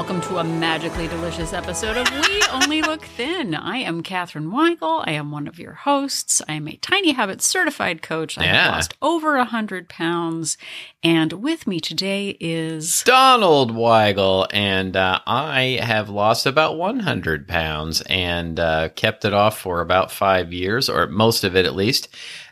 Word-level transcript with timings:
Welcome 0.00 0.22
to 0.22 0.38
a 0.38 0.44
magically 0.44 1.08
delicious 1.08 1.52
episode 1.52 1.98
of 1.98 2.10
We 2.10 2.42
Only 2.50 2.80
Look 2.80 3.04
Thin. 3.04 3.54
I 3.54 3.76
am 3.76 4.02
Katherine 4.02 4.50
Weigel. 4.50 5.04
I 5.06 5.12
am 5.12 5.30
one 5.30 5.46
of 5.46 5.58
your 5.58 5.74
hosts. 5.74 6.40
I 6.48 6.54
am 6.54 6.66
a 6.68 6.76
Tiny 6.76 7.12
Habits 7.12 7.44
certified 7.46 8.00
coach. 8.00 8.38
I 8.38 8.44
Yeah. 8.44 8.64
have 8.64 8.74
lost 8.76 8.94
over 9.02 9.36
a 9.36 9.40
100 9.40 9.90
pounds. 9.90 10.56
And 11.02 11.34
with 11.34 11.66
me 11.66 11.80
today 11.80 12.38
is. 12.40 13.02
Donald 13.04 13.72
Weigel, 13.72 14.46
and 14.54 14.96
uh, 14.96 15.20
I 15.26 15.78
have 15.82 16.08
lost 16.08 16.46
about 16.46 16.78
100 16.78 17.46
pounds 17.46 18.00
and 18.08 18.58
uh, 18.58 18.88
kept 18.96 19.26
it 19.26 19.34
off 19.34 19.58
for 19.60 19.82
about 19.82 20.10
five 20.10 20.50
years, 20.50 20.88
or 20.88 21.08
most 21.08 21.44
of 21.44 21.54
it 21.54 21.66
at 21.66 21.74
least. 21.76 22.08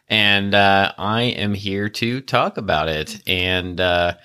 And 0.06 0.54
uh, 0.54 0.92
I 0.98 1.22
am 1.22 1.54
here 1.54 1.88
to 1.88 2.20
talk 2.20 2.58
about 2.58 2.90
it. 2.90 3.22
And 3.26 3.80
uh, 3.80 4.16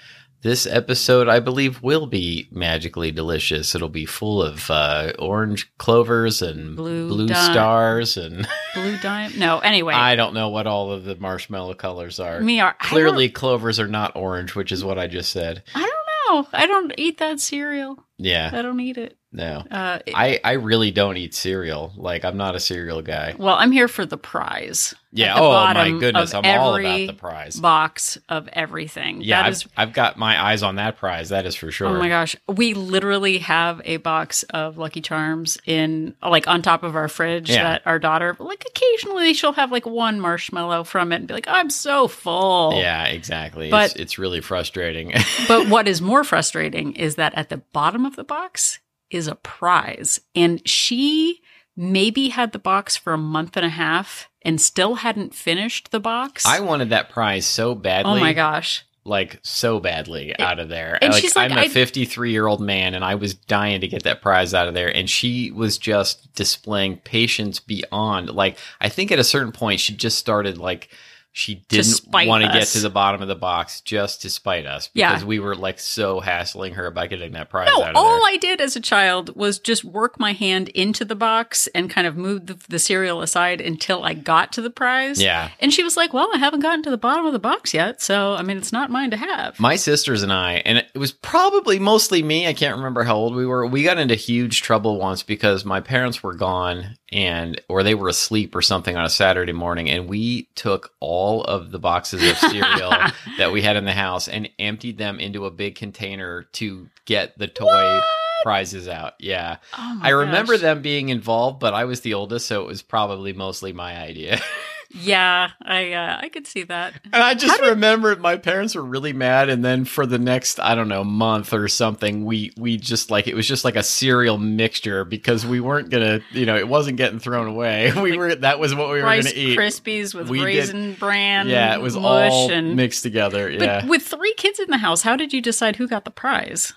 this 0.44 0.68
episode, 0.68 1.28
I 1.28 1.40
believe, 1.40 1.82
will 1.82 2.06
be 2.06 2.48
magically 2.52 3.12
delicious. 3.12 3.74
It'll 3.76 3.90
be 3.90 4.06
full 4.06 4.44
of 4.44 4.70
uh, 4.70 5.14
orange 5.18 5.72
clovers 5.78 6.42
and 6.42 6.76
Blue 6.76 7.08
blue 7.08 7.28
dot- 7.28 7.52
stars, 7.52 8.18
and 8.18 8.48
Blue 8.76 8.98
Dime? 8.98 9.38
No, 9.40 9.60
anyway. 9.60 9.94
I 9.94 10.16
don't 10.16 10.34
know 10.34 10.50
what 10.50 10.68
all 10.68 10.92
of 10.92 11.04
the 11.06 11.16
marshmallow 11.16 11.76
colors 11.76 12.20
are. 12.20 12.40
me 12.42 12.60
are. 12.60 12.76
Clearly, 12.80 13.30
clovers 13.30 13.80
are 13.80 13.88
not 13.88 14.16
orange, 14.16 14.54
which 14.56 14.72
is 14.72 14.84
what 14.84 15.00
I 15.00 15.08
just 15.08 15.32
said. 15.32 15.64
I 15.74 15.80
don't 15.80 16.44
know. 16.44 16.48
I 16.54 16.66
don't 16.68 16.94
eat 16.98 17.18
that 17.20 17.40
cereal. 17.40 18.04
Yeah, 18.18 18.50
I 18.54 18.62
don't 18.62 18.80
eat 18.80 18.98
it. 18.98 19.18
No. 19.34 19.64
Uh, 19.70 20.00
I, 20.14 20.40
I 20.44 20.54
really 20.54 20.92
don't 20.92 21.18
eat 21.18 21.34
cereal. 21.34 21.92
Like 21.98 22.24
I'm 22.24 22.38
not 22.38 22.56
a 22.56 22.60
cereal 22.60 23.02
guy. 23.02 23.36
well, 23.38 23.56
I'm 23.56 23.72
here 23.72 23.88
for 23.88 24.06
the 24.06 24.18
prize. 24.18 24.94
Yeah. 25.16 25.36
The 25.36 25.42
Oh 25.42 25.52
my 25.74 25.92
goodness, 26.00 26.34
I'm 26.34 26.44
all 26.46 26.76
about 26.76 26.98
the 27.08 27.14
prize. 27.14 27.56
Box 27.60 28.18
of 28.30 28.48
everything. 28.52 29.22
Yeah, 29.22 29.42
that 29.42 29.46
I've, 29.48 29.54
is 29.54 29.68
I've 29.78 29.94
got 29.94 30.18
my 30.18 30.42
eyes 30.44 30.64
on 30.64 30.76
that 30.78 30.98
prize. 30.98 31.30
That 31.30 31.46
is 31.46 31.56
for 31.56 31.70
sure. 31.72 31.88
Oh 31.90 32.00
my 32.00 32.08
gosh. 32.10 32.36
We 32.48 32.74
literally 32.74 33.38
have 33.40 33.80
a 33.86 33.98
box 33.98 34.42
of 34.44 34.78
Lucky 34.80 35.02
Charms 35.02 35.58
in 35.66 36.16
like 36.24 36.48
on 36.48 36.62
top 36.64 36.82
of 36.84 36.96
our 36.96 37.08
fridge 37.08 37.50
Yeah. 37.50 37.64
that 37.64 37.82
our 37.86 38.00
daughter 38.00 38.36
like 38.40 38.66
occasionally 38.68 39.34
she'll 39.36 39.54
have 39.54 39.72
like 39.72 39.86
one 39.86 40.20
marshmallow 40.20 40.84
from 40.86 41.12
it 41.12 41.18
and 41.18 41.28
be 41.28 41.34
like, 41.36 41.48
I'm 41.48 41.70
so 41.70 42.08
full. 42.08 42.74
Yeah, 42.76 43.06
exactly. 43.06 43.70
But- 43.70 43.92
it's, 43.92 43.96
it's 44.00 44.18
really 44.18 44.42
frustrating. 44.42 45.14
But 45.48 45.68
what 45.68 45.88
is 45.88 46.02
more 46.02 46.24
frustrating 46.24 46.94
is 46.94 47.16
that 47.16 47.34
at 47.36 47.50
the 47.50 47.58
bottom 47.58 48.06
of 48.06 48.16
the 48.16 48.24
box 48.24 48.80
is 49.14 49.28
a 49.28 49.36
prize. 49.36 50.20
And 50.36 50.68
she 50.68 51.42
maybe 51.76 52.30
had 52.30 52.52
the 52.52 52.60
box 52.60 52.96
for 52.96 53.14
a 53.14 53.18
month 53.18 53.58
and 53.58 53.66
a 53.66 53.70
half 53.70 54.30
and 54.44 54.60
still 54.60 54.96
hadn't 54.96 55.34
finished 55.34 55.92
the 55.92 56.00
box. 56.00 56.46
I 56.46 56.60
wanted 56.60 56.90
that 56.90 57.10
prize 57.10 57.46
so 57.46 57.76
badly. 57.76 58.12
oh 58.12 58.20
my 58.20 58.34
gosh. 58.34 58.86
Like 59.06 59.40
so 59.44 59.80
badly 59.82 60.38
out 60.40 60.60
of 60.60 60.70
there. 60.70 60.98
and 61.02 61.12
like, 61.12 61.22
she's 61.22 61.36
like, 61.36 61.52
I'm 61.52 61.58
a 61.58 61.62
I- 61.64 61.68
53 61.68 62.32
year 62.32 62.48
old 62.48 62.62
man, 62.62 62.94
and 62.94 63.04
I 63.04 63.16
was 63.16 63.34
dying 63.34 63.82
to 63.82 63.88
get 63.88 64.04
that 64.04 64.22
prize 64.22 64.54
out 64.54 64.70
of 64.70 64.74
there. 64.74 64.96
And 64.96 65.10
she 65.10 65.52
was 65.52 65.78
just 65.78 66.34
displaying 66.36 66.98
patience 66.98 67.60
beyond. 67.60 68.30
Like 68.30 68.58
I 68.80 68.88
think 68.88 69.12
at 69.12 69.20
a 69.20 69.24
certain 69.26 69.52
point, 69.52 69.82
she 69.82 69.94
just 69.94 70.18
started 70.18 70.58
like 70.58 70.88
she 71.36 71.56
didn't 71.68 72.02
want 72.12 72.44
to 72.44 72.50
get 72.54 72.68
to 72.68 72.80
the 72.80 72.92
bottom 72.92 73.22
of 73.24 73.28
the 73.28 73.34
box 73.36 73.82
just 73.82 74.22
to 74.22 74.30
spite 74.30 74.68
us 74.68 74.92
Yeah. 74.94 75.10
because 75.10 75.26
we 75.26 75.40
were 75.40 75.56
like 75.56 75.80
so 75.80 76.20
hassling 76.20 76.76
her 76.76 76.86
about 76.86 77.10
getting 77.10 77.32
that 77.34 77.50
prize 77.50 77.70
No, 77.76 77.84
out 77.84 77.90
of 77.90 77.96
all 77.96 78.20
there. 78.20 78.34
I 78.34 78.38
did 78.38 78.62
as 78.62 78.76
a 78.76 78.80
child 78.80 79.36
was 79.36 79.58
just 79.58 79.84
work 79.84 80.20
my 80.20 80.34
hand 80.34 80.70
into 80.70 81.04
the 81.04 81.16
box 81.16 81.68
and 81.74 81.90
kind 81.90 82.06
of 82.06 82.16
move 82.16 82.46
the, 82.46 82.60
the 82.70 82.78
cereal 82.78 83.22
aside 83.24 83.62
until 83.62 84.04
I 84.04 84.14
got 84.14 84.54
to 84.54 84.62
the 84.62 84.70
prize. 84.70 85.20
yeah. 85.20 85.50
And 85.60 85.74
she 85.74 85.84
was 85.84 85.98
like, 85.98 86.14
Well, 86.14 86.30
I 86.34 86.38
haven't 86.38 86.60
gotten 86.60 86.84
to 86.84 86.92
the 86.92 86.98
bottom 87.00 87.26
of 87.26 87.34
the 87.34 87.40
box 87.40 87.74
yet. 87.74 88.00
So, 88.00 88.34
I 88.36 88.44
mean, 88.44 88.58
it's 88.58 88.72
not 88.72 88.92
mine 88.92 89.10
to 89.10 89.18
have. 89.18 89.60
My 89.60 89.76
sisters 89.76 90.22
and 90.22 90.32
I, 90.32 90.62
and 90.66 90.78
it 90.78 90.98
was 90.98 91.12
probably 91.12 91.80
mostly 91.80 92.22
me. 92.22 92.46
I 92.48 92.54
can't 92.54 92.76
remember 92.78 93.04
how 93.04 93.16
old 93.16 93.34
we 93.36 93.48
were. 93.48 93.66
We 93.66 93.82
got 93.82 93.98
into 93.98 94.14
huge 94.14 94.62
trouble 94.62 95.00
once 95.00 95.24
because 95.24 95.66
my 95.66 95.80
parents 95.82 96.22
were 96.22 96.36
gone 96.36 96.96
and, 97.12 97.60
or 97.70 97.82
they 97.82 97.96
were 97.96 98.08
asleep 98.10 98.56
or 98.56 98.62
something 98.62 98.96
on 98.96 99.04
a 99.06 99.10
Saturday 99.10 99.52
morning. 99.54 99.90
And 99.90 100.08
we 100.08 100.50
took 100.56 100.92
all 101.00 101.23
of 101.44 101.72
the 101.72 101.80
boxes 101.80 102.30
of 102.30 102.38
cereal 102.38 102.94
that 103.38 103.52
we 103.52 103.62
had 103.62 103.76
in 103.76 103.86
the 103.86 103.94
house 103.94 104.28
and 104.28 104.50
emptied 104.60 104.98
them 104.98 105.20
into 105.20 105.46
a 105.46 105.52
big 105.52 105.76
container 105.76 106.44
to 106.54 106.88
get 107.06 107.38
the 107.38 107.48
toy 107.48 108.02
prizes 108.44 108.88
out. 108.88 109.14
Yeah. 109.20 109.58
Oh 109.78 110.00
I 110.02 110.10
remember 110.10 110.54
gosh. 110.54 110.62
them 110.62 110.82
being 110.82 111.10
involved, 111.10 111.60
but 111.60 111.74
I 111.74 111.86
was 111.86 112.02
the 112.02 112.14
oldest. 112.14 112.48
So 112.48 112.62
it 112.62 112.68
was 112.68 112.82
probably 112.82 113.34
mostly 113.34 113.74
my 113.74 113.98
idea. 113.98 114.40
Yeah, 114.96 115.50
I 115.62 115.94
uh, 115.94 116.20
I 116.22 116.30
could 116.30 116.46
see 116.46 116.64
that. 116.64 116.94
And 117.06 117.16
I 117.16 117.34
just 117.34 117.60
did- 117.60 117.70
remember 117.72 118.16
my 118.16 118.38
parents 118.38 118.76
were 118.76 118.84
really 118.84 119.12
mad, 119.14 119.50
and 119.50 119.66
then 119.66 119.86
for 119.86 120.06
the 120.06 120.20
next 120.20 120.60
I 120.60 120.76
don't 120.76 120.88
know 120.88 121.04
month 121.04 121.52
or 121.54 121.68
something, 121.68 122.26
we 122.26 122.52
we 122.58 122.78
just 122.78 123.10
like 123.10 123.28
it 123.28 123.36
was 123.36 123.48
just 123.48 123.66
like 123.66 123.76
a 123.76 123.82
cereal 123.84 124.38
mixture 124.38 125.04
because 125.04 125.46
we 125.46 125.60
weren't 125.60 125.90
gonna, 125.90 126.22
you 126.32 126.46
know, 126.46 126.56
it 126.56 126.68
wasn't 126.68 126.98
getting 126.98 127.20
thrown 127.20 127.48
away. 127.48 127.92
We 128.04 128.12
Like 128.12 128.20
were 128.20 128.36
that 128.36 128.60
was 128.60 128.76
what 128.76 128.88
we 128.90 128.96
were 129.02 129.02
gonna 129.02 129.30
eat. 129.34 129.58
Krispies 129.58 130.14
with 130.14 130.30
We 130.30 130.38
did- 130.40 130.46
raisin 130.46 130.94
bran. 130.94 131.48
yeah, 131.50 131.74
it 131.74 131.82
was 131.82 131.96
all 131.96 132.52
and. 132.52 132.76
mixed 132.76 133.02
together. 133.04 133.50
but 133.58 133.62
yeah, 133.66 133.86
with 133.88 134.04
three 134.04 134.34
kids 134.36 134.60
in 134.60 134.70
the 134.70 134.78
house, 134.78 135.02
how 135.02 135.16
did 135.16 135.34
you 135.34 135.42
decide 135.42 135.78
who 135.78 135.88
got 135.88 136.06
the 136.06 136.12
prize? 136.12 136.74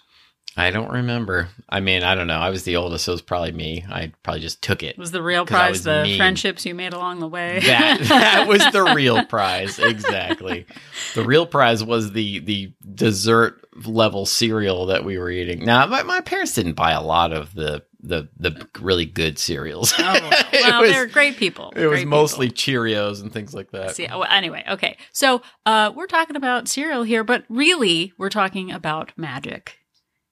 I 0.59 0.71
don't 0.71 0.91
remember. 0.91 1.49
I 1.69 1.81
mean, 1.81 2.03
I 2.03 2.15
don't 2.15 2.27
know. 2.27 2.39
I 2.39 2.49
was 2.49 2.65
the 2.65 2.77
oldest, 2.77 3.05
so 3.05 3.13
it 3.13 3.17
was 3.17 3.23
probably 3.23 3.53
me. 3.53 3.85
I 3.91 4.13
probably 4.23 4.41
just 4.41 4.63
took 4.63 4.83
it. 4.83 4.97
Was 4.97 5.11
the 5.11 5.23
real 5.23 5.45
prize 5.45 5.83
the 5.83 6.05
mean. 6.05 6.17
friendships 6.17 6.65
you 6.65 6.75
made 6.75 6.95
along 6.95 7.21
the 7.21 7.29
way? 7.29 7.61
That 7.61 8.01
that 8.09 8.49
was 8.49 8.65
the 8.73 8.83
real 8.95 9.25
prize, 9.27 9.79
exactly. 9.79 10.67
The 11.15 11.25
real 11.25 11.47
prize 11.47 11.85
was 11.85 12.13
the 12.13 12.39
the 12.39 12.73
dessert 12.95 13.67
level 13.85 14.25
cereal 14.25 14.87
that 14.87 15.05
we 15.05 15.19
were 15.19 15.31
eating. 15.31 15.65
Now, 15.65 15.85
my, 15.87 16.03
my 16.03 16.23
parents 16.23 16.55
didn't 16.55 16.73
buy 16.73 16.93
a 16.93 17.03
lot 17.03 17.33
of 17.35 17.55
the 17.55 17.85
the 18.01 18.29
the 18.39 18.67
really 18.81 19.05
good 19.05 19.39
cereals. 19.39 19.93
Oh, 19.99 20.31
well, 20.53 20.81
was- 20.81 20.91
they're 20.91 21.07
great 21.07 21.37
people. 21.37 21.75
it 21.77 21.87
was 21.87 22.05
mostly 22.07 22.47
people. 22.49 22.57
Cheerios 22.57 23.21
and 23.21 23.31
things 23.31 23.53
like 23.53 23.73
that. 23.73 23.95
See, 23.95 24.07
well, 24.09 24.25
anyway, 24.25 24.65
okay. 24.71 24.97
So 25.13 25.43
uh, 25.67 25.93
we're 25.95 26.07
talking 26.07 26.37
about 26.37 26.67
cereal 26.67 27.03
here, 27.03 27.25
but 27.25 27.45
really, 27.51 28.15
we're 28.17 28.31
talking 28.31 28.71
about 28.73 29.13
magic 29.19 29.81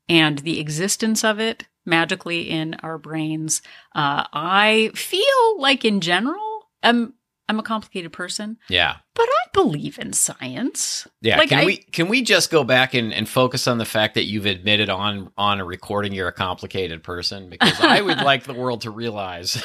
and 0.09 0.39
the 0.41 0.61
existence 0.61 1.25
of 1.25 1.39
it 1.41 1.67
magically 1.87 2.51
in 2.51 2.75
our 2.83 2.99
brains. 2.99 3.63
Uh, 3.95 4.25
I 4.33 4.91
feel 4.95 5.61
like, 5.61 5.85
in 5.85 6.01
general, 6.01 6.69
I'm 6.83 7.15
I'm 7.47 7.59
a 7.59 7.63
complicated 7.63 8.11
person, 8.11 8.57
Yeah, 8.71 8.97
but 9.15 9.27
I 9.29 9.45
believe 9.53 9.99
in 9.99 10.15
science. 10.15 11.07
yeah. 11.21 11.37
Like, 11.37 11.51
can 11.51 11.59
I- 11.59 11.65
we 11.67 11.77
can 11.77 12.09
we 12.09 12.23
just 12.23 12.51
go 12.51 12.65
back 12.65 12.95
and, 12.95 13.13
and 13.13 13.29
focus 13.29 13.67
on 13.69 13.77
the 13.77 13.85
fact 13.85 14.15
that 14.15 14.25
you've 14.25 14.47
admitted 14.47 14.89
on 14.89 15.31
on 15.37 15.61
a 15.61 15.65
recording 15.65 16.13
you're 16.15 16.29
a 16.29 16.33
complicated 16.33 17.03
person? 17.03 17.51
Because 17.51 17.79
I 17.81 18.01
would 18.01 18.19
like 18.23 18.45
the 18.45 18.55
world 18.55 18.81
to 18.83 18.91
realize. 18.91 19.63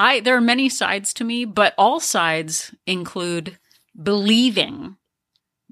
I 0.00 0.18
there 0.18 0.36
are 0.36 0.40
many 0.40 0.68
sides 0.68 1.14
to 1.14 1.24
me, 1.24 1.44
but 1.44 1.74
all 1.78 2.00
sides 2.00 2.74
include 2.88 3.56
believing 4.12 4.96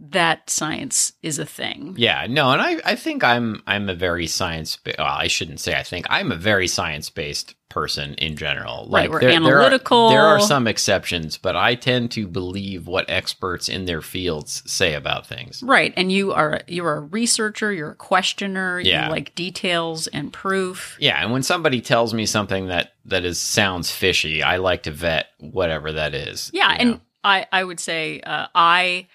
that 0.00 0.48
science 0.48 1.12
is 1.22 1.38
a 1.38 1.44
thing. 1.44 1.94
Yeah, 1.98 2.26
no, 2.28 2.50
and 2.50 2.62
I, 2.62 2.80
I 2.84 2.94
think 2.96 3.22
I'm 3.22 3.62
I'm 3.66 3.88
a 3.88 3.94
very 3.94 4.26
science. 4.26 4.78
Well, 4.84 4.94
I 5.06 5.26
shouldn't 5.26 5.60
say 5.60 5.74
I 5.74 5.82
think 5.82 6.06
I'm 6.08 6.32
a 6.32 6.36
very 6.36 6.68
science 6.68 7.10
based 7.10 7.54
person 7.68 8.14
in 8.14 8.36
general. 8.36 8.88
Right, 8.90 9.10
we're 9.10 9.20
there, 9.20 9.30
analytical. 9.30 10.08
There 10.08 10.20
are, 10.20 10.22
there 10.22 10.36
are 10.36 10.40
some 10.40 10.66
exceptions, 10.66 11.36
but 11.36 11.54
I 11.54 11.74
tend 11.74 12.10
to 12.12 12.26
believe 12.26 12.86
what 12.86 13.10
experts 13.10 13.68
in 13.68 13.84
their 13.84 14.00
fields 14.00 14.62
say 14.66 14.94
about 14.94 15.26
things. 15.26 15.62
Right, 15.62 15.92
and 15.98 16.10
you 16.10 16.32
are 16.32 16.62
you're 16.66 16.94
a 16.94 17.00
researcher, 17.00 17.70
you're 17.70 17.90
a 17.90 17.94
questioner, 17.94 18.80
Yeah. 18.80 19.06
you 19.06 19.10
like 19.12 19.34
details 19.34 20.06
and 20.06 20.32
proof. 20.32 20.96
Yeah, 20.98 21.22
and 21.22 21.30
when 21.30 21.42
somebody 21.42 21.82
tells 21.82 22.14
me 22.14 22.24
something 22.24 22.68
that 22.68 22.94
that 23.04 23.26
is 23.26 23.38
sounds 23.38 23.90
fishy, 23.90 24.42
I 24.42 24.56
like 24.56 24.84
to 24.84 24.90
vet 24.90 25.26
whatever 25.38 25.92
that 25.92 26.14
is. 26.14 26.50
Yeah, 26.54 26.74
and 26.78 26.90
know? 26.92 27.00
I 27.22 27.46
I 27.52 27.64
would 27.64 27.80
say 27.80 28.20
uh, 28.20 28.46
I 28.54 29.06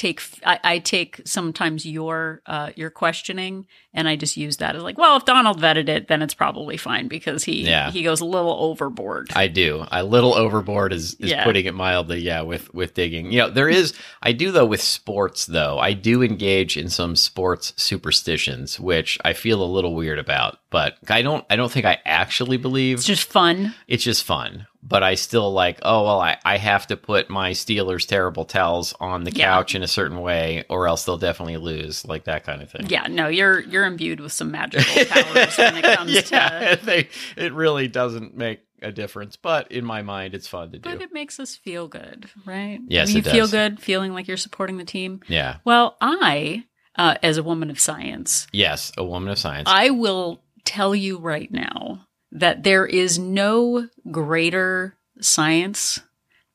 take 0.00 0.22
I, 0.46 0.58
I 0.64 0.78
take 0.78 1.20
sometimes 1.26 1.84
your 1.84 2.40
uh, 2.46 2.70
your 2.74 2.88
questioning 2.88 3.66
and 3.92 4.08
I 4.08 4.16
just 4.16 4.36
use 4.36 4.58
that 4.58 4.76
as 4.76 4.82
like, 4.82 4.96
well, 4.98 5.16
if 5.16 5.24
Donald 5.24 5.60
vetted 5.60 5.88
it, 5.88 6.06
then 6.08 6.22
it's 6.22 6.34
probably 6.34 6.76
fine 6.76 7.08
because 7.08 7.44
he 7.44 7.62
Yeah. 7.62 7.90
he 7.90 8.02
goes 8.02 8.20
a 8.20 8.24
little 8.24 8.52
overboard. 8.60 9.30
I 9.34 9.48
do. 9.48 9.84
A 9.90 10.02
little 10.04 10.34
overboard 10.34 10.92
is, 10.92 11.14
is 11.14 11.30
Yeah. 11.30 11.44
putting 11.44 11.66
it 11.66 11.74
mildly. 11.74 12.20
Yeah, 12.20 12.42
with 12.42 12.72
with 12.74 12.94
digging. 12.94 13.32
You 13.32 13.40
know, 13.40 13.50
there 13.50 13.68
is. 13.68 13.94
I 14.22 14.32
do 14.32 14.52
though 14.52 14.66
with 14.66 14.80
sports 14.82 15.46
though. 15.46 15.78
I 15.78 15.92
do 15.94 16.22
engage 16.22 16.76
in 16.76 16.88
some 16.88 17.16
sports 17.16 17.72
superstitions, 17.76 18.78
which 18.80 19.18
I 19.24 19.32
feel 19.32 19.62
a 19.62 19.64
little 19.64 19.94
weird 19.94 20.18
about. 20.18 20.58
But 20.70 20.98
I 21.08 21.22
don't. 21.22 21.44
I 21.50 21.56
don't 21.56 21.70
think 21.70 21.84
I 21.86 21.98
actually 22.04 22.56
believe. 22.56 22.98
it's 22.98 23.06
just 23.06 23.28
fun. 23.30 23.74
It's 23.88 24.04
just 24.04 24.22
fun. 24.24 24.66
But 24.82 25.02
I 25.02 25.14
still 25.14 25.52
like. 25.52 25.80
Oh 25.82 26.04
well, 26.04 26.20
I 26.20 26.38
I 26.44 26.56
have 26.58 26.86
to 26.86 26.96
put 26.96 27.28
my 27.28 27.50
Steelers 27.50 28.06
terrible 28.06 28.44
towels 28.44 28.94
on 29.00 29.24
the 29.24 29.32
Yeah. 29.32 29.46
couch 29.46 29.74
in 29.74 29.82
a 29.82 29.88
certain 29.88 30.20
way, 30.20 30.64
or 30.70 30.86
else 30.86 31.04
they'll 31.04 31.18
definitely 31.18 31.56
lose. 31.58 32.06
Like 32.06 32.24
that 32.24 32.44
kind 32.44 32.62
of 32.62 32.70
thing. 32.70 32.86
Yeah, 32.88 33.06
no, 33.10 33.26
you're 33.28 33.60
you're 33.60 33.79
imbued 33.84 34.20
with 34.20 34.32
some 34.32 34.50
magical 34.50 35.04
powers 35.06 35.56
when 35.58 35.76
it 35.76 35.84
comes 35.96 36.30
yeah, 36.30 36.74
to 36.76 36.84
they, 36.84 37.08
it 37.36 37.52
really 37.52 37.88
doesn't 37.88 38.36
make 38.36 38.60
a 38.82 38.90
difference. 38.92 39.36
But 39.36 39.70
in 39.72 39.84
my 39.84 40.02
mind, 40.02 40.34
it's 40.34 40.48
fun 40.48 40.72
to 40.72 40.78
do. 40.78 40.88
but 40.90 41.00
it 41.02 41.12
makes 41.12 41.38
us 41.38 41.56
feel 41.56 41.88
good, 41.88 42.28
right? 42.46 42.78
Yes, 42.88 43.12
you 43.12 43.18
it 43.18 43.24
feel 43.26 43.44
does. 43.44 43.50
good 43.50 43.80
feeling 43.80 44.12
like 44.14 44.26
you're 44.28 44.36
supporting 44.36 44.76
the 44.78 44.84
team. 44.84 45.20
yeah. 45.28 45.56
Well, 45.64 45.96
I 46.00 46.64
uh, 46.96 47.16
as 47.22 47.36
a 47.36 47.42
woman 47.42 47.70
of 47.70 47.78
science, 47.78 48.46
Yes, 48.52 48.92
a 48.96 49.04
woman 49.04 49.30
of 49.30 49.38
science. 49.38 49.68
I 49.70 49.90
will 49.90 50.42
tell 50.64 50.94
you 50.94 51.18
right 51.18 51.50
now 51.50 52.06
that 52.32 52.62
there 52.62 52.86
is 52.86 53.18
no 53.18 53.88
greater 54.10 54.96
science 55.20 56.00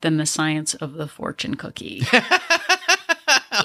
than 0.02 0.18
the 0.18 0.26
science 0.26 0.74
of 0.76 0.94
the 0.94 1.08
fortune 1.08 1.56
cookie. 1.56 2.04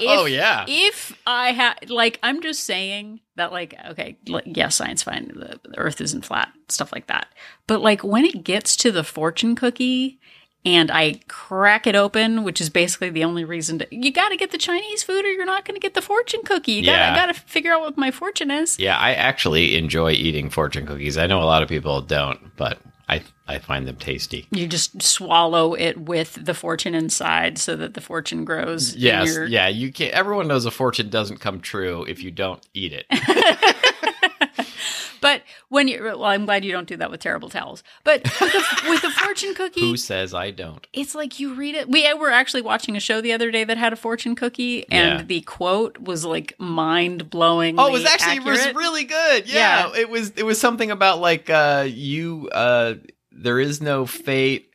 oh 0.01 0.25
yeah. 0.25 0.65
if 0.67 1.17
I 1.25 1.51
had, 1.51 1.89
like, 1.89 2.19
I'm 2.23 2.41
just 2.41 2.63
saying 2.63 3.19
that, 3.35 3.51
like, 3.51 3.75
okay, 3.89 4.17
like, 4.27 4.43
yeah, 4.47 4.69
science 4.69 5.03
fine, 5.03 5.27
the, 5.29 5.59
the 5.63 5.77
Earth 5.77 6.01
isn't 6.01 6.25
flat, 6.25 6.51
stuff 6.69 6.91
like 6.91 7.07
that. 7.07 7.27
But 7.67 7.81
like, 7.81 8.03
when 8.03 8.25
it 8.25 8.43
gets 8.43 8.75
to 8.77 8.91
the 8.91 9.03
fortune 9.03 9.55
cookie, 9.55 10.19
and 10.63 10.91
I 10.91 11.19
crack 11.27 11.87
it 11.87 11.95
open, 11.95 12.43
which 12.43 12.61
is 12.61 12.69
basically 12.69 13.09
the 13.09 13.23
only 13.23 13.43
reason 13.43 13.79
to, 13.79 13.87
you 13.89 14.11
got 14.13 14.29
to 14.29 14.37
get 14.37 14.51
the 14.51 14.59
Chinese 14.59 15.01
food, 15.01 15.25
or 15.25 15.29
you're 15.29 15.43
not 15.45 15.65
going 15.65 15.73
to 15.73 15.81
get 15.81 15.95
the 15.95 16.03
fortune 16.03 16.41
cookie. 16.45 16.73
You 16.73 16.83
Yeah. 16.83 17.15
got 17.15 17.33
to 17.33 17.33
figure 17.33 17.73
out 17.73 17.81
what 17.81 17.97
my 17.97 18.11
fortune 18.11 18.51
is. 18.51 18.77
Yeah, 18.77 18.95
I 18.95 19.13
actually 19.13 19.75
enjoy 19.75 20.11
eating 20.11 20.51
fortune 20.51 20.85
cookies. 20.85 21.17
I 21.17 21.25
know 21.25 21.41
a 21.41 21.45
lot 21.45 21.63
of 21.63 21.69
people 21.69 22.01
don't, 22.01 22.55
but 22.57 22.77
I 23.11 23.21
I 23.47 23.59
find 23.59 23.85
them 23.87 23.97
tasty. 23.97 24.47
You 24.51 24.65
just 24.65 25.01
swallow 25.01 25.73
it 25.73 25.97
with 25.99 26.39
the 26.45 26.53
fortune 26.53 26.95
inside, 26.95 27.57
so 27.57 27.75
that 27.75 27.93
the 27.93 28.01
fortune 28.01 28.45
grows. 28.45 28.95
Yes, 28.95 29.35
your- 29.35 29.45
yeah, 29.45 29.67
you 29.67 29.91
can 29.91 30.09
Everyone 30.11 30.47
knows 30.47 30.65
a 30.65 30.71
fortune 30.71 31.09
doesn't 31.09 31.39
come 31.41 31.59
true 31.59 32.05
if 32.07 32.23
you 32.23 32.31
don't 32.31 32.65
eat 32.73 32.93
it. 32.93 33.05
When 35.81 35.87
you, 35.87 36.03
well, 36.03 36.25
I'm 36.25 36.45
glad 36.45 36.63
you 36.63 36.71
don't 36.71 36.87
do 36.87 36.95
that 36.97 37.09
with 37.09 37.21
terrible 37.21 37.49
towels. 37.49 37.81
But 38.03 38.21
with 38.39 38.39
the, 38.53 38.81
with 38.87 39.01
the 39.01 39.09
fortune 39.23 39.55
cookie, 39.55 39.81
Who 39.81 39.97
says 39.97 40.31
I 40.31 40.51
don't? 40.51 40.85
it's 40.93 41.15
like 41.15 41.39
you 41.39 41.55
read 41.55 41.73
it. 41.73 41.89
We 41.89 42.11
were 42.13 42.29
actually 42.29 42.61
watching 42.61 42.95
a 42.95 42.99
show 42.99 43.19
the 43.19 43.33
other 43.33 43.49
day 43.49 43.63
that 43.63 43.79
had 43.79 43.91
a 43.91 43.95
fortune 43.95 44.35
cookie, 44.35 44.83
and 44.91 45.19
Yeah. 45.21 45.25
the 45.25 45.41
quote 45.41 45.97
was 45.97 46.23
like 46.23 46.53
mind 46.59 47.31
blowing. 47.31 47.79
Oh, 47.79 47.87
it 47.87 47.93
was 47.93 48.05
actually 48.05 48.37
it 48.37 48.43
was 48.43 48.63
really 48.75 49.05
good. 49.05 49.47
Yeah, 49.49 49.87
Yeah. 49.87 49.99
it 50.01 50.09
was 50.09 50.29
it 50.35 50.43
was 50.43 50.59
something 50.59 50.91
about 50.91 51.19
like 51.19 51.49
uh 51.49 51.87
you 51.89 52.47
uh 52.51 52.93
there 53.31 53.59
is 53.59 53.81
no 53.81 54.05
fate. 54.05 54.70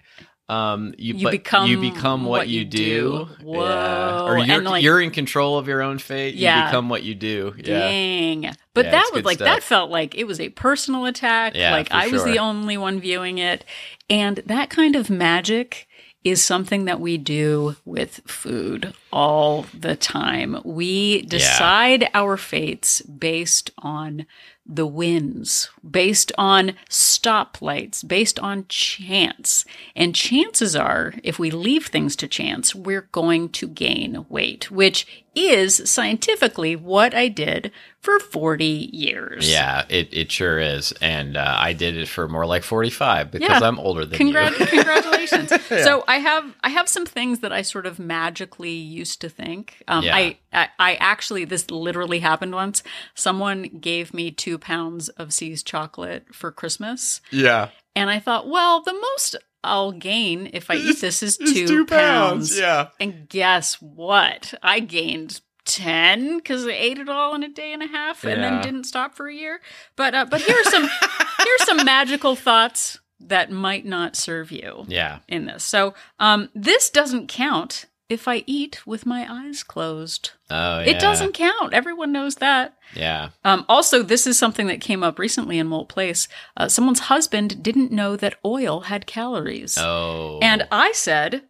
Um, 0.49 0.95
you, 0.97 1.15
You 1.15 1.31
become 1.31 1.69
you 1.69 1.81
become 1.81 2.25
what, 2.25 2.39
what 2.39 2.49
you 2.49 2.61
you 2.61 2.65
do. 2.67 2.79
do. 2.81 3.29
Yeah. 3.41 3.45
Whoa. 3.45 4.27
Or 4.27 4.39
you're 4.39 4.63
like- 4.63 4.83
you're 4.85 5.01
in 5.01 5.11
control 5.11 5.59
of 5.59 5.67
your 5.67 5.83
own 5.83 5.99
fate. 5.99 6.35
You 6.37 6.47
become 6.47 6.89
what 6.89 7.03
you 7.03 7.15
do. 7.17 7.55
Yeah. 7.57 7.65
Dang. 7.81 8.57
But 8.73 8.85
Yeah, 8.87 8.91
that 8.93 9.11
was 9.13 9.25
like 9.25 9.39
stuff. 9.39 9.47
that 9.47 9.63
felt 9.65 9.91
like 9.91 10.15
it 10.15 10.25
was 10.25 10.39
a 10.39 10.51
personal 10.51 11.07
attack. 11.07 11.57
Yeah, 11.57 11.73
like 11.73 11.91
I 11.91 12.09
was 12.09 12.23
the 12.25 12.39
only 12.39 12.77
one 12.77 13.01
viewing 13.01 13.39
it. 13.39 13.65
And 14.09 14.37
that 14.47 14.71
kind 14.71 14.95
of 14.95 15.11
magic 15.11 15.89
is 16.23 16.45
something 16.45 16.85
that 16.87 17.01
we 17.01 17.19
do 17.19 17.75
with 17.85 18.21
food 18.27 18.93
all 19.13 19.67
the 19.75 19.97
time. 19.97 20.61
We 20.65 21.23
decide 21.23 22.09
our 22.15 22.37
fates 22.37 23.01
based 23.03 23.71
on 23.79 24.27
the 24.69 24.87
winds, 24.87 25.71
based 25.89 26.33
on 26.37 26.73
stoplights, 26.91 28.07
based 28.07 28.39
on 28.41 28.67
chance. 28.69 29.65
And 29.95 30.15
chances 30.15 30.75
are, 30.75 31.15
if 31.23 31.39
we 31.39 31.51
leave 31.51 31.87
things 31.87 32.17
to 32.17 32.29
chance, 32.29 32.75
we're 32.75 33.09
going 33.13 33.51
to 33.51 33.69
gain 33.69 34.27
weight, 34.29 34.71
which 34.71 35.25
is 35.37 35.83
scientifically 35.89 36.75
what 36.75 37.15
I 37.15 37.29
did 37.29 37.71
for 38.01 38.19
40 38.19 38.65
years. 38.93 39.51
Yeah, 39.51 39.85
it, 39.89 40.09
it 40.13 40.33
sure 40.33 40.59
is. 40.59 40.93
And 41.01 41.37
uh, 41.37 41.57
I 41.59 41.73
did 41.73 41.97
it 41.97 42.09
for 42.09 42.27
more 42.29 42.47
like 42.47 42.63
45 42.63 43.31
because 43.31 43.49
Yeah. 43.61 43.67
I'm 43.69 43.79
older 43.79 44.07
than 44.07 44.19
Congrat- 44.19 44.59
you. 44.59 44.67
congratulations. 44.67 45.53
So 45.69 46.05
I 46.09 46.17
have 46.19 46.55
I 46.63 46.69
have 46.71 46.89
some 46.89 47.05
things 47.05 47.41
that 47.41 47.53
I 47.53 47.63
sort 47.63 47.85
of 47.87 47.99
magically 47.99 48.71
used 48.71 49.21
to 49.21 49.29
think. 49.29 49.83
Um, 49.89 50.05
Yeah. 50.05 50.17
I, 50.17 50.39
I 50.53 50.69
I 50.79 50.95
actually 50.95 51.45
this 51.45 51.71
literally 51.71 52.21
happened 52.21 52.55
once. 52.55 52.83
Someone 53.15 53.65
gave 53.81 54.15
me 54.15 54.31
two 54.31 54.57
pounds 54.59 55.09
of 55.11 55.33
See's 55.35 55.63
chocolate 55.63 56.27
for 56.33 56.51
Christmas, 56.53 57.21
yeah. 57.31 57.69
and 57.95 58.09
I 58.09 58.21
thought, 58.21 58.49
well, 58.49 58.81
the 58.83 58.93
most 58.93 59.37
I'll 59.67 59.93
gain 59.93 60.51
if 60.53 60.71
I 60.71 60.77
eat 60.77 61.01
this 61.01 61.23
is 61.23 61.37
It's 61.41 61.53
two, 61.53 61.85
pounds. 61.87 62.59
Yeah. 62.59 62.89
And 63.01 63.29
guess 63.29 63.75
what? 63.83 64.55
I 64.63 64.81
gained. 64.81 65.41
10 65.69 66.37
because 66.37 66.65
I 66.65 66.71
ate 66.71 66.99
it 66.99 67.09
all 67.09 67.35
in 67.35 67.43
a 67.43 67.49
day 67.49 67.73
and 67.73 67.83
a 67.83 67.89
half 67.89 68.23
and 68.23 68.41
Yeah. 68.41 68.51
then 68.51 68.63
didn't 68.63 68.85
stop 68.85 69.17
for 69.17 69.27
a 69.27 69.35
year. 69.35 69.61
But 69.97 70.15
uh, 70.15 70.25
but 70.31 70.41
here 70.41 70.55
are 70.57 70.71
some 70.71 70.89
here's 71.45 71.65
some 71.65 71.85
magical 71.85 72.37
thoughts 72.37 73.01
that 73.19 73.51
might 73.51 73.85
not 73.85 74.15
serve 74.15 74.53
you 74.53 74.85
Yeah. 74.87 75.19
in 75.27 75.47
this. 75.47 75.65
So, 75.65 75.95
um, 76.21 76.51
this 76.55 76.89
doesn't 76.89 77.27
count 77.27 77.87
if 78.09 78.29
I 78.29 78.45
eat 78.47 78.87
with 78.87 79.05
my 79.05 79.27
eyes 79.29 79.63
closed. 79.63 80.31
Oh, 80.51 80.81
yeah. 80.81 80.91
It 80.91 81.01
doesn't 81.01 81.35
count. 81.35 81.75
Everyone 81.75 82.13
knows 82.13 82.37
that. 82.37 82.77
Yeah. 82.95 83.31
Um, 83.45 83.65
also, 83.69 84.03
this 84.03 84.27
is 84.27 84.39
something 84.39 84.69
that 84.69 84.81
came 84.81 85.03
up 85.03 85.19
recently 85.19 85.59
in 85.59 85.71
Wolt 85.71 85.89
Place. 85.89 86.29
Uh, 86.57 86.69
someone's 86.69 87.01
husband 87.01 87.63
didn't 87.63 87.91
know 87.91 88.17
that 88.17 88.37
oil 88.45 88.81
had 88.83 89.07
calories. 89.07 89.77
Oh. 89.79 90.39
And 90.41 90.69
I 90.71 90.93
said, 90.93 91.43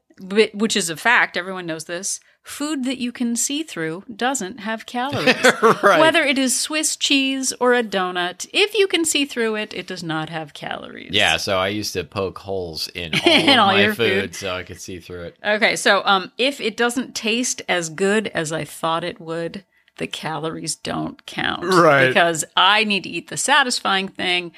which 0.55 0.77
is 0.77 0.89
a 0.89 0.97
fact, 0.97 1.37
everyone 1.37 1.67
knows 1.67 1.85
this 1.85 2.21
food 2.47 2.85
that 2.85 2.99
you 2.99 3.11
can 3.11 3.35
see 3.35 3.65
through 3.65 4.05
doesn't 4.15 4.61
have 4.61 4.87
calories. 4.97 5.35
right. 5.83 6.01
Whether 6.01 6.23
it 6.23 6.39
is 6.39 6.59
Swiss 6.59 6.95
cheese 6.97 7.53
or 7.59 7.75
a 7.75 7.83
donut, 7.83 8.49
if 8.53 8.73
you 8.75 8.87
can 8.87 9.05
see 9.05 9.25
through 9.25 9.57
it, 9.57 9.75
it 9.75 9.87
does 9.89 10.03
not 10.05 10.31
have 10.31 10.55
calories. 10.55 11.11
Yeah, 11.13 11.39
so 11.39 11.59
I 11.59 11.69
used 11.69 11.93
to 11.95 12.05
poke 12.05 12.39
holes 12.39 12.87
in 12.89 13.13
all 13.27 13.33
In 13.33 13.49
of 13.51 13.59
all 13.59 13.73
my 13.73 13.83
your 13.83 13.95
food, 13.95 14.23
food. 14.23 14.35
so 14.37 14.55
I 14.55 14.63
could 14.63 14.81
see 14.81 15.01
through 15.01 15.25
it. 15.25 15.37
Okay, 15.45 15.75
so 15.75 16.03
um, 16.05 16.31
if 16.39 16.61
it 16.61 16.77
doesn't 16.77 17.17
taste 17.17 17.63
as 17.69 17.89
good 17.89 18.29
as 18.29 18.53
I 18.53 18.65
thought 18.65 19.03
it 19.03 19.21
would, 19.21 19.65
the 19.99 20.07
calories 20.07 20.77
don't 20.77 21.25
count. 21.27 21.65
Right. 21.65 22.07
Because 22.09 22.45
I 22.57 22.85
need 22.85 23.03
to 23.03 23.09
eat 23.09 23.29
the 23.29 23.37
satisfying 23.37 24.07
thing. 24.09 24.53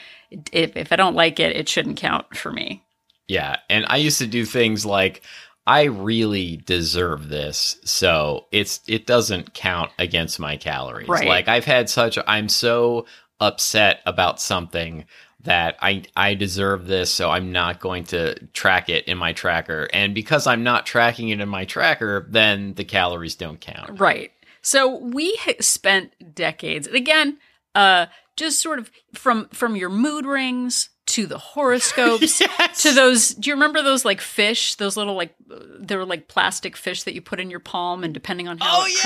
If, 0.52 0.76
if 0.76 0.93
I 0.93 0.96
don't 0.96 1.14
like 1.14 1.40
it, 1.40 1.56
it 1.56 1.69
shouldn't 1.70 1.96
count 1.96 2.37
for 2.37 2.52
me. 2.52 2.85
Yeah, 3.29 3.56
and 3.70 3.85
I 3.88 3.96
used 3.99 4.19
to 4.19 4.26
do 4.26 4.44
things 4.44 4.85
like 4.87 5.23
I 5.69 5.82
really 5.82 6.56
deserve 6.56 7.29
this, 7.29 7.76
so 7.85 8.47
it's 8.50 8.81
it 8.88 9.06
doesn't 9.06 9.53
count 9.53 9.91
against 9.99 10.40
my 10.40 10.57
calories. 10.57 11.09
Right. 11.09 11.28
Like 11.28 11.47
I've 11.47 11.66
had 11.66 11.90
such 11.90 12.19
I'm 12.26 12.49
so 12.49 13.04
upset 13.38 14.00
about 14.07 14.40
something 14.40 15.04
that 15.42 15.76
I 15.83 16.04
I 16.16 16.33
deserve 16.33 16.87
this, 16.87 17.12
so 17.12 17.31
I'm 17.31 17.52
not 17.52 17.81
going 17.81 18.04
to 18.04 18.47
track 18.54 18.88
it 18.88 19.04
in 19.09 19.19
my 19.19 19.35
tracker. 19.35 19.87
And 19.92 20.14
because 20.14 20.47
I'm 20.47 20.62
not 20.64 20.87
tracking 20.87 21.28
it 21.28 21.38
in 21.38 21.50
my 21.50 21.66
tracker, 21.66 22.26
then 22.31 22.73
the 22.73 22.85
calories 22.85 23.35
don't 23.35 23.61
count. 23.61 24.00
Right. 24.00 24.33
So 24.62 24.97
we 24.97 25.37
ha- 25.40 25.61
spent 25.61 26.35
decades, 26.35 26.87
and 26.87 26.97
again, 26.97 27.37
uh, 27.75 28.07
just 28.37 28.61
sort 28.61 28.78
of 28.78 28.90
from 29.14 29.50
from 29.50 29.76
your 29.76 29.90
mood 29.90 30.25
rings 30.25 30.88
to 31.09 31.27
the 31.27 31.38
horoscopes 31.38 32.41
Yes. 32.41 32.83
to 32.83 32.93
those. 32.93 33.31
Do 33.31 33.50
you 33.50 33.55
remember 33.55 33.83
those 33.83 34.05
like 34.05 34.21
fish? 34.21 34.75
Those 34.77 34.97
little 34.97 35.15
like 35.15 35.35
they 35.79 35.97
were 35.97 36.05
like 36.05 36.29
plastic 36.29 36.77
fish 36.77 37.03
that 37.05 37.15
you 37.15 37.21
put 37.23 37.41
in 37.41 37.50
your 37.50 37.61
palm, 37.61 38.05
and 38.05 38.15
depending 38.15 38.49
on 38.49 38.59
how 38.59 38.81
Oh, 38.83 38.87
it 38.87 38.93
yeah. 38.95 39.00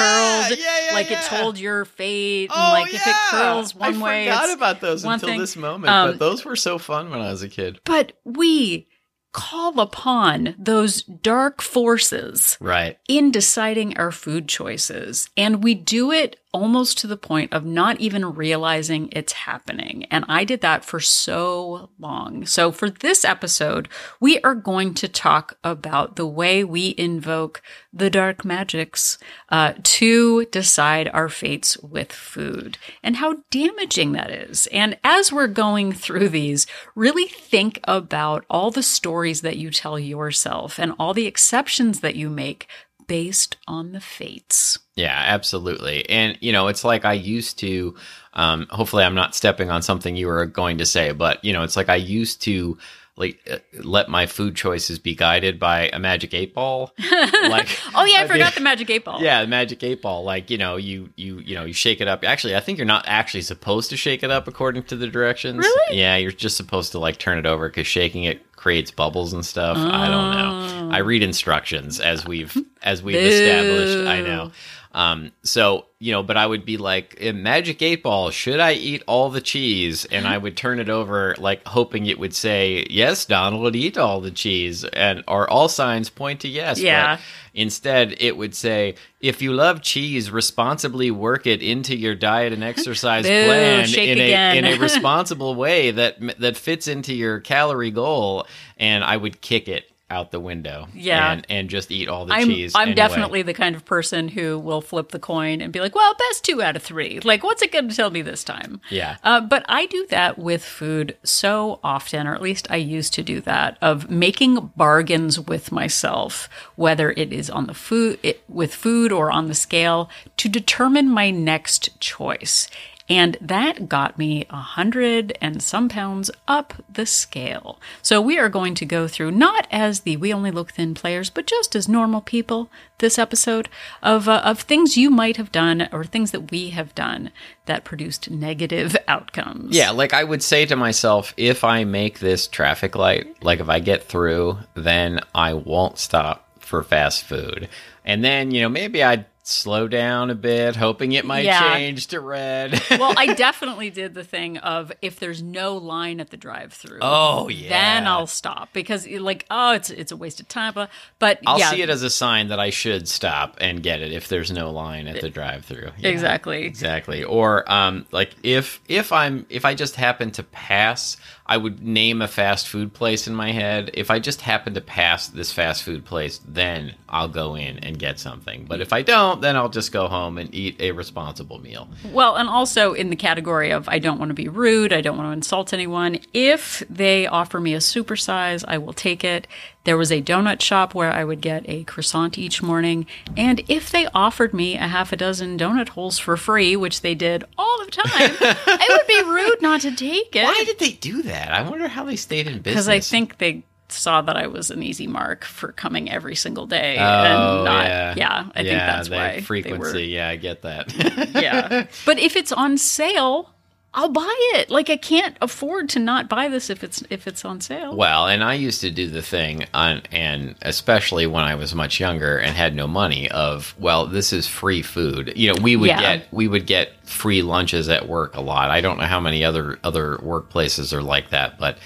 curled, 0.49 0.59
Yeah, 0.59 0.87
yeah, 0.89 0.95
like 0.95 1.11
it 1.11 1.23
told 1.23 1.59
your 1.59 1.85
fate. 1.85 2.51
And 2.51 2.61
Oh, 2.61 2.73
like 2.81 2.93
if 2.95 3.07
it 3.07 3.17
curls 3.31 3.75
one 3.75 3.97
I 3.97 4.03
way, 4.05 4.31
I 4.31 4.35
forgot 4.41 4.57
about 4.57 4.81
those 4.81 5.05
until 5.05 5.29
thing. 5.31 5.39
this 5.41 5.57
moment, 5.57 5.91
Um, 5.93 6.11
but 6.11 6.19
those 6.19 6.45
were 6.45 6.57
so 6.57 6.79
fun 6.79 7.11
when 7.11 7.21
I 7.21 7.31
was 7.31 7.43
a 7.43 7.49
kid. 7.49 7.81
But 7.85 8.13
we 8.25 8.89
call 9.33 9.81
upon 9.81 10.55
those 10.59 11.03
dark 11.05 11.63
forces 11.63 12.59
Right. 12.61 12.99
in 13.09 13.31
deciding 13.31 13.97
our 13.97 14.11
food 14.13 14.47
choices. 14.49 15.31
And 15.39 15.63
we 15.65 15.75
do 15.75 16.11
it 16.13 16.37
almost 16.53 16.99
to 16.99 17.07
the 17.07 17.17
point 17.17 17.53
of 17.53 17.65
not 17.65 18.01
even 18.01 18.35
realizing 18.35 19.09
it's 19.13 19.33
happening. 19.33 20.05
And 20.11 20.25
I 20.29 20.45
did 20.45 20.61
that 20.61 20.85
for 20.85 21.01
so 21.01 21.91
long. 21.99 22.45
So 22.47 22.71
for 22.71 22.91
this 22.91 23.25
episode, 23.25 23.89
we 24.21 24.39
are 24.41 24.55
going 24.55 24.95
to 24.95 25.09
talk 25.09 25.59
about 25.65 26.17
the 26.17 26.27
way 26.27 26.63
we 26.63 26.95
invoke 26.99 27.63
the 27.93 28.11
dark 28.11 28.45
magics 28.45 29.19
uh, 29.49 29.75
to 29.83 30.45
decide 30.47 31.09
our 31.13 31.29
fates 31.29 31.79
with 31.79 32.13
food 32.13 32.79
and 33.03 33.17
how 33.17 33.39
damaging 33.51 34.13
that 34.13 34.31
is. 34.31 34.67
And 34.69 34.99
as 35.03 35.33
we're 35.33 35.47
going 35.47 35.93
through 35.93 36.29
these, 36.29 36.67
really 36.95 37.27
think 37.27 37.81
about 37.85 38.45
all 38.51 38.71
the 38.71 38.83
stories 38.83 39.41
that 39.41 39.57
you 39.57 39.71
tell 39.71 39.99
yourself 39.99 40.79
and 40.79 40.93
all 40.99 41.15
the 41.15 41.27
exceptions 41.27 42.01
that 42.01 42.17
you 42.17 42.29
make 42.29 42.69
based 43.07 43.57
on 43.67 43.93
the 43.93 44.01
fates. 44.01 44.79
Yeah, 44.97 45.17
absolutely. 45.17 46.09
And 46.09 46.37
you 46.41 46.53
know, 46.53 46.69
it's 46.69 46.85
like 46.85 47.05
I 47.05 47.15
used 47.15 47.59
to 47.61 47.95
um 48.35 48.67
hopefully 48.71 49.05
I'm 49.05 49.15
not 49.15 49.35
stepping 49.35 49.71
on 49.71 49.83
something 49.83 50.17
you 50.17 50.27
were 50.27 50.47
going 50.47 50.79
to 50.79 50.87
say, 50.87 51.13
but 51.13 51.45
you 51.45 51.53
know, 51.53 51.63
it's 51.63 51.77
like 51.77 51.89
I 51.89 51.97
used 51.97 52.43
to 52.43 52.79
like 53.17 53.39
uh, 53.51 53.59
let 53.83 54.09
my 54.09 54.27
food 54.27 54.57
choices 54.57 54.99
be 54.99 55.15
guided 55.15 55.61
by 55.61 55.91
a 55.93 55.99
magic 55.99 56.33
8 56.33 56.55
ball. 56.55 56.93
like 56.99 57.69
Oh 57.95 58.05
yeah, 58.05 58.21
I, 58.21 58.25
I 58.25 58.27
forgot 58.27 58.55
the 58.55 58.63
magic 58.63 58.89
eight 58.89 59.05
ball. 59.05 59.23
Yeah, 59.23 59.43
the 59.43 59.49
magic 59.49 59.83
8 59.83 60.01
ball 60.01 60.25
like, 60.25 60.49
you 60.51 60.59
know, 60.59 60.77
you 60.77 61.11
you 61.17 61.39
you 61.41 61.55
know, 61.55 61.65
you 61.65 61.75
shake 61.75 62.01
it 62.01 62.09
up. 62.09 62.25
Actually, 62.25 62.57
I 62.57 62.61
think 62.61 62.79
you're 62.79 62.87
not 62.87 63.05
actually 63.07 63.43
supposed 63.43 63.91
to 63.91 63.97
shake 63.97 64.23
it 64.23 64.31
up 64.31 64.49
according 64.49 64.85
to 64.85 64.97
the 64.97 65.07
directions. 65.07 65.59
Really? 65.59 65.99
Yeah, 65.99 66.17
you're 66.17 66.33
just 66.33 66.57
supposed 66.57 66.93
to 66.93 66.99
like 66.99 67.19
turn 67.19 67.39
it 67.39 67.47
over 67.47 67.69
cuz 67.69 67.87
shaking 67.87 68.25
it 68.25 68.43
creates 68.63 68.93
bubbles 68.93 69.33
and 69.33 69.45
stuff. 69.45 69.77
I 69.77 70.09
don't 70.09 70.31
know. 70.31 70.95
I 70.95 70.99
read 70.99 71.25
instructions 71.25 71.99
as 71.99 72.25
we've 72.25 72.57
as 72.81 73.03
we've 73.03 73.17
established. 73.17 74.07
I 74.07 74.21
know. 74.23 74.53
Um, 74.93 75.33
so 75.43 75.87
you 75.99 76.13
know, 76.13 76.23
but 76.23 76.37
I 76.37 76.47
would 76.47 76.65
be 76.65 76.77
like, 76.77 77.15
in 77.15 77.43
Magic 77.43 77.83
Eight 77.83 78.03
Ball, 78.05 78.31
should 78.31 78.61
I 78.61 78.75
eat 78.75 79.03
all 79.09 79.31
the 79.31 79.41
cheese? 79.41 80.05
And 80.05 80.29
I 80.29 80.39
would 80.39 80.57
turn 80.57 80.79
it 80.79 80.89
over, 80.89 81.35
like 81.39 81.67
hoping 81.67 82.07
it 82.07 82.21
would 82.21 82.35
say, 82.35 82.87
"Yes, 82.89 83.25
Donald, 83.25 83.75
eat 83.75 83.99
all 83.99 84.21
the 84.21 84.31
cheese," 84.31 84.85
and 84.85 85.25
or 85.27 85.51
all 85.51 85.69
signs 85.69 86.09
point 86.09 86.41
to 86.41 86.49
yes. 86.49 86.79
Yeah. 86.79 87.17
But 87.17 87.23
instead, 87.55 88.17
it 88.19 88.37
would 88.37 88.55
say, 88.55 88.95
"If 89.21 89.43
you 89.43 89.53
love 89.53 89.83
cheese, 89.83 90.31
responsibly 90.31 91.11
work 91.11 91.47
it 91.47 91.63
into 91.63 91.97
your 91.97 92.15
diet 92.15 92.53
and 92.53 92.65
exercise 92.65 93.25
Boo, 93.25 93.45
plan 93.47 93.89
in 93.95 94.19
a 94.19 94.59
in 94.59 94.65
a 94.65 94.79
responsible 94.81 95.55
way 95.55 95.91
that 95.91 96.41
that 96.41 96.57
fits 96.57 96.89
into 96.89 97.15
your 97.15 97.41
calorie 97.41 97.91
goal." 97.91 98.47
And 98.79 99.05
I 99.05 99.17
would 99.17 99.41
kick 99.41 99.69
it 99.69 99.92
out 100.13 100.31
the 100.31 100.39
window, 100.41 100.87
Yeah. 100.95 101.33
and, 101.33 101.47
and 101.49 101.69
just 101.71 101.91
eat 101.91 102.09
all 102.09 102.27
the 102.27 102.35
I'm 102.35 102.47
cheese. 102.49 102.75
I'm 102.75 102.83
anyway. 102.83 102.95
definitely 102.95 103.43
the 103.43 103.55
kind 103.55 103.75
of 103.75 103.85
person 103.85 104.29
who 104.29 104.59
will 104.59 104.81
flip 104.81 105.09
the 105.11 105.19
coin 105.19 105.61
and 105.61 105.73
be 105.73 105.81
like, 105.81 105.95
"Well, 105.95 106.15
best 106.29 106.45
two 106.45 106.63
out 106.63 106.77
of 106.77 106.83
three. 106.83 107.19
Like, 107.21 107.43
what's 107.43 107.63
it 107.63 107.73
going 107.73 107.89
to 107.89 107.97
tell 107.97 108.11
me 108.11 108.23
this 108.23 108.45
time?" 108.45 108.81
Yeah. 108.91 109.17
Uh, 109.25 109.41
but 109.41 109.65
I 109.69 109.87
do 109.87 110.07
that 110.11 110.39
with 110.39 110.65
food 110.65 111.17
so 111.25 111.81
often, 111.83 112.27
or 112.27 112.35
at 112.35 112.43
least 112.43 112.67
I 112.71 112.77
used 112.77 113.15
to 113.15 113.23
do 113.23 113.41
that, 113.41 113.79
of 113.81 114.11
making 114.11 114.71
bargains 114.77 115.41
with 115.41 115.73
myself, 115.73 116.49
whether 116.77 117.11
it 117.13 117.33
is 117.33 117.49
on 117.51 117.67
the 117.67 117.75
food 117.75 118.19
it, 118.23 118.43
with 118.49 118.75
food 118.75 119.11
or 119.13 119.31
on 119.33 119.49
the 119.49 119.55
scale, 119.55 120.11
to 120.37 120.49
determine 120.49 121.09
my 121.09 121.31
next 121.31 121.99
choice. 122.01 122.69
And 123.09 123.37
that 123.41 123.89
got 123.89 124.19
me 124.19 124.47
a 124.51 124.57
hundred 124.57 125.37
and 125.41 125.63
some 125.63 125.89
pounds 125.89 126.31
up 126.47 126.75
the 126.93 127.07
scale. 127.07 127.81
So 128.01 128.21
we 128.21 128.39
are 128.39 128.49
going 128.49 128.75
to 128.77 128.87
go 128.87 129.09
through, 129.09 129.33
not 129.33 129.67
as 129.71 130.01
the 130.01 130.17
We 130.17 130.33
Only 130.33 130.51
Look 130.51 130.73
Thin 130.73 130.95
players, 130.95 131.29
but 131.31 131.47
just 131.47 131.75
as 131.75 131.89
normal 131.89 132.21
people 132.21 132.71
this 132.99 133.19
episode 133.19 133.69
of, 134.03 134.29
uh, 134.29 134.41
of 134.45 134.61
things 134.61 134.97
you 134.97 135.11
might 135.11 135.37
have 135.37 135.51
done 135.51 135.89
or 135.93 136.05
things 136.05 136.31
that 136.31 136.51
we 136.51 136.71
have 136.71 136.95
done 136.95 137.31
that 137.67 137.85
produced 137.85 138.31
negative 138.31 138.97
outcomes. 139.09 139.77
Yeah, 139.77 139.91
like 139.91 140.15
I 140.15 140.25
would 140.25 140.43
say 140.43 140.67
to 140.67 140.77
myself, 140.77 141.35
if 141.37 141.65
I 141.65 141.85
make 141.85 142.21
this 142.21 142.47
traffic 142.47 142.95
light, 142.95 143.43
like 143.43 143.61
if 143.61 143.69
I 143.69 143.81
get 143.81 144.05
through, 144.05 144.59
then 144.75 145.21
I 145.35 145.55
won't 145.55 145.99
stop 145.99 146.49
for 146.61 146.83
fast 146.83 147.25
food. 147.25 147.69
And 148.05 148.25
then, 148.25 148.51
you 148.51 148.63
know, 148.63 148.69
maybe 148.69 149.03
I'd 149.03 149.27
slow 149.45 149.89
down 149.89 150.31
a 150.31 150.35
bit, 150.37 150.77
hoping 150.77 151.13
it 151.13 151.25
might 151.25 151.45
Yeah. 151.45 151.75
change 151.75 152.07
to 152.09 152.21
red. 152.21 152.81
well, 152.91 153.13
I 153.17 153.35
definitely 153.35 153.91
did 153.91 154.15
the 154.15 154.23
thing 154.23 154.59
of 154.59 154.93
if 155.03 155.19
there's 155.19 155.43
no 155.43 155.77
line 155.77 156.21
at 156.21 156.31
the 156.31 156.37
drive-through. 156.37 157.01
Oh, 157.03 157.49
yeah. 157.49 157.69
Then 157.69 158.07
I'll 158.07 158.29
stop 158.29 158.73
because 158.73 159.07
like 159.09 159.45
oh 159.51 159.73
it's 159.73 159.91
it's 159.91 160.13
a 160.13 160.17
waste 160.17 160.41
of 160.41 160.49
time. 160.49 160.73
But, 160.75 160.91
but 161.19 161.41
I'll 161.47 161.59
yeah, 161.59 161.71
see 161.71 161.83
it 161.83 161.91
as 161.91 162.03
a 162.03 162.11
sign 162.11 162.49
that 162.49 162.61
I 162.61 162.71
should 162.71 163.09
stop 163.09 163.57
and 163.61 163.83
get 163.83 164.01
it 164.01 164.13
if 164.13 164.29
there's 164.29 164.53
no 164.53 164.71
line 164.71 165.09
at 165.09 165.21
the 165.21 165.31
drive-through. 165.31 165.91
Yeah, 165.99 166.11
exactly. 166.11 166.65
Exactly. 166.65 167.25
Or 167.25 167.71
um 167.71 168.07
like 168.13 168.31
if 168.45 168.81
if 168.89 169.13
I'm 169.13 169.45
if 169.49 169.65
I 169.65 169.75
just 169.75 169.97
happen 169.97 170.31
to 170.33 170.43
pass, 170.45 171.17
I 171.53 171.59
would 171.59 171.83
name 171.83 172.23
a 172.23 172.29
fast 172.29 172.67
food 172.67 172.95
place 172.95 173.29
in 173.29 173.35
my 173.35 173.53
head. 173.53 173.91
If 173.93 174.11
I 174.11 174.21
just 174.21 174.41
happen 174.41 174.73
to 174.73 174.81
pass 174.81 175.29
this 175.29 175.53
fast 175.53 175.83
food 175.83 176.03
place, 176.03 176.41
then 176.49 176.95
I'll 177.11 177.29
go 177.29 177.57
in 177.57 177.79
and 177.81 177.99
get 177.99 178.19
something. 178.19 178.65
But 178.67 178.81
if 178.81 178.95
I 178.95 179.03
don't, 179.03 179.43
then 179.43 179.55
I'll 179.55 179.69
just 179.69 179.93
go 179.93 180.09
home 180.09 180.39
and 180.39 180.55
eat 180.55 180.81
a 180.81 180.93
responsible 180.93 181.59
meal. 181.59 181.91
Well, 182.11 182.37
and 182.37 182.49
also 182.49 182.95
in 182.95 183.11
the 183.11 183.17
category 183.17 183.71
of 183.71 183.87
I 183.87 183.99
don't 183.99 184.19
want 184.19 184.31
to 184.31 184.35
be 184.35 184.49
rude, 184.49 184.95
I 184.95 185.03
don't 185.03 185.19
want 185.19 185.29
to 185.29 185.33
insult 185.33 185.75
anyone. 185.75 186.21
If 186.33 186.83
they 186.89 187.27
offer 187.27 187.61
me 187.61 187.75
a 187.75 187.81
supersize, 187.81 188.65
I 188.67 188.79
will 188.79 188.95
take 188.95 189.23
it. 189.23 189.47
There 189.85 189.97
was 189.97 190.13
a 190.13 190.23
donut 190.23 190.61
shop 190.61 190.95
where 190.95 191.11
I 191.13 191.25
would 191.25 191.41
get 191.41 191.65
a 191.69 191.83
croissant 191.85 192.39
each 192.39 192.63
morning, 192.63 193.07
and 193.37 193.63
if 193.69 193.91
they 193.91 194.07
offered 194.15 194.55
me 194.55 194.77
a 194.77 194.87
half 194.87 195.13
a 195.13 195.17
dozen 195.17 195.59
donut 195.59 195.89
holes 195.91 196.19
for 196.19 196.37
free, 196.37 196.77
which 196.77 197.01
they 197.01 197.17
did 197.17 197.45
all 197.59 197.85
the 197.85 197.91
time, 197.91 198.07
it 198.41 198.89
would 198.89 199.07
be 199.09 199.31
rude 199.31 199.61
not 199.61 199.81
to 199.81 199.91
take 199.95 200.37
it. 200.37 200.45
Why 200.45 200.63
did 200.65 200.79
they 200.79 200.93
do 200.93 201.23
that? 201.23 201.51
I 201.51 201.69
wonder 201.69 201.89
how 201.89 202.05
they 202.05 202.15
stayed 202.17 202.47
in 202.47 202.61
business. 202.61 202.85
Because 202.85 202.89
I 202.89 203.01
think 203.01 203.39
they 203.39 203.65
saw 203.89 204.23
that 204.23 204.37
I 204.39 204.47
was 204.47 204.71
an 204.71 204.83
easy 204.83 205.07
mark 205.07 205.45
for 205.45 205.73
coming 205.73 206.11
every 206.11 206.35
single 206.35 206.67
day 206.67 206.97
Oh, 206.99 207.03
and 207.03 207.65
not. 207.65 207.85
yeah. 207.87 208.15
Yeah, 208.17 208.47
I 208.55 208.63
think 208.63 208.69
that's 208.79 209.11
why 209.11 209.35
they 209.35 209.41
frequency. 209.43 209.79
were- 209.93 209.99
Yeah, 209.99 210.29
I 210.31 210.37
get 210.37 210.63
that. 210.63 210.95
yeah. 211.35 211.87
But 212.07 212.19
if 212.19 212.37
it's 212.37 212.53
on 212.53 212.79
sale, 212.79 213.52
I'll 213.95 214.09
buy 214.09 214.35
it. 214.55 214.71
Like 214.71 214.89
I 214.89 214.97
can't 214.97 215.37
afford 215.43 215.91
to 215.91 215.99
not 215.99 216.29
buy 216.29 216.49
this 216.49 216.71
if 216.71 216.83
it's 216.83 217.03
if 217.11 217.27
it's 217.27 217.45
on 217.45 217.61
sale. 217.61 217.95
Well, 217.95 218.27
and 218.27 218.43
I 218.43 218.55
used 218.55 218.81
to 218.81 218.91
do 218.91 219.09
the 219.11 219.21
thing, 219.21 219.67
on, 219.75 220.01
and 220.11 220.55
especially 220.63 221.27
when 221.27 221.45
I 221.45 221.55
was 221.57 221.75
much 221.75 222.01
younger 222.01 222.39
and 222.39 222.57
had 222.57 222.75
no 222.75 222.87
money. 222.87 223.31
Of 223.31 223.75
well, 223.79 224.07
this 224.07 224.33
is 224.33 224.47
free 224.49 224.81
food. 224.81 225.35
You 225.37 225.53
know, 225.53 225.63
we 225.63 225.77
would 225.77 225.89
Yeah. 225.89 226.01
get 226.01 226.29
we 226.33 226.49
would 226.49 226.67
get 226.67 226.93
free 227.05 227.43
lunches 227.43 227.89
at 227.91 228.09
work 228.09 228.35
a 228.35 228.41
lot. 228.41 228.71
I 228.71 228.81
don't 228.81 228.99
know 228.99 229.05
how 229.07 229.21
many 229.21 229.45
other 229.45 229.79
other 229.85 230.17
workplaces 230.19 230.95
are 230.95 231.03
like 231.03 231.29
that, 231.31 231.59
but 231.59 231.77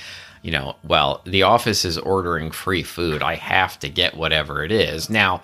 you 0.43 0.53
know, 0.53 0.77
well, 0.85 1.23
the 1.27 1.43
office 1.43 1.85
is 1.85 1.99
ordering 1.99 2.53
free 2.53 2.85
food. 2.85 3.21
I 3.21 3.35
have 3.35 3.81
to 3.81 3.89
get 3.89 4.17
whatever 4.17 4.63
it 4.63 4.71
is 4.71 5.11
now. 5.11 5.43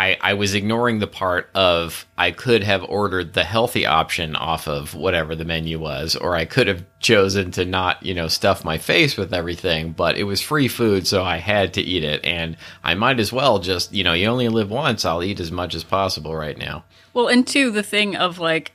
I, 0.00 0.16
I 0.22 0.32
was 0.32 0.54
ignoring 0.54 0.98
the 0.98 1.06
part 1.06 1.50
of 1.54 2.06
I 2.16 2.30
could 2.30 2.62
have 2.62 2.82
ordered 2.84 3.34
the 3.34 3.44
healthy 3.44 3.84
option 3.84 4.34
off 4.34 4.66
of 4.66 4.94
whatever 4.94 5.36
the 5.36 5.44
menu 5.44 5.78
was, 5.78 6.16
or 6.16 6.34
I 6.34 6.46
could 6.46 6.68
have 6.68 6.86
chosen 7.00 7.50
to 7.50 7.66
not, 7.66 8.02
you 8.02 8.14
know, 8.14 8.26
stuff 8.26 8.64
my 8.64 8.78
face 8.78 9.18
with 9.18 9.34
everything, 9.34 9.92
but 9.92 10.16
it 10.16 10.24
was 10.24 10.40
free 10.40 10.68
food, 10.68 11.06
so 11.06 11.22
I 11.22 11.36
had 11.36 11.74
to 11.74 11.82
eat 11.82 12.02
it. 12.02 12.24
And 12.24 12.56
I 12.82 12.94
might 12.94 13.20
as 13.20 13.30
well 13.30 13.58
just, 13.58 13.92
you 13.92 14.02
know, 14.02 14.14
you 14.14 14.26
only 14.26 14.48
live 14.48 14.70
once, 14.70 15.04
I'll 15.04 15.22
eat 15.22 15.38
as 15.38 15.52
much 15.52 15.74
as 15.74 15.84
possible 15.84 16.34
right 16.34 16.56
now. 16.56 16.84
Well, 17.12 17.28
and 17.28 17.46
two, 17.46 17.70
the 17.70 17.82
thing 17.82 18.16
of 18.16 18.38
like 18.38 18.72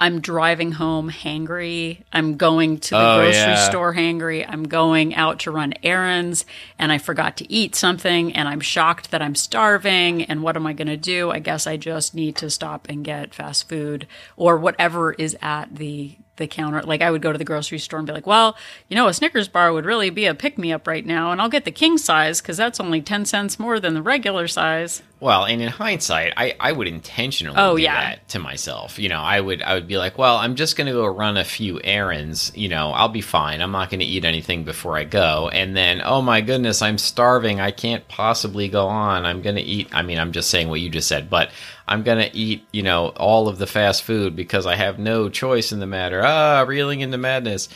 I'm 0.00 0.20
driving 0.20 0.72
home 0.72 1.10
hangry. 1.10 2.02
I'm 2.12 2.36
going 2.38 2.78
to 2.78 2.90
the 2.90 2.96
Oh, 3.00 3.16
grocery 3.18 3.34
yeah. 3.40 3.68
store 3.68 3.94
hangry. 3.94 4.46
I'm 4.48 4.62
going 4.64 5.14
out 5.14 5.40
to 5.40 5.50
run 5.50 5.74
errands 5.82 6.46
and 6.78 6.90
I 6.90 6.96
forgot 6.98 7.36
to 7.38 7.52
eat 7.52 7.74
something 7.74 8.32
and 8.32 8.48
I'm 8.48 8.60
shocked 8.60 9.10
that 9.10 9.20
I'm 9.20 9.34
starving. 9.34 10.22
And 10.24 10.42
what 10.42 10.56
am 10.56 10.66
I 10.66 10.72
going 10.72 10.88
to 10.88 10.96
do? 10.96 11.30
I 11.30 11.38
guess 11.38 11.66
I 11.66 11.76
just 11.76 12.14
need 12.14 12.36
to 12.36 12.48
stop 12.48 12.88
and 12.88 13.04
get 13.04 13.34
fast 13.34 13.68
food 13.68 14.06
or 14.36 14.56
whatever 14.56 15.12
is 15.12 15.36
at 15.42 15.76
the 15.76 16.16
the 16.40 16.48
counter. 16.48 16.82
Like 16.82 17.00
I 17.02 17.12
would 17.12 17.22
go 17.22 17.30
to 17.30 17.38
the 17.38 17.44
grocery 17.44 17.78
store 17.78 18.00
and 18.00 18.06
be 18.06 18.12
like, 18.12 18.26
"Well, 18.26 18.56
you 18.88 18.96
know, 18.96 19.06
a 19.06 19.14
Snickers 19.14 19.46
bar 19.46 19.72
would 19.72 19.84
really 19.84 20.10
be 20.10 20.26
a 20.26 20.34
pick 20.34 20.58
me 20.58 20.72
up 20.72 20.88
right 20.88 21.06
now, 21.06 21.30
and 21.30 21.40
I'll 21.40 21.48
get 21.48 21.64
the 21.64 21.70
king 21.70 21.96
size 21.98 22.40
because 22.40 22.56
that's 22.56 22.80
only 22.80 23.00
ten 23.00 23.24
cents 23.24 23.58
more 23.60 23.78
than 23.78 23.94
the 23.94 24.02
regular 24.02 24.48
size." 24.48 25.02
Well, 25.20 25.44
and 25.44 25.60
in 25.60 25.68
hindsight, 25.68 26.32
I, 26.38 26.56
I 26.58 26.72
would 26.72 26.88
intentionally 26.88 27.54
Oh, 27.58 27.76
do 27.76 27.82
yeah. 27.82 27.94
that 28.00 28.28
to 28.30 28.38
myself. 28.38 28.98
You 28.98 29.10
know, 29.10 29.20
I 29.20 29.38
would 29.38 29.60
I 29.60 29.74
would 29.74 29.86
be 29.86 29.98
like, 29.98 30.16
well, 30.16 30.36
I'm 30.38 30.56
just 30.56 30.76
going 30.78 30.86
to 30.86 30.94
go 30.94 31.04
run 31.04 31.36
a 31.36 31.44
few 31.44 31.78
errands. 31.84 32.50
You 32.54 32.70
know, 32.70 32.92
I'll 32.92 33.10
be 33.10 33.20
fine. 33.20 33.60
I'm 33.60 33.70
not 33.70 33.90
going 33.90 34.00
to 34.00 34.06
eat 34.06 34.24
anything 34.24 34.64
before 34.64 34.96
I 34.96 35.04
go. 35.04 35.50
And 35.52 35.76
then, 35.76 36.00
oh 36.02 36.22
my 36.22 36.40
goodness, 36.40 36.80
I'm 36.80 36.96
starving. 36.96 37.60
I 37.60 37.70
can't 37.70 38.08
possibly 38.08 38.68
go 38.68 38.86
on. 38.88 39.26
I'm 39.26 39.42
going 39.42 39.56
to 39.56 39.62
eat. 39.62 39.88
I 39.92 40.00
mean, 40.00 40.18
I'm 40.18 40.32
just 40.32 40.48
saying 40.48 40.70
what 40.70 40.80
you 40.80 40.88
just 40.88 41.08
said, 41.08 41.28
but 41.28 41.50
I'm 41.90 42.02
going 42.02 42.18
to 42.18 42.34
eat. 42.36 42.66
You 42.72 42.82
know, 42.82 43.08
all 43.08 43.48
of 43.48 43.58
the 43.58 43.66
fast 43.66 44.04
food 44.04 44.34
because 44.34 44.64
I 44.64 44.76
have 44.76 44.98
no 44.98 45.28
choice 45.28 45.72
in 45.72 45.80
the 45.80 45.86
matter. 45.86 46.22
Ah, 46.24 46.64
reeling 46.66 47.00
into 47.00 47.18
madness. 47.18 47.68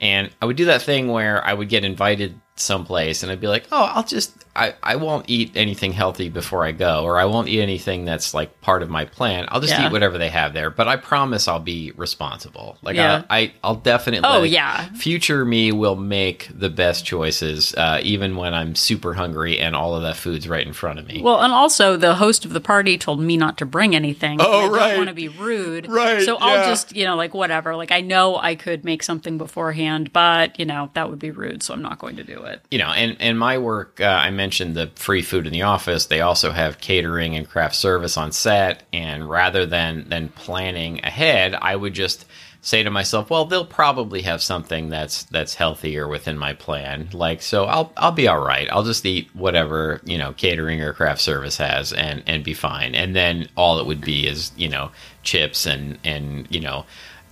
And 0.00 0.30
I 0.40 0.46
would 0.46 0.56
do 0.56 0.64
that 0.66 0.82
thing 0.82 1.08
where 1.08 1.44
I 1.44 1.54
would 1.54 1.68
get 1.68 1.84
invited 1.84 2.40
someplace 2.56 3.22
and 3.22 3.30
I'd 3.30 3.40
be 3.40 3.46
like, 3.46 3.66
oh, 3.70 3.90
I'll 3.94 4.02
just, 4.02 4.44
I, 4.54 4.74
I 4.82 4.96
won't 4.96 5.30
eat 5.30 5.52
anything 5.56 5.92
healthy 5.92 6.28
before 6.28 6.64
I 6.64 6.72
go, 6.72 7.04
or 7.04 7.18
I 7.18 7.24
won't 7.24 7.48
eat 7.48 7.60
anything 7.62 8.04
that's 8.04 8.34
like 8.34 8.60
part 8.60 8.82
of 8.82 8.90
my 8.90 9.04
plan. 9.06 9.46
I'll 9.48 9.60
just 9.60 9.72
Yeah. 9.72 9.86
eat 9.86 9.92
whatever 9.92 10.18
they 10.18 10.28
have 10.28 10.52
there, 10.52 10.68
but 10.70 10.88
I 10.88 10.96
promise 10.96 11.48
I'll 11.48 11.58
be 11.58 11.92
responsible. 11.96 12.76
Like, 12.82 12.96
Yeah. 12.96 13.22
I, 13.30 13.38
I, 13.38 13.52
I'll 13.64 13.74
definitely, 13.76 14.28
Oh, 14.28 14.42
yeah. 14.42 14.88
future 14.94 15.44
me 15.44 15.72
will 15.72 15.96
make 15.96 16.48
the 16.54 16.68
best 16.68 17.04
choices, 17.06 17.74
uh, 17.76 18.00
even 18.02 18.36
when 18.36 18.52
I'm 18.52 18.74
super 18.74 19.14
hungry 19.14 19.58
and 19.58 19.74
all 19.74 19.94
of 19.96 20.02
that 20.02 20.16
food's 20.16 20.46
right 20.46 20.66
in 20.66 20.72
front 20.74 20.98
of 20.98 21.06
me. 21.06 21.22
Well, 21.22 21.40
and 21.40 21.52
also 21.52 21.96
the 21.96 22.16
host 22.16 22.44
of 22.44 22.52
the 22.52 22.60
party 22.60 22.98
told 22.98 23.20
me 23.20 23.36
not 23.38 23.56
to 23.58 23.64
bring 23.66 23.94
anything. 23.94 24.38
Oh, 24.40 24.44
I 24.58 24.62
don't 24.64 24.72
right. 24.72 24.96
want 24.98 25.08
to 25.08 25.14
be 25.14 25.28
rude. 25.28 25.88
Right, 25.88 26.22
So 26.22 26.36
I'll 26.36 26.58
yeah. 26.58 26.68
just, 26.68 26.94
you 26.94 27.04
know, 27.04 27.16
like 27.16 27.32
whatever. 27.32 27.74
Like 27.74 27.90
I 27.90 28.00
know 28.02 28.36
I 28.36 28.54
could 28.54 28.84
make 28.84 29.02
something 29.02 29.38
beforehand, 29.38 30.12
but 30.12 30.58
you 30.58 30.66
know 30.66 30.90
that 30.94 31.08
would 31.08 31.18
be 31.18 31.30
rude, 31.30 31.62
so 31.62 31.72
I'm 31.74 31.82
not 31.82 31.98
going 31.98 32.16
to 32.16 32.24
do 32.24 32.42
it. 32.42 32.60
you 32.70 32.78
know, 32.78 32.88
and 32.90 33.16
and 33.20 33.38
my 33.38 33.56
work, 33.58 34.00
uh, 34.00 34.04
I 34.04 34.30
mentioned 34.42 34.74
the 34.74 34.90
free 34.96 35.22
food 35.22 35.46
in 35.46 35.52
the 35.52 35.62
office. 35.62 36.06
They 36.06 36.20
also 36.20 36.50
have 36.50 36.80
catering 36.80 37.36
and 37.36 37.48
craft 37.48 37.76
service 37.76 38.16
on 38.16 38.32
set, 38.32 38.82
and 38.92 39.30
rather 39.30 39.64
than 39.66 40.08
than 40.08 40.30
planning 40.30 41.00
ahead, 41.04 41.54
I 41.54 41.76
would 41.76 41.94
just 41.94 42.24
say 42.60 42.82
to 42.82 42.90
myself, 42.90 43.28
well, 43.30 43.44
they'll 43.44 43.64
probably 43.64 44.22
have 44.22 44.42
something 44.42 44.88
that's 44.88 45.22
that's 45.24 45.54
healthier 45.54 46.08
within 46.08 46.36
my 46.38 46.54
plan. 46.54 47.08
Like, 47.12 47.40
so 47.40 47.66
I'll 47.66 47.92
I'll 47.96 48.10
be 48.12 48.26
all 48.26 48.44
right. 48.44 48.68
I'll 48.72 48.82
just 48.82 49.06
eat 49.06 49.28
whatever 49.34 50.00
you 50.04 50.18
know 50.18 50.32
catering 50.32 50.80
or 50.80 50.92
craft 50.92 51.20
service 51.20 51.56
has, 51.58 51.92
and 51.92 52.24
and 52.26 52.42
be 52.42 52.54
fine. 52.54 52.96
And 52.96 53.14
then 53.14 53.48
all 53.56 53.78
it 53.78 53.86
would 53.86 54.00
be 54.00 54.26
is 54.26 54.50
you 54.56 54.68
know 54.68 54.90
chips 55.22 55.66
and 55.66 55.98
and 56.02 56.48
you 56.50 56.60
know 56.60 56.84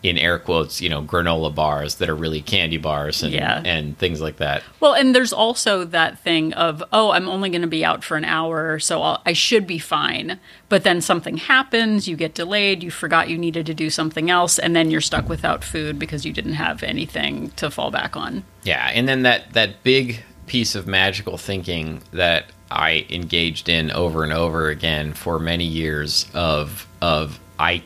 in 0.03 0.17
air 0.17 0.39
quotes, 0.39 0.81
you 0.81 0.89
know, 0.89 1.03
granola 1.03 1.55
bars 1.55 1.97
that 1.97 2.09
are 2.09 2.15
really 2.15 2.41
candy 2.41 2.79
bars 2.79 3.23
and 3.23 3.33
Yeah. 3.35 3.63
and 3.65 3.99
things 3.99 4.21
like 4.21 4.37
that. 4.39 4.63
Well, 4.81 4.95
and 4.95 5.15
there's 5.15 5.33
also 5.33 5.85
that 5.85 6.19
thing 6.21 6.55
of, 6.55 6.83
oh, 6.93 7.11
I'm 7.11 7.29
only 7.29 7.51
going 7.51 7.61
to 7.63 7.69
be 7.69 7.85
out 7.85 8.03
for 8.03 8.17
an 8.17 8.25
hour, 8.25 8.79
so 8.79 9.03
I'll, 9.03 9.21
I 9.27 9.35
should 9.35 9.67
be 9.67 9.79
fine. 9.79 10.41
But 10.71 10.85
then 10.85 11.01
something 11.03 11.37
happens, 11.37 12.09
you 12.09 12.17
get 12.17 12.35
delayed, 12.35 12.83
you 12.83 12.91
forgot 12.91 13.29
you 13.29 13.37
needed 13.37 13.67
to 13.67 13.75
do 13.75 13.91
something 13.91 14.31
else, 14.31 14.59
and 14.59 14.75
then 14.75 14.91
you're 14.91 15.01
stuck 15.03 15.29
without 15.29 15.63
food 15.63 15.99
because 15.99 16.25
you 16.25 16.33
didn't 16.33 16.55
have 16.55 16.83
anything 16.83 17.51
to 17.57 17.71
fall 17.71 17.91
back 17.91 18.17
on. 18.17 18.45
Yeah, 18.63 18.89
and 18.95 19.07
then 19.07 19.23
that 19.23 19.53
that 19.53 19.83
big 19.83 20.23
piece 20.47 20.75
of 20.75 20.87
magical 20.87 21.37
thinking 21.37 22.03
that 22.13 22.47
I 22.71 23.05
engaged 23.11 23.69
in 23.69 23.91
over 23.91 24.25
and 24.25 24.33
over 24.33 24.69
again 24.69 25.13
for 25.13 25.39
many 25.39 25.65
years 25.65 26.27
of 26.33 26.87
of 27.03 27.39
I 27.59 27.83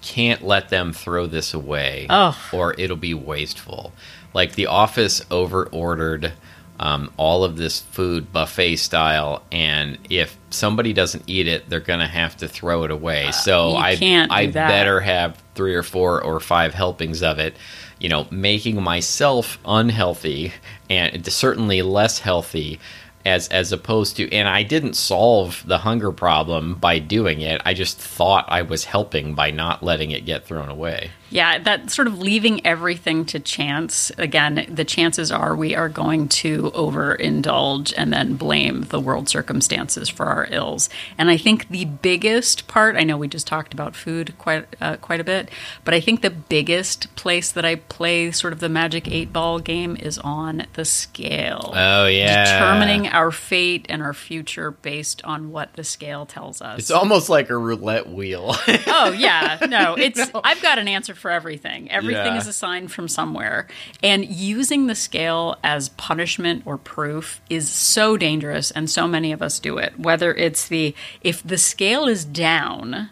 can't 0.00 0.42
let 0.42 0.68
them 0.68 0.92
throw 0.92 1.26
this 1.26 1.54
away 1.54 2.06
Ugh. 2.08 2.34
or 2.52 2.74
it'll 2.78 2.96
be 2.96 3.14
wasteful. 3.14 3.92
Like 4.34 4.54
the 4.54 4.66
office 4.66 5.24
over 5.30 5.66
ordered 5.66 6.32
um, 6.78 7.10
all 7.18 7.44
of 7.44 7.56
this 7.58 7.80
food 7.80 8.32
buffet 8.32 8.76
style, 8.76 9.42
and 9.52 9.98
if 10.08 10.38
somebody 10.48 10.94
doesn't 10.94 11.24
eat 11.26 11.46
it, 11.46 11.68
they're 11.68 11.80
gonna 11.80 12.08
have 12.08 12.36
to 12.38 12.48
throw 12.48 12.84
it 12.84 12.90
away. 12.90 13.30
so 13.32 13.70
Uh, 13.70 13.72
you 13.72 13.76
I 13.78 13.96
can't 13.96 14.32
I 14.32 14.46
that. 14.46 14.68
better 14.68 15.00
have 15.00 15.42
three 15.54 15.74
or 15.74 15.82
four 15.82 16.22
or 16.22 16.40
five 16.40 16.72
helpings 16.72 17.22
of 17.22 17.38
it. 17.38 17.54
You 17.98 18.08
know, 18.08 18.26
making 18.30 18.82
myself 18.82 19.58
unhealthy 19.66 20.54
and 20.88 21.26
certainly 21.30 21.82
less 21.82 22.20
healthy 22.20 22.80
as 23.24 23.48
as 23.48 23.72
opposed 23.72 24.16
to 24.16 24.32
and 24.32 24.48
I 24.48 24.62
didn't 24.62 24.94
solve 24.94 25.62
the 25.66 25.78
hunger 25.78 26.12
problem 26.12 26.74
by 26.74 26.98
doing 26.98 27.40
it. 27.40 27.60
I 27.64 27.74
just 27.74 27.98
thought 27.98 28.44
I 28.48 28.62
was 28.62 28.84
helping 28.84 29.34
by 29.34 29.50
not 29.50 29.82
letting 29.82 30.10
it 30.10 30.24
get 30.24 30.44
thrown 30.44 30.68
away. 30.68 31.10
Yeah, 31.30 31.58
that 31.60 31.90
sort 31.90 32.08
of 32.08 32.18
leaving 32.18 32.64
everything 32.66 33.24
to 33.26 33.40
chance. 33.40 34.10
Again, 34.18 34.66
the 34.68 34.84
chances 34.84 35.30
are 35.30 35.54
we 35.54 35.74
are 35.74 35.88
going 35.88 36.28
to 36.28 36.70
overindulge 36.72 37.94
and 37.96 38.12
then 38.12 38.34
blame 38.34 38.82
the 38.82 39.00
world 39.00 39.28
circumstances 39.28 40.08
for 40.08 40.26
our 40.26 40.46
ills. 40.50 40.90
And 41.16 41.30
I 41.30 41.36
think 41.36 41.68
the 41.68 41.84
biggest 41.84 42.66
part, 42.66 42.96
I 42.96 43.04
know 43.04 43.16
we 43.16 43.28
just 43.28 43.46
talked 43.46 43.72
about 43.72 43.94
food 43.94 44.36
quite 44.38 44.66
uh, 44.80 44.96
quite 44.96 45.20
a 45.20 45.24
bit, 45.24 45.50
but 45.84 45.94
I 45.94 46.00
think 46.00 46.22
the 46.22 46.30
biggest 46.30 47.14
place 47.16 47.52
that 47.52 47.64
I 47.64 47.76
play 47.76 48.30
sort 48.32 48.52
of 48.52 48.60
the 48.60 48.68
magic 48.68 49.08
8 49.08 49.32
ball 49.32 49.58
game 49.60 49.96
is 49.98 50.18
on 50.18 50.66
the 50.74 50.84
scale. 50.84 51.72
Oh 51.74 52.06
yeah. 52.06 52.44
Determining 52.44 53.08
our 53.08 53.30
fate 53.30 53.86
and 53.88 54.02
our 54.02 54.14
future 54.14 54.70
based 54.70 55.22
on 55.24 55.50
what 55.52 55.74
the 55.74 55.84
scale 55.84 56.26
tells 56.26 56.60
us. 56.60 56.80
It's 56.80 56.90
almost 56.90 57.28
like 57.28 57.50
a 57.50 57.56
roulette 57.56 58.08
wheel. 58.08 58.56
Oh 58.92 59.12
yeah, 59.12 59.58
no, 59.68 59.94
it's 59.94 60.20
I've 60.44 60.60
got 60.62 60.78
an 60.78 60.88
answer 60.88 61.14
for 61.20 61.30
everything. 61.30 61.90
Everything 61.90 62.32
Yeah. 62.34 62.38
is 62.38 62.46
assigned 62.48 62.90
from 62.90 63.06
somewhere. 63.06 63.68
And 64.02 64.24
using 64.24 64.86
the 64.88 64.94
scale 64.96 65.56
as 65.62 65.90
punishment 65.90 66.62
or 66.64 66.76
proof 66.78 67.40
is 67.48 67.70
so 67.70 68.16
dangerous 68.16 68.70
and 68.72 68.90
so 68.90 69.06
many 69.06 69.30
of 69.30 69.42
us 69.42 69.58
do 69.60 69.78
it. 69.78 69.98
Whether 69.98 70.34
it's 70.34 70.66
the 70.66 70.94
if 71.20 71.42
the 71.46 71.58
scale 71.58 72.06
is 72.06 72.24
down, 72.24 73.10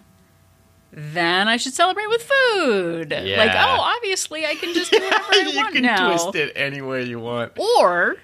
then 0.91 1.47
I 1.49 1.57
should 1.59 1.75
celebrate 1.75 2.09
with 2.09 2.23
food. 2.23 3.11
Like, 3.13 3.53
oh, 3.55 3.95
obviously 3.97 4.45
I 4.47 4.55
can 4.57 4.75
just 4.75 4.91
do 4.91 4.99
whatever 5.01 5.25
I 5.31 5.53
want 5.57 5.75
now. 5.75 6.11
You 6.11 6.17
can 6.17 6.19
twist 6.19 6.35
it 6.35 6.53
any 6.57 6.81
way 6.81 7.05
you 7.05 7.21
want. 7.21 7.53
Or 7.79 8.17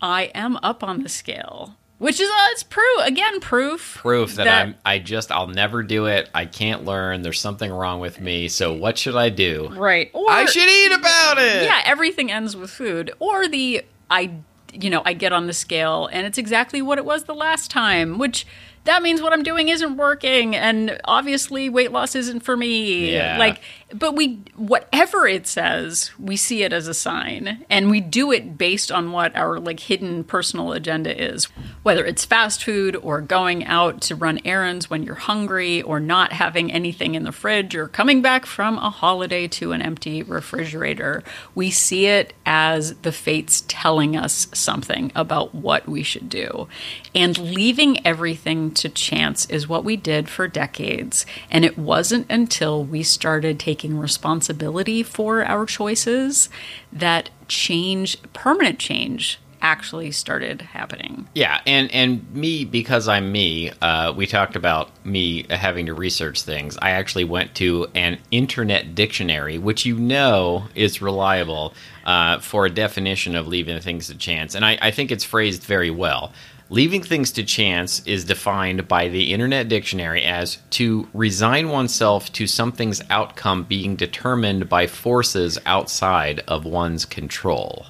I 0.00 0.30
am 0.34 0.56
up 0.62 0.82
on 0.82 1.02
the 1.02 1.08
scale. 1.08 1.76
Which 2.02 2.18
is 2.18 2.28
uh, 2.28 2.46
it's 2.50 2.64
proof 2.64 2.98
again 3.04 3.38
proof 3.38 3.94
Proof 3.98 4.34
that, 4.34 4.48
I'm 4.48 4.74
I 4.84 4.98
just 4.98 5.30
I'll 5.30 5.46
never 5.46 5.84
do 5.84 6.06
it. 6.06 6.28
I 6.34 6.46
can't 6.46 6.84
learn. 6.84 7.22
There's 7.22 7.38
something 7.38 7.70
wrong 7.70 8.00
with 8.00 8.20
me. 8.20 8.48
So 8.48 8.72
what 8.72 8.98
should 8.98 9.14
I 9.14 9.28
do? 9.28 9.68
right. 9.76 10.10
Or 10.12 10.28
I 10.28 10.44
should 10.46 10.68
eat 10.68 10.92
about 10.92 11.38
it. 11.38 11.62
yeah, 11.62 11.80
everything 11.84 12.32
ends 12.32 12.56
with 12.56 12.70
food. 12.70 13.12
Or 13.20 13.46
the 13.46 13.84
I 14.10 14.32
you 14.72 14.90
know, 14.90 15.02
I 15.04 15.12
get 15.12 15.32
on 15.32 15.46
the 15.46 15.52
scale 15.52 16.08
and 16.10 16.26
it's 16.26 16.38
exactly 16.38 16.82
what 16.82 16.98
it 16.98 17.04
was 17.04 17.24
the 17.24 17.34
last 17.34 17.70
time, 17.70 18.18
which 18.18 18.46
that 18.84 19.02
means 19.02 19.22
what 19.22 19.32
I'm 19.32 19.44
doing 19.44 19.68
isn't 19.68 19.96
working 19.96 20.56
and 20.56 20.98
obviously 21.04 21.68
weight 21.68 21.92
loss 21.92 22.16
isn't 22.16 22.40
for 22.40 22.56
me. 22.56 23.12
Yeah. 23.12 23.38
Like 23.38 23.60
but 23.94 24.14
we 24.14 24.42
whatever 24.56 25.26
it 25.26 25.46
says, 25.46 26.10
we 26.18 26.36
see 26.36 26.62
it 26.62 26.72
as 26.72 26.88
a 26.88 26.94
sign 26.94 27.64
and 27.68 27.90
we 27.90 28.00
do 28.00 28.32
it 28.32 28.56
based 28.56 28.90
on 28.90 29.12
what 29.12 29.34
our 29.36 29.58
like 29.60 29.80
hidden 29.80 30.24
personal 30.24 30.72
agenda 30.72 31.20
is. 31.20 31.44
Whether 31.82 32.04
it's 32.04 32.24
fast 32.24 32.64
food 32.64 32.96
or 32.96 33.20
going 33.20 33.64
out 33.64 34.00
to 34.02 34.14
run 34.14 34.40
errands 34.44 34.88
when 34.88 35.02
you're 35.02 35.14
hungry 35.14 35.82
or 35.82 36.00
not 36.00 36.32
having 36.32 36.72
anything 36.72 37.14
in 37.14 37.24
the 37.24 37.32
fridge 37.32 37.74
or 37.74 37.88
coming 37.88 38.22
back 38.22 38.46
from 38.46 38.78
a 38.78 38.90
holiday 38.90 39.48
to 39.48 39.72
an 39.72 39.82
empty 39.82 40.22
refrigerator, 40.22 41.22
we 41.54 41.70
see 41.70 42.06
it 42.06 42.32
as 42.46 42.94
the 42.98 43.12
fates 43.12 43.64
telling 43.68 44.16
us 44.16 44.48
something 44.52 45.12
about 45.14 45.54
what 45.54 45.88
we 45.88 46.02
should 46.02 46.28
do. 46.28 46.68
And 47.14 47.36
leaving 47.36 48.04
everything 48.06 48.72
to 48.74 48.88
chance 48.88 49.46
is 49.46 49.68
what 49.68 49.84
we 49.84 49.96
did 49.96 50.28
for 50.28 50.48
decades. 50.48 51.26
And 51.50 51.64
it 51.64 51.76
wasn't 51.76 52.30
until 52.30 52.84
we 52.84 53.02
started 53.02 53.58
taking 53.82 53.98
responsibility 53.98 55.02
for 55.02 55.44
our 55.44 55.66
choices 55.66 56.48
that 56.92 57.30
change, 57.48 58.16
permanent 58.32 58.78
change, 58.78 59.40
actually 59.60 60.10
started 60.10 60.60
happening. 60.60 61.28
Yeah, 61.34 61.60
and 61.66 61.90
and 61.92 62.32
me 62.34 62.64
because 62.64 63.08
I'm 63.08 63.30
me. 63.30 63.72
Uh, 63.80 64.12
we 64.16 64.26
talked 64.26 64.56
about 64.56 64.90
me 65.04 65.46
having 65.50 65.86
to 65.86 65.94
research 65.94 66.42
things. 66.42 66.76
I 66.80 66.90
actually 66.90 67.24
went 67.24 67.54
to 67.56 67.86
an 67.94 68.18
internet 68.30 68.94
dictionary, 68.94 69.58
which 69.58 69.84
you 69.84 69.98
know 69.98 70.64
is 70.74 71.02
reliable 71.02 71.74
uh, 72.04 72.38
for 72.40 72.66
a 72.66 72.70
definition 72.70 73.34
of 73.36 73.46
leaving 73.46 73.80
things 73.80 74.08
to 74.08 74.16
chance, 74.16 74.54
and 74.54 74.64
I, 74.64 74.78
I 74.80 74.90
think 74.90 75.10
it's 75.10 75.24
phrased 75.24 75.62
very 75.64 75.90
well. 75.90 76.32
Leaving 76.72 77.02
things 77.02 77.30
to 77.32 77.44
chance 77.44 78.00
is 78.06 78.24
defined 78.24 78.88
by 78.88 79.06
the 79.06 79.34
Internet 79.34 79.68
Dictionary 79.68 80.22
as 80.22 80.56
to 80.70 81.06
resign 81.12 81.68
oneself 81.68 82.32
to 82.32 82.46
something's 82.46 83.02
outcome 83.10 83.64
being 83.64 83.94
determined 83.94 84.70
by 84.70 84.86
forces 84.86 85.58
outside 85.66 86.40
of 86.48 86.64
one's 86.64 87.04
control. 87.04 87.84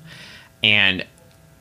And 0.65 1.07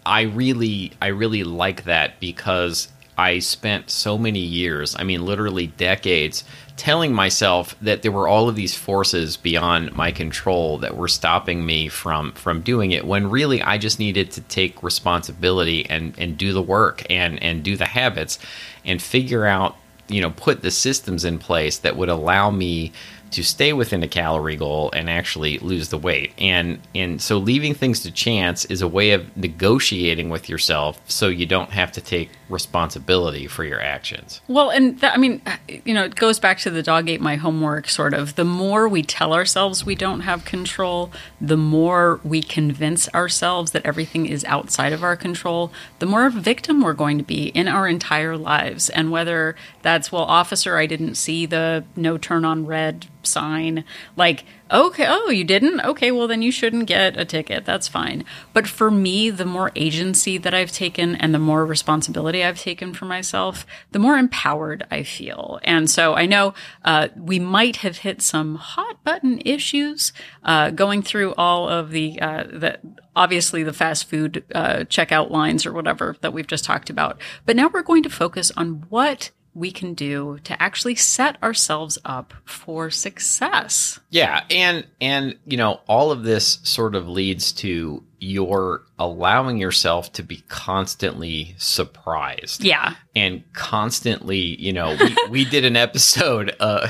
I 0.03 0.21
really 0.21 0.93
I 0.99 1.10
really 1.10 1.43
like 1.43 1.84
that 1.84 2.19
because 2.19 2.88
I 3.21 3.38
spent 3.38 3.91
so 3.91 4.17
many 4.17 4.39
years, 4.39 4.95
I 4.97 5.03
mean 5.03 5.23
literally 5.25 5.67
decades, 5.67 6.43
telling 6.75 7.13
myself 7.13 7.75
that 7.79 8.01
there 8.01 8.12
were 8.12 8.27
all 8.27 8.49
of 8.49 8.55
these 8.55 8.73
forces 8.75 9.38
beyond 9.38 9.93
my 9.93 10.12
control 10.12 10.79
that 10.79 10.97
were 10.97 11.07
stopping 11.07 11.63
me 11.63 11.88
from 11.88 12.31
from 12.31 12.62
doing 12.62 12.89
it 12.91 13.05
when 13.05 13.29
really 13.29 13.62
I 13.62 13.77
just 13.77 13.99
needed 13.99 14.31
to 14.31 14.41
take 14.41 14.81
responsibility 14.81 15.88
and 15.88 16.15
and 16.17 16.36
do 16.36 16.51
the 16.51 16.63
work 16.63 17.03
and 17.12 17.41
and 17.43 17.63
do 17.63 17.77
the 17.77 17.86
habits 17.86 18.39
and 18.84 18.99
figure 18.99 19.45
out, 19.45 19.75
you 20.07 20.21
know, 20.21 20.31
put 20.31 20.63
the 20.63 20.71
systems 20.71 21.23
in 21.23 21.38
place 21.38 21.77
that 21.77 21.95
would 21.95 22.10
allow 22.10 22.49
me 22.49 22.91
to 23.29 23.43
stay 23.43 23.71
within 23.71 24.03
a 24.03 24.07
calorie 24.07 24.57
goal 24.57 24.89
and 24.93 25.10
actually 25.10 25.60
lose 25.60 25.89
the 25.89 25.97
weight. 25.97 26.34
And 26.39 26.79
and 26.95 27.21
so 27.21 27.38
leaving 27.38 27.75
things 27.75 27.99
to 28.01 28.12
chance 28.12 28.65
is 28.65 28.81
a 28.81 28.88
way 28.88 29.12
of 29.12 29.38
negotiating 29.38 30.29
with 30.31 30.49
yourself 30.49 30.99
so 31.07 31.27
you 31.27 31.45
don't 31.45 31.69
have 31.69 31.91
to 31.91 32.01
take 32.01 32.29
responsibility 32.51 33.47
for 33.47 33.63
your 33.63 33.81
actions. 33.81 34.41
Well, 34.47 34.69
and 34.69 35.03
I 35.03 35.17
mean, 35.17 35.41
you 35.85 35.93
know, 35.93 36.03
it 36.03 36.15
goes 36.15 36.39
back 36.39 36.59
to 36.59 36.69
the 36.69 36.83
dog 36.83 37.09
ate 37.09 37.21
my 37.21 37.35
homework 37.35 37.89
sort 37.89 38.13
of. 38.13 38.35
The 38.35 38.45
more 38.45 38.87
we 38.87 39.01
tell 39.01 39.33
ourselves 39.33 39.85
we 39.85 39.95
don't 39.95 40.21
have 40.21 40.45
control, 40.45 41.11
the 41.39 41.57
more 41.57 42.19
we 42.23 42.41
convince 42.41 43.07
ourselves 43.13 43.71
that 43.71 43.85
everything 43.85 44.25
is 44.25 44.43
outside 44.45 44.93
of 44.93 45.03
our 45.03 45.15
control, 45.15 45.71
the 45.99 46.05
more 46.05 46.29
victim 46.29 46.81
we're 46.81 46.93
going 46.93 47.17
to 47.17 47.23
be 47.23 47.47
in 47.47 47.67
our 47.67 47.87
entire 47.87 48.37
lives. 48.37 48.89
And 48.89 49.11
whether 49.11 49.55
that's, 49.81 50.11
well, 50.11 50.23
officer, 50.23 50.77
I 50.77 50.85
didn't 50.85 51.15
see 51.15 51.45
the 51.45 51.85
no 51.95 52.17
turn 52.17 52.45
on 52.45 52.65
red 52.65 53.07
sign, 53.23 53.83
like, 54.15 54.43
okay, 54.71 55.05
oh, 55.07 55.29
you 55.29 55.43
didn't? 55.43 55.81
Okay, 55.81 56.12
well, 56.12 56.27
then 56.27 56.41
you 56.41 56.51
shouldn't 56.51 56.88
get 56.88 57.17
a 57.17 57.25
ticket. 57.25 57.65
That's 57.65 57.88
fine. 57.88 58.23
But 58.53 58.67
for 58.67 58.89
me, 58.89 59.29
the 59.29 59.45
more 59.45 59.71
agency 59.75 60.38
that 60.38 60.53
I've 60.53 60.71
taken 60.71 61.15
and 61.15 61.34
the 61.34 61.39
more 61.39 61.65
responsibility 61.65 62.43
I've 62.43 62.60
taken 62.60 62.93
for 62.93 63.05
myself, 63.05 63.65
the 63.91 63.99
more 63.99 64.17
empowered 64.17 64.86
I 64.89 65.03
feel. 65.03 65.60
And 65.63 65.89
so 65.89 66.13
I 66.15 66.25
know 66.25 66.53
uh, 66.86 67.10
we 67.15 67.39
might 67.39 67.77
have 67.77 67.97
hit 67.97 68.21
some 68.21 68.55
hot 68.55 69.03
button 69.03 69.41
issues 69.45 70.13
uh, 70.43 70.71
going 70.71 71.01
through 71.01 71.34
all 71.36 71.67
of 71.67 71.91
the, 71.91 72.19
uh, 72.21 72.43
the 72.43 72.79
obviously 73.15 73.63
the 73.63 73.73
fast 73.73 74.10
food 74.10 74.43
uh, 74.55 74.79
checkout 74.86 75.29
lines 75.29 75.65
or 75.65 75.73
whatever 75.73 76.15
that 76.21 76.34
we've 76.34 76.47
just 76.47 76.63
talked 76.63 76.89
about. 76.89 77.19
But 77.45 77.55
now 77.55 77.69
we're 77.71 77.81
going 77.81 78.03
to 78.03 78.10
focus 78.10 78.51
on 78.55 78.86
what 78.89 79.31
we 79.53 79.71
can 79.71 79.93
do 79.93 80.39
to 80.43 80.61
actually 80.61 80.95
set 80.95 81.41
ourselves 81.43 81.97
up 82.05 82.33
for 82.45 82.89
success. 82.89 83.99
Yeah, 84.09 84.43
and 84.49 84.85
and 84.99 85.37
you 85.45 85.57
know, 85.57 85.81
all 85.87 86.11
of 86.11 86.23
this 86.23 86.59
sort 86.63 86.95
of 86.95 87.07
leads 87.09 87.51
to 87.53 88.03
your 88.19 88.83
allowing 88.99 89.57
yourself 89.57 90.13
to 90.13 90.23
be 90.23 90.43
constantly 90.47 91.55
surprised. 91.57 92.63
Yeah. 92.63 92.95
and 93.15 93.43
constantly, 93.53 94.37
you 94.37 94.71
know, 94.73 94.95
we, 94.99 95.15
we 95.29 95.45
did 95.45 95.65
an 95.65 95.75
episode 95.75 96.55
uh, 96.59 96.87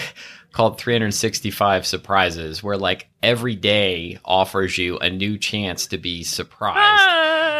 called 0.51 0.77
365 0.77 1.85
surprises 1.85 2.61
where 2.61 2.77
like 2.77 3.07
every 3.23 3.55
day 3.55 4.19
offers 4.25 4.77
you 4.77 4.97
a 4.97 5.09
new 5.09 5.37
chance 5.37 5.87
to 5.87 5.97
be 5.97 6.23
surprised 6.23 6.77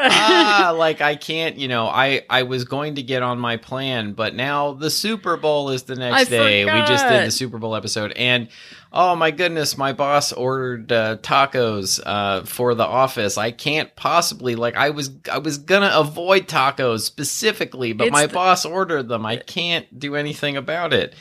ah, 0.03 0.73
like 0.77 1.01
I 1.01 1.15
can't, 1.15 1.57
you 1.57 1.67
know, 1.67 1.87
I 1.87 2.23
I 2.29 2.43
was 2.43 2.65
going 2.65 2.95
to 2.95 3.03
get 3.03 3.23
on 3.23 3.39
my 3.39 3.57
plan, 3.57 4.13
but 4.13 4.35
now 4.35 4.73
the 4.73 4.89
Super 4.89 5.37
Bowl 5.37 5.69
is 5.69 5.83
the 5.83 5.95
next 5.95 6.15
I 6.15 6.23
day. 6.25 6.65
We 6.65 6.81
just 6.81 7.07
did 7.07 7.25
the 7.25 7.31
Super 7.31 7.57
Bowl 7.57 7.75
episode, 7.75 8.11
and 8.13 8.49
oh 8.91 9.15
my 9.15 9.31
goodness, 9.31 9.77
my 9.77 9.93
boss 9.93 10.31
ordered 10.31 10.91
uh, 10.91 11.17
tacos 11.17 11.99
uh, 12.05 12.43
for 12.43 12.73
the 12.73 12.85
office. 12.85 13.37
I 13.37 13.51
can't 13.51 13.95
possibly 13.95 14.55
like 14.55 14.75
I 14.75 14.89
was 14.89 15.11
I 15.31 15.37
was 15.39 15.57
gonna 15.59 15.91
avoid 15.93 16.47
tacos 16.47 17.01
specifically, 17.01 17.93
but 17.93 18.07
It's 18.07 18.13
my 18.13 18.27
the- 18.27 18.33
boss 18.33 18.65
ordered 18.65 19.07
them. 19.07 19.25
I 19.25 19.37
can't 19.37 19.97
do 19.97 20.15
anything 20.15 20.57
about 20.57 20.93
it, 20.93 21.15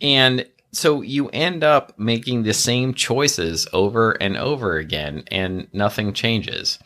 and. 0.00 0.46
So 0.76 1.02
you 1.02 1.28
end 1.28 1.64
up 1.64 1.98
making 1.98 2.42
the 2.42 2.54
same 2.54 2.94
choices 2.94 3.66
over 3.72 4.12
and 4.12 4.36
over 4.36 4.76
again, 4.76 5.24
and 5.30 5.68
nothing 5.72 6.12
changes. 6.12 6.78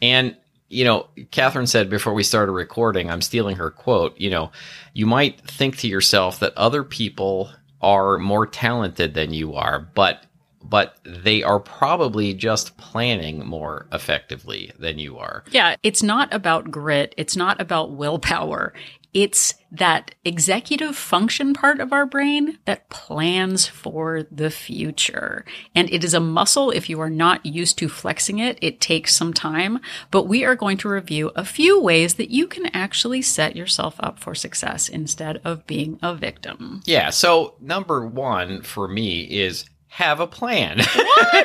And 0.00 0.36
you 0.68 0.84
know, 0.84 1.06
Catherine 1.30 1.66
said 1.66 1.88
before 1.88 2.14
we 2.14 2.24
started 2.24 2.52
recording, 2.52 3.10
I'm 3.10 3.20
stealing 3.20 3.56
her 3.56 3.70
quote, 3.70 4.18
you 4.18 4.30
know, 4.30 4.50
you 4.92 5.06
might 5.06 5.40
think 5.42 5.76
to 5.78 5.88
yourself 5.88 6.40
that 6.40 6.56
other 6.56 6.82
people 6.82 7.50
are 7.80 8.18
more 8.18 8.46
talented 8.46 9.14
than 9.14 9.32
you 9.32 9.54
are, 9.54 9.78
but 9.78 10.26
but 10.62 10.98
they 11.04 11.42
are 11.42 11.60
probably 11.60 12.32
just 12.32 12.76
planning 12.78 13.46
more 13.46 13.86
effectively 13.92 14.72
than 14.78 14.98
you 14.98 15.18
are. 15.18 15.44
Yeah, 15.50 15.76
it's 15.82 16.02
not 16.02 16.32
about 16.32 16.70
grit. 16.70 17.14
It's 17.18 17.36
not 17.36 17.60
about 17.60 17.92
willpower. 17.92 18.72
It's 19.14 19.54
that 19.70 20.14
executive 20.24 20.96
function 20.96 21.54
part 21.54 21.80
of 21.80 21.92
our 21.92 22.04
brain 22.04 22.58
that 22.64 22.88
plans 22.90 23.66
for 23.66 24.24
the 24.30 24.50
future. 24.50 25.44
And 25.74 25.88
it 25.92 26.04
is 26.04 26.14
a 26.14 26.20
muscle. 26.20 26.70
If 26.70 26.90
you 26.90 27.00
are 27.00 27.10
not 27.10 27.46
used 27.46 27.78
to 27.78 27.88
flexing 27.88 28.38
it, 28.40 28.58
it 28.60 28.80
takes 28.80 29.14
some 29.14 29.32
time. 29.32 29.78
But 30.10 30.24
we 30.24 30.44
are 30.44 30.56
going 30.56 30.76
to 30.78 30.88
review 30.88 31.30
a 31.34 31.44
few 31.44 31.80
ways 31.80 32.14
that 32.14 32.30
you 32.30 32.46
can 32.46 32.66
actually 32.74 33.22
set 33.22 33.56
yourself 33.56 33.94
up 34.00 34.18
for 34.18 34.34
success 34.34 34.88
instead 34.88 35.40
of 35.44 35.66
being 35.66 35.98
a 36.02 36.14
victim. 36.14 36.82
Yeah, 36.84 37.10
so 37.10 37.54
number 37.60 38.06
1 38.06 38.62
for 38.62 38.88
me 38.88 39.22
is 39.22 39.64
have 39.94 40.18
a 40.18 40.26
plan. 40.26 40.80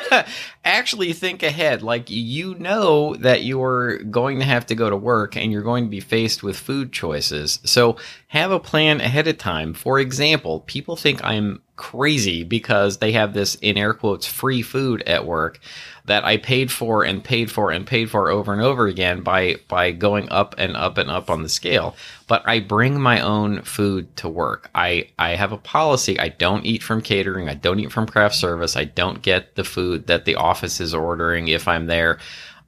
Actually 0.64 1.12
think 1.12 1.44
ahead. 1.44 1.84
Like 1.84 2.10
you 2.10 2.56
know 2.56 3.14
that 3.14 3.44
you're 3.44 3.98
going 3.98 4.40
to 4.40 4.44
have 4.44 4.66
to 4.66 4.74
go 4.74 4.90
to 4.90 4.96
work 4.96 5.36
and 5.36 5.52
you're 5.52 5.62
going 5.62 5.84
to 5.84 5.90
be 5.90 6.00
faced 6.00 6.42
with 6.42 6.58
food 6.58 6.92
choices. 6.92 7.60
So 7.64 7.96
have 8.26 8.50
a 8.50 8.58
plan 8.58 9.00
ahead 9.00 9.28
of 9.28 9.38
time. 9.38 9.72
For 9.72 10.00
example, 10.00 10.60
people 10.66 10.96
think 10.96 11.22
I'm 11.22 11.62
crazy 11.80 12.44
because 12.44 12.98
they 12.98 13.12
have 13.12 13.32
this 13.32 13.54
in 13.54 13.78
air 13.78 13.94
quotes 13.94 14.26
free 14.26 14.60
food 14.60 15.02
at 15.06 15.24
work 15.24 15.58
that 16.04 16.26
I 16.26 16.36
paid 16.36 16.70
for 16.70 17.04
and 17.04 17.24
paid 17.24 17.50
for 17.50 17.70
and 17.70 17.86
paid 17.86 18.10
for 18.10 18.30
over 18.30 18.52
and 18.52 18.60
over 18.60 18.86
again 18.86 19.22
by 19.22 19.56
by 19.66 19.92
going 19.92 20.28
up 20.28 20.54
and 20.58 20.76
up 20.76 20.98
and 20.98 21.10
up 21.10 21.30
on 21.30 21.42
the 21.42 21.48
scale. 21.48 21.96
But 22.26 22.46
I 22.46 22.60
bring 22.60 23.00
my 23.00 23.20
own 23.20 23.62
food 23.62 24.14
to 24.16 24.28
work. 24.28 24.68
I 24.74 25.08
I 25.18 25.36
have 25.36 25.52
a 25.52 25.56
policy. 25.56 26.20
I 26.20 26.28
don't 26.28 26.66
eat 26.66 26.82
from 26.82 27.00
catering. 27.00 27.48
I 27.48 27.54
don't 27.54 27.80
eat 27.80 27.92
from 27.92 28.06
craft 28.06 28.34
service. 28.34 28.76
I 28.76 28.84
don't 28.84 29.22
get 29.22 29.54
the 29.54 29.64
food 29.64 30.06
that 30.08 30.26
the 30.26 30.34
office 30.34 30.82
is 30.82 30.92
ordering 30.92 31.48
if 31.48 31.66
I'm 31.66 31.86
there. 31.86 32.18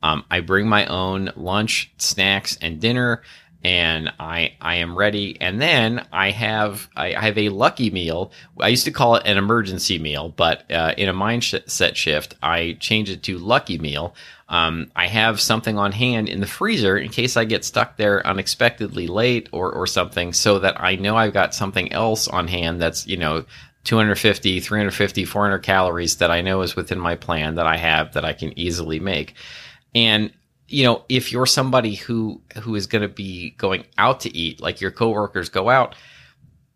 Um, 0.03 0.25
I 0.31 0.40
bring 0.40 0.66
my 0.68 0.87
own 0.87 1.31
lunch, 1.37 1.92
snacks, 1.98 2.57
and 2.62 2.81
dinner 2.81 3.20
and 3.64 4.12
I 4.18 4.55
I 4.61 4.77
am 4.77 4.96
ready. 4.96 5.40
And 5.40 5.61
then 5.61 6.07
I 6.12 6.31
have 6.31 6.88
I, 6.96 7.14
I 7.14 7.20
have 7.20 7.38
a 7.38 7.51
lucky 7.51 7.90
meal. 7.90 8.33
I 8.61 8.68
used 8.68 8.85
to 8.85 8.90
call 8.90 9.16
it 9.16 9.27
an 9.27 9.38
emergency 9.38 9.98
meal, 9.98 10.31
but 10.31 10.70
uh, 10.70 10.94
in 10.96 11.09
a 11.09 11.14
mindset 11.14 11.96
shift, 11.96 12.35
I 12.42 12.77
changed 12.81 13.12
it 13.12 13.22
to 13.25 13.38
lucky 13.38 13.79
meal. 13.79 14.14
Um, 14.48 14.90
I 14.94 15.07
have 15.07 15.40
something 15.40 15.79
on 15.79 15.92
hand 15.92 16.29
in 16.29 16.40
the 16.40 16.46
freezer 16.46 16.98
in 16.98 17.11
case 17.11 17.37
I 17.37 17.44
get 17.44 17.64
stuck 17.64 17.96
there 17.96 18.27
unexpectedly 18.27 19.07
late 19.07 19.48
or 19.53 19.72
or 19.72 19.87
something, 19.87 20.33
so 20.33 20.59
that 20.59 20.81
I 20.81 20.96
know 20.96 21.16
I've 21.16 21.33
got 21.33 21.55
something 21.55 21.92
else 21.92 22.29
on 22.29 22.48
hand 22.48 22.81
that's 22.81 23.07
you 23.07 23.16
know 23.16 23.44
250, 23.85 24.61
350, 24.61 25.25
400 25.25 25.59
calories 25.59 26.16
that 26.16 26.31
I 26.31 26.40
know 26.40 26.62
is 26.62 26.77
within 26.77 27.01
my 27.01 27.16
plan 27.16 27.57
that 27.57 27.66
I 27.66 27.77
have 27.77 28.12
that 28.14 28.25
I 28.25 28.33
can 28.33 28.57
easily 28.59 29.01
make. 29.01 29.35
And 29.94 30.33
you 30.73 30.85
know, 30.85 31.05
if 31.09 31.31
you're 31.31 31.47
somebody 31.47 31.95
who 31.95 32.41
who 32.63 32.75
is 32.75 32.87
going 32.87 33.03
to 33.03 33.09
be 33.09 33.51
going 33.59 33.85
out 33.99 34.21
to 34.21 34.37
eat, 34.37 34.61
like 34.61 34.81
your 34.81 34.91
coworkers 34.91 35.49
go 35.49 35.69
out, 35.69 35.95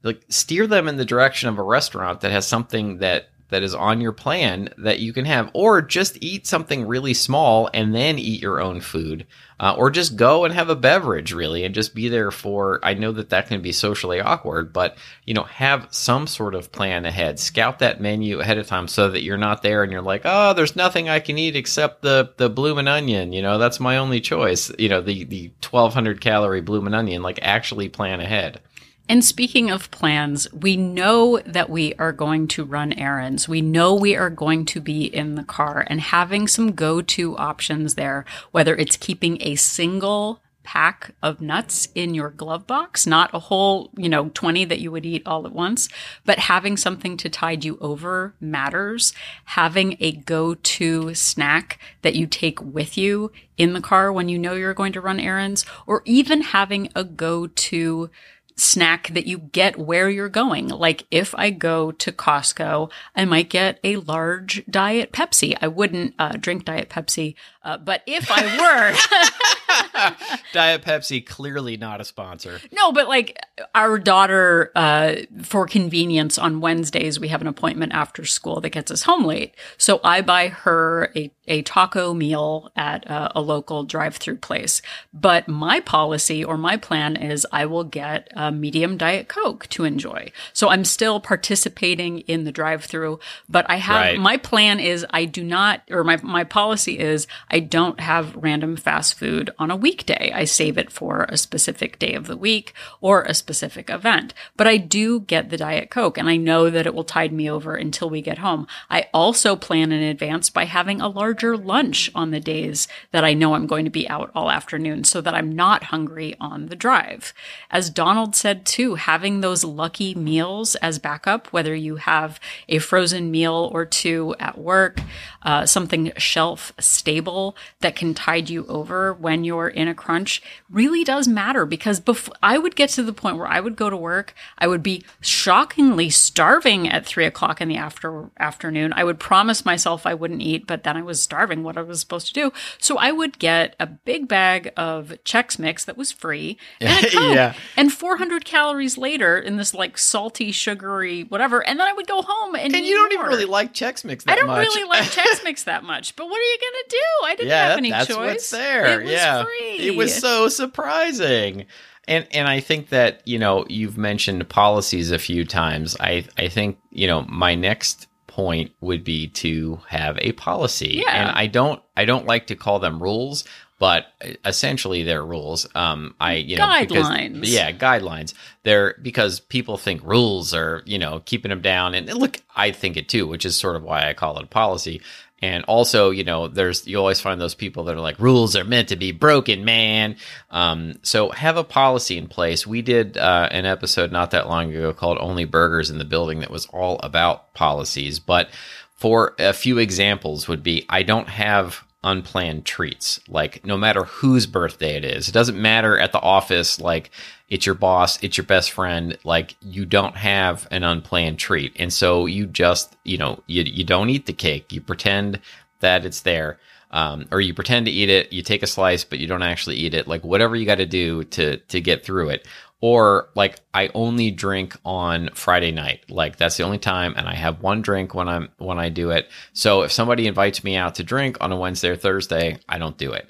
like 0.03 0.23
steer 0.29 0.67
them 0.67 0.87
in 0.87 0.97
the 0.97 1.05
direction 1.05 1.49
of 1.49 1.59
a 1.59 1.63
restaurant 1.63 2.21
that 2.21 2.31
has 2.31 2.47
something 2.47 2.99
that 2.99 3.31
that 3.49 3.63
is 3.63 3.75
on 3.75 4.01
your 4.01 4.13
plan 4.13 4.69
that 4.79 4.99
you 4.99 5.13
can 5.13 5.25
have, 5.25 5.51
or 5.53 5.83
just 5.83 6.19
eat 6.21 6.47
something 6.47 6.87
really 6.87 7.15
small 7.15 7.71
and 7.73 7.95
then 7.95 8.19
eat 8.19 8.43
your 8.43 8.61
own 8.61 8.81
food, 8.81 9.27
uh, 9.61 9.75
or 9.77 9.91
just 9.91 10.17
go 10.17 10.45
and 10.45 10.53
have 10.53 10.69
a 10.69 10.77
beverage 10.77 11.33
really 11.33 11.65
and 11.65 11.75
just 11.75 11.95
be 11.95 12.09
there 12.09 12.31
for. 12.31 12.81
I 12.83 12.95
know 12.95 13.13
that 13.13 13.31
that 13.31 13.49
can 13.49 13.63
be 13.63 13.73
socially 13.73 14.21
awkward, 14.21 14.73
but 14.73 14.97
you 15.25 15.35
know, 15.35 15.45
have 15.45 15.89
some 15.91 16.27
sort 16.27 16.55
of 16.55 16.73
plan 16.73 17.05
ahead. 17.05 17.39
Scout 17.39 17.79
that 17.79 18.01
menu 18.01 18.41
ahead 18.41 18.59
of 18.59 18.67
time 18.67 18.89
so 18.89 19.11
that 19.11 19.23
you're 19.23 19.37
not 19.37 19.63
there 19.63 19.83
and 19.83 19.93
you're 19.93 20.03
like, 20.03 20.23
oh, 20.25 20.53
there's 20.53 20.77
nothing 20.77 21.09
I 21.09 21.21
can 21.21 21.39
eat 21.39 21.57
except 21.57 22.03
the 22.03 22.33
the 22.37 22.51
bloomin' 22.51 22.89
onion. 22.89 23.33
You 23.33 23.43
know, 23.43 23.59
that's 23.59 23.81
my 23.81 23.99
only 23.99 24.21
choice. 24.21 24.71
You 24.79 24.89
know, 24.89 25.01
the 25.01 25.25
the 25.25 25.53
1200 25.63 26.21
calorie 26.21 26.61
bloomin' 26.61 26.95
onion. 26.95 27.23
Like, 27.23 27.39
actually 27.43 27.89
plan 27.89 28.21
ahead. 28.21 28.61
And 29.09 29.25
speaking 29.25 29.71
of 29.71 29.91
plans, 29.93 30.53
we 30.53 30.77
know 30.77 31.39
that 31.47 31.71
we 31.71 31.95
are 31.95 32.13
going 32.13 32.49
to 32.49 32.65
run 32.65 32.93
errands. 32.93 33.49
We 33.49 33.61
know 33.61 33.95
we 33.95 34.17
are 34.17 34.31
going 34.31 34.65
to 34.67 34.81
be 34.81 35.05
in 35.05 35.37
the 35.37 35.45
car 35.45 35.85
and 35.87 36.01
having 36.01 36.49
some 36.49 36.73
go 36.73 37.03
to 37.03 37.37
options 37.37 37.95
there, 37.95 38.25
whether 38.51 38.75
it's 38.75 38.97
keeping 38.97 39.39
a 39.41 39.55
single 39.55 40.41
pack 40.67 41.13
of 41.23 41.41
nuts 41.41 41.89
in 41.95 42.13
your 42.13 42.29
glove 42.29 42.67
box, 42.67 43.07
not 43.07 43.33
a 43.33 43.39
whole, 43.39 43.89
you 43.97 44.09
know, 44.09 44.31
20 44.35 44.65
that 44.65 44.81
you 44.81 44.91
would 44.91 45.07
eat 45.07 45.23
all 45.25 45.47
at 45.47 45.53
once, 45.53 45.89
but 46.25 46.41
having 46.41 46.77
something 46.77 47.17
to 47.17 47.31
tide 47.31 47.65
you 47.65 47.79
over 47.81 48.35
matters. 48.41 49.13
Having 49.45 49.97
a 50.01 50.11
go 50.11 50.55
to 50.55 51.15
snack 51.15 51.79
that 52.03 52.17
you 52.17 52.27
take 52.27 52.61
with 52.61 52.99
you 52.99 53.31
in 53.57 53.75
the 53.75 53.81
car 53.81 54.13
when 54.13 54.29
you 54.29 54.41
know 54.41 54.55
you're 54.55 54.75
going 54.75 54.93
to 54.93 55.01
run 55.01 55.21
errands, 55.21 55.65
or 55.87 56.03
even 56.05 56.43
having 56.43 56.89
a 56.97 57.05
go 57.05 57.47
to 57.47 58.11
snack 58.57 59.09
that 59.09 59.27
you 59.27 59.39
get 59.39 59.79
where 59.79 60.09
you're 60.09 60.29
going. 60.29 60.69
Like 60.69 61.07
if 61.11 61.35
I 61.35 61.51
go 61.51 61.93
to 61.93 62.13
Costco, 62.13 62.91
I 63.15 63.25
might 63.25 63.51
get 63.51 63.79
a 63.85 63.97
large 63.97 64.65
diet 64.69 65.13
Pepsi. 65.13 65.57
I 65.61 65.69
wouldn't 65.69 66.15
uh, 66.19 66.37
drink 66.39 66.65
diet 66.65 66.89
Pepsi, 66.89 67.35
uh, 67.63 67.77
but 67.77 68.03
if 68.07 68.31
I 68.31 68.45
were, 68.57 68.97
Diet 70.53 70.83
Pepsi 70.83 71.25
clearly 71.25 71.77
not 71.77 72.01
a 72.01 72.05
sponsor. 72.05 72.61
no, 72.73 72.93
but 72.93 73.09
like 73.09 73.39
our 73.75 73.99
daughter, 73.99 74.71
uh, 74.75 75.17
for 75.43 75.67
convenience 75.67 76.39
on 76.39 76.61
Wednesdays, 76.61 77.21
we 77.21 77.29
have 77.29 77.41
an 77.41 77.47
appointment 77.47 77.93
after 77.93 78.25
school 78.25 78.61
that 78.61 78.71
gets 78.71 78.91
us 78.91 79.03
home 79.03 79.25
late. 79.25 79.55
So 79.79 80.01
I 80.03 80.23
buy 80.23 80.49
her 80.49 81.13
a, 81.17 81.31
a 81.49 81.63
taco 81.63 82.15
meal 82.15 82.71
at 82.77 83.09
uh, 83.11 83.29
a 83.35 83.41
local 83.41 83.85
drive 83.85 84.17
through 84.17 84.37
place. 84.37 84.83
But 85.13 85.49
my 85.49 85.81
policy 85.81 86.45
or 86.45 86.57
my 86.57 86.77
plan 86.77 87.17
is 87.17 87.47
I 87.53 87.67
will 87.67 87.85
get 87.85 88.29
a 88.35 88.51
medium 88.53 88.97
diet 88.97 89.29
Coke 89.29 89.67
to 89.69 89.85
enjoy. 89.85 90.31
So 90.53 90.69
I'm 90.69 90.85
still 90.85 91.21
participating 91.21 92.21
in 92.21 92.45
the 92.45 92.53
drive 92.53 92.85
through, 92.85 93.21
but 93.49 93.69
I 93.69 93.77
have 93.77 93.97
Right. 93.97 94.19
my 94.19 94.37
plan 94.37 94.79
is 94.81 95.07
I 95.11 95.25
do 95.25 95.43
not, 95.43 95.83
or 95.91 96.05
my, 96.05 96.19
my 96.23 96.45
policy 96.45 96.99
is 96.99 97.27
I 97.51 97.61
don't 97.61 98.01
have 98.01 98.35
random 98.37 98.77
fast 98.77 99.15
food 99.19 99.51
on 99.59 99.71
a 99.71 99.77
weekday. 99.77 100.33
I 100.35 100.45
save 100.45 100.77
it 100.77 100.91
for 100.93 101.27
a 101.29 101.37
specific 101.37 101.99
day 101.99 102.15
of 102.15 102.27
the 102.27 102.37
week 102.37 102.73
or 103.01 103.23
a 103.23 103.35
specific 103.35 103.89
event. 103.89 104.35
But 104.57 104.67
I 104.67 104.77
do 104.77 105.21
get 105.21 105.51
the 105.51 105.57
Diet 105.57 105.91
Coke 105.91 106.19
and 106.19 106.29
I 106.29 106.37
know 106.37 106.69
that 106.71 106.87
it 106.87 106.95
will 106.95 107.05
tide 107.05 107.33
me 107.33 107.49
over 107.51 107.75
until 107.75 108.11
we 108.11 108.21
get 108.23 108.39
home. 108.39 108.67
I 108.91 109.09
also 109.15 109.57
plan 109.57 109.93
in 109.93 110.03
advance 110.03 110.51
by 110.51 110.65
having 110.65 111.01
a 111.01 111.09
larger 111.37 111.57
lunch 111.59 112.11
on 112.15 112.31
the 112.31 112.41
days 112.41 112.89
that 113.11 113.23
I 113.23 113.35
know 113.35 113.55
I'm 113.55 113.67
going 113.67 113.85
to 113.85 113.91
be 113.91 114.09
out 114.09 114.31
all 114.35 114.51
afternoon 114.51 115.05
so 115.05 115.21
that 115.21 115.35
I'm 115.35 115.53
not 115.53 115.85
hungry 115.85 116.35
on 116.41 116.69
the 116.69 116.77
drive. 116.77 117.35
As 117.71 117.91
Donald 117.91 118.35
said 118.35 118.65
too, 118.65 118.95
having 118.95 119.43
those 119.43 119.63
lucky 119.63 120.15
meals 120.15 120.77
as 120.77 120.99
backup, 120.99 121.53
whether 121.53 121.75
you 121.75 121.97
have 121.97 122.41
a 122.71 122.79
frozen 122.79 123.31
meal 123.31 123.71
or 123.71 123.85
two 123.85 124.35
at 124.41 124.57
work, 124.57 124.99
uh, 125.43 125.67
something 125.67 126.11
shelf 126.17 126.73
stable 126.81 127.55
that 127.81 127.95
can 127.95 128.15
tide 128.15 128.49
you 128.49 128.65
over 128.67 129.13
when 129.13 129.45
you're 129.45 129.69
in 129.69 129.89
a 129.89 129.95
crunch 129.95 130.41
really 130.71 131.05
does 131.05 131.29
matter 131.29 131.67
because 131.67 132.01
bef- 132.01 132.33
I 132.43 132.57
would 132.57 132.77
get 132.77 132.89
to 132.91 133.03
the 133.03 133.13
point 133.13 133.37
where 133.37 133.47
I 133.47 133.61
would 133.61 133.77
go 133.77 133.91
to 133.91 133.97
work, 133.97 134.35
I 134.57 134.67
would 134.67 134.83
be 134.83 135.05
shockingly 135.21 136.09
starving 136.09 136.89
at 136.89 137.05
three 137.05 137.27
o'clock 137.27 137.61
in 137.61 137.69
the 137.69 137.77
after 137.77 138.31
afternoon. 138.39 138.95
I 138.97 139.05
would 139.05 139.21
promise 139.21 139.67
myself 139.67 140.07
I 140.07 140.15
wouldn't 140.15 140.41
eat, 140.41 140.67
but 140.67 140.83
then 140.83 140.97
I 140.97 141.03
was 141.03 141.26
starving 141.27 141.63
what 141.63 141.77
I 141.77 141.83
was 141.83 142.01
supposed 142.01 142.29
to 142.29 142.33
do. 142.33 142.53
So 142.79 142.97
I 142.97 143.13
would 143.13 143.39
get 143.39 143.77
a 143.79 143.87
big 143.87 144.29
bag 144.29 144.73
of 144.77 145.13
Chex 145.25 145.59
Mix 145.59 145.85
that 145.85 145.97
was 145.97 146.13
free 146.13 146.57
and. 146.81 147.07
Yeah. 147.37 147.55
And 147.77 147.93
400 147.93 148.45
calories 148.45 148.97
later 148.97 149.37
in 149.39 149.57
this 149.57 149.75
like 149.75 149.99
salty, 149.99 150.53
sugary, 150.53 151.25
whatever. 151.25 151.67
And 151.67 151.79
then 151.79 151.87
I 151.87 151.93
would 151.93 152.07
go 152.07 152.23
home 152.23 152.55
and 152.55 152.75
And 152.75 152.87
you 152.87 152.95
don't 152.95 153.13
even 153.13 153.27
really 153.27 153.45
like 153.45 153.75
Chex 153.75 154.05
Mix 154.05 154.25
that 154.25 154.31
much. 154.31 154.39
I 154.39 154.41
don't 154.41 154.47
much. 154.47 154.67
really 154.67 154.89
like 154.89 155.05
Chex 155.05 155.45
Mix 155.45 155.65
that 155.65 155.85
much, 155.85 156.15
but 156.17 156.27
what 156.27 156.39
are 156.39 156.45
you 156.45 156.59
gonna 156.61 156.89
do? 156.89 157.27
I 157.27 157.35
didn't 157.37 157.49
yeah, 157.49 157.69
have 157.69 157.79
any 157.79 157.91
that's 157.91 158.07
choice. 158.07 158.17
what's 158.17 158.51
there. 158.51 159.01
It 159.01 159.05
was 159.05 159.13
yeah, 159.13 159.45
free. 159.45 159.79
it 159.79 159.97
was 159.97 160.15
so 160.15 160.49
surprising. 160.49 161.67
And 162.09 162.27
and 162.33 162.47
I 162.47 162.61
think 162.61 162.91
that 162.91 163.23
you 163.27 163.39
know 163.39 163.67
you've 163.69 163.99
mentioned 163.99 164.49
policies 164.49 165.11
a 165.11 165.19
few 165.19 165.45
times. 165.45 165.97
I 165.99 166.25
I 166.39 166.49
think 166.49 166.79
you 166.91 167.07
know 167.07 167.23
my 167.29 167.55
next 167.55 168.07
point 168.37 168.71
would 168.83 169.03
be 169.03 169.29
to 169.29 169.81
have 169.89 170.19
a 170.21 170.33
policy. 170.33 171.03
Yeah. 171.07 171.11
And 171.11 171.31
I 171.31 171.47
don't 171.47 171.81
I 171.97 172.05
don't 172.05 172.27
like 172.27 172.49
to 172.49 172.55
call 172.55 172.79
them 172.79 173.03
rules, 173.03 173.45
but 173.79 174.09
essentially 174.45 175.03
they're 175.05 175.25
rules. 175.25 175.67
Um, 175.75 176.15
I 176.21 176.35
you 176.35 176.59
know 176.59 176.71
because- 176.81 177.09
Guidelines. 177.09 177.41
yeah, 177.45 177.73
guidelines. 177.73 178.35
They're 178.63 178.95
because 179.01 179.41
people 179.41 179.79
think 179.79 180.03
rules 180.05 180.53
are 180.53 180.83
you 180.85 180.99
know 180.99 181.23
keeping 181.25 181.49
them 181.49 181.63
down, 181.63 181.95
and 181.95 182.13
look, 182.13 182.43
I 182.55 182.73
think 182.73 182.99
it 182.99 183.09
too, 183.09 183.27
which 183.27 183.47
is 183.47 183.57
sort 183.57 183.75
of 183.77 183.83
why 183.83 184.07
I 184.09 184.13
call 184.13 184.37
it 184.39 184.45
a 184.45 184.49
policy. 184.49 185.01
And 185.43 185.65
also, 185.65 186.11
you 186.11 186.25
know, 186.25 186.49
there's 186.49 186.87
you 186.87 186.99
always 186.99 187.21
find 187.21 187.39
those 187.41 187.55
people 187.55 187.85
that 187.85 187.97
are 187.97 188.01
like 188.01 188.19
rules 188.19 188.57
are 188.57 188.65
meant 188.65 188.89
to 188.89 188.97
be 188.97 189.13
broken, 189.13 189.65
man. 189.67 190.17
Um, 190.51 190.95
so 191.03 191.31
have 191.31 191.59
a 191.59 191.65
policy 191.65 192.17
in 192.17 192.27
place. 192.27 192.67
We 192.67 192.81
did 192.81 193.19
uh, 193.19 193.49
an 193.51 193.67
episode 193.67 194.13
not 194.13 194.31
that 194.31 194.49
long 194.49 194.71
ago 194.71 194.95
called 194.95 195.19
"Only 195.21 195.45
Burgers 195.45 195.91
in 195.91 195.99
the 195.99 196.07
Building" 196.07 196.41
that 196.41 196.51
was 196.51 196.67
all 196.67 196.99
about 197.01 197.53
policies. 197.53 198.19
But 198.19 198.49
for 198.95 199.35
a 199.39 199.53
few 199.53 199.77
examples, 199.77 200.49
would 200.49 200.63
be 200.63 200.87
I 200.89 201.03
don't 201.03 201.29
have 201.29 201.85
unplanned 202.03 202.65
treats. 202.65 203.21
Like 203.29 203.65
no 203.65 203.77
matter 203.77 204.05
whose 204.05 204.47
birthday 204.47 204.97
it 204.97 205.05
is, 205.05 205.29
it 205.29 205.33
doesn't 205.33 205.61
matter 205.61 205.99
at 205.99 206.13
the 206.13 206.21
office. 206.21 206.81
Like 206.81 207.11
it's 207.49 207.67
your 207.67 207.75
boss, 207.75 208.23
it's 208.23 208.37
your 208.37 208.47
best 208.47 208.73
friend. 208.73 209.17
Like 209.25 209.57
you 209.61 209.87
don't 209.87 210.17
have 210.17 210.67
an 210.71 210.83
unplanned 210.83 211.39
treat, 211.39 211.77
and 211.79 211.93
so 211.93 212.27
you 212.27 212.47
just 212.47 212.97
you 213.05 213.19
know 213.19 213.43
you 213.47 213.63
you 213.63 213.85
don't 213.85 214.11
eat 214.11 214.27
the 214.27 214.33
cake. 214.33 214.73
You 214.73 214.81
pretend 214.81 215.41
that 215.81 216.05
it's 216.05 216.23
there. 216.23 216.59
Um, 216.93 217.27
or 217.33 217.41
you 217.41 217.53
pretend 217.53 217.87
to 217.87 217.93
eat 217.93 218.09
it, 218.09 218.33
you 218.33 218.43
take 218.43 218.63
a 218.63 218.67
slice, 218.67 219.05
but 219.05 219.19
you 219.19 219.27
don't 219.27 219.43
actually 219.43 219.77
eat 219.77 219.93
it. 219.93 220.07
Like 220.07 220.25
whatever 220.25 220.55
you 220.57 220.65
got 220.65 220.77
to 220.77 220.87
do 220.87 221.25
to 221.25 221.59
to 221.59 221.81
get 221.81 222.05
through 222.05 222.31
it. 222.31 222.47
Or 222.81 223.29
like 223.35 223.61
I 223.75 223.91
only 223.95 224.31
drink 224.31 224.77
on 224.85 225.31
Friday 225.35 225.73
night. 225.73 226.05
Like 226.09 226.37
that's 226.37 226.57
the 226.57 226.63
only 226.63 226.79
time, 226.79 227.15
and 227.17 227.29
I 227.29 227.35
have 227.35 227.63
one 227.63 227.83
drink 227.83 228.15
when 228.15 228.29
I'm 228.29 228.49
when 228.59 228.79
I 228.79 228.89
do 228.89 229.11
it. 229.11 229.29
So 229.53 229.83
if 229.83 229.93
somebody 229.93 230.27
invites 230.27 230.63
me 230.65 230.77
out 230.77 230.97
to 230.97 231.05
drink 231.05 231.39
on 231.41 231.53
a 231.53 231.57
Wednesday 231.57 231.91
or 231.91 231.97
Thursday, 231.97 232.59
I 232.69 232.79
don't 232.79 232.99
do 232.99 233.13
it. 233.13 233.29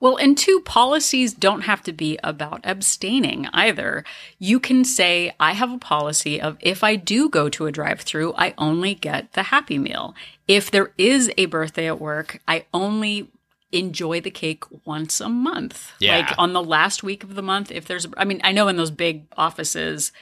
Well, 0.00 0.16
and 0.16 0.38
two, 0.38 0.60
policies 0.60 1.34
don't 1.34 1.62
have 1.62 1.82
to 1.82 1.92
be 1.92 2.18
about 2.22 2.60
abstaining 2.64 3.48
either. 3.52 4.04
You 4.38 4.60
can 4.60 4.84
say, 4.84 5.32
I 5.40 5.52
have 5.54 5.72
a 5.72 5.78
policy 5.78 6.40
of 6.40 6.56
if 6.60 6.84
I 6.84 6.94
do 6.94 7.28
go 7.28 7.48
to 7.48 7.66
a 7.66 7.72
drive 7.72 8.02
through, 8.02 8.32
I 8.34 8.54
only 8.58 8.94
get 8.94 9.32
the 9.32 9.44
Happy 9.44 9.76
Meal. 9.76 10.14
If 10.46 10.70
there 10.70 10.92
is 10.98 11.32
a 11.36 11.46
birthday 11.46 11.88
at 11.88 12.00
work, 12.00 12.40
I 12.46 12.66
only 12.72 13.28
enjoy 13.72 14.20
the 14.20 14.30
cake 14.30 14.64
once 14.86 15.20
a 15.20 15.28
month. 15.28 15.92
Yeah. 15.98 16.18
Like 16.18 16.34
on 16.38 16.52
the 16.52 16.62
last 16.62 17.02
week 17.02 17.24
of 17.24 17.34
the 17.34 17.42
month, 17.42 17.70
if 17.72 17.86
there's, 17.86 18.06
I 18.16 18.24
mean, 18.24 18.40
I 18.44 18.52
know 18.52 18.68
in 18.68 18.76
those 18.76 18.92
big 18.92 19.24
offices, 19.36 20.12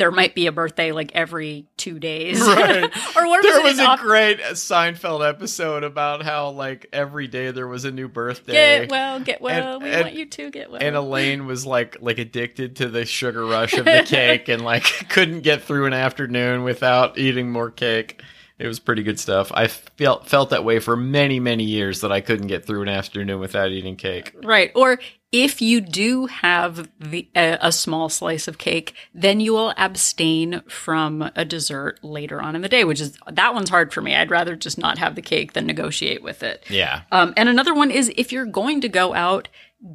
there 0.00 0.10
might 0.10 0.34
be 0.34 0.46
a 0.48 0.52
birthday 0.52 0.90
like 0.90 1.12
every 1.14 1.66
two 1.76 2.00
days. 2.00 2.40
Right. 2.46 2.84
or 3.16 3.26
what 3.28 3.42
There 3.42 3.62
was 3.62 3.72
was 3.74 3.78
a 3.78 3.84
Off- 3.86 4.00
great 4.00 4.40
Seinfeld 4.40 5.28
episode 5.28 5.84
about 5.84 6.22
how 6.24 6.50
like 6.50 6.86
every 6.92 7.28
day 7.28 7.50
there 7.52 7.68
was 7.68 7.84
a 7.84 7.90
new 7.92 8.08
birthday. 8.08 8.80
Get 8.80 8.90
well, 8.90 9.20
get 9.20 9.40
well. 9.40 9.74
And- 9.74 9.82
we 9.84 9.90
and- 9.90 10.02
want 10.02 10.14
you 10.14 10.26
to 10.26 10.50
get 10.50 10.70
well. 10.70 10.80
and 10.82 10.96
Elaine 10.96 11.46
was 11.46 11.64
like 11.66 11.98
like 12.00 12.18
addicted 12.18 12.76
to 12.76 12.88
the 12.88 13.04
sugar 13.04 13.44
rush 13.46 13.74
of 13.74 13.84
the 13.84 14.02
cake 14.06 14.48
and 14.48 14.62
like 14.62 14.82
couldn't 15.10 15.42
get 15.42 15.62
through 15.62 15.86
an 15.86 15.92
afternoon 15.92 16.64
without 16.64 17.18
eating 17.18 17.50
more 17.52 17.70
cake. 17.70 18.22
It 18.58 18.66
was 18.66 18.78
pretty 18.78 19.02
good 19.02 19.18
stuff. 19.20 19.50
I 19.54 19.68
felt 19.68 20.26
felt 20.28 20.50
that 20.50 20.64
way 20.64 20.80
for 20.80 20.96
many 20.96 21.40
many 21.40 21.64
years 21.64 22.00
that 22.00 22.10
I 22.12 22.20
couldn't 22.20 22.48
get 22.48 22.66
through 22.66 22.82
an 22.82 22.88
afternoon 22.88 23.38
without 23.40 23.70
eating 23.70 23.96
cake. 23.96 24.34
Right. 24.42 24.70
Or 24.74 24.98
if 25.32 25.62
you 25.62 25.80
do 25.80 26.26
have 26.26 26.88
the, 26.98 27.28
a, 27.36 27.56
a 27.60 27.72
small 27.72 28.08
slice 28.08 28.48
of 28.48 28.58
cake, 28.58 28.94
then 29.14 29.38
you 29.38 29.52
will 29.52 29.72
abstain 29.76 30.60
from 30.62 31.30
a 31.36 31.44
dessert 31.44 32.00
later 32.02 32.42
on 32.42 32.56
in 32.56 32.62
the 32.62 32.68
day, 32.68 32.82
which 32.82 33.00
is 33.00 33.16
that 33.30 33.54
one's 33.54 33.70
hard 33.70 33.92
for 33.92 34.02
me. 34.02 34.16
I'd 34.16 34.30
rather 34.30 34.56
just 34.56 34.76
not 34.76 34.98
have 34.98 35.14
the 35.14 35.22
cake 35.22 35.52
than 35.52 35.66
negotiate 35.66 36.22
with 36.22 36.42
it. 36.42 36.64
Yeah. 36.68 37.02
Um, 37.12 37.32
and 37.36 37.48
another 37.48 37.74
one 37.74 37.92
is 37.92 38.12
if 38.16 38.32
you're 38.32 38.46
going 38.46 38.80
to 38.80 38.88
go 38.88 39.14
out, 39.14 39.48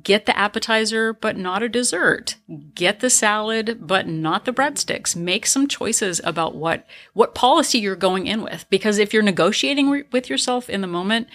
get 0.03 0.25
the 0.25 0.37
appetizer, 0.37 1.13
but 1.13 1.37
not 1.37 1.61
a 1.61 1.69
dessert. 1.69 2.37
Get 2.73 3.01
the 3.01 3.09
salad, 3.09 3.79
but 3.81 4.07
not 4.07 4.45
the 4.45 4.53
breadsticks. 4.53 5.15
Make 5.15 5.45
some 5.45 5.67
choices 5.67 6.21
about 6.23 6.55
what, 6.55 6.87
what 7.13 7.35
policy 7.35 7.79
you're 7.79 7.95
going 7.95 8.25
in 8.25 8.41
with. 8.41 8.65
Because 8.69 8.97
if 8.97 9.13
you're 9.13 9.21
negotiating 9.21 9.89
re- 9.89 10.03
with 10.11 10.29
yourself 10.29 10.69
in 10.69 10.81
the 10.81 10.87
moment, 10.87 11.27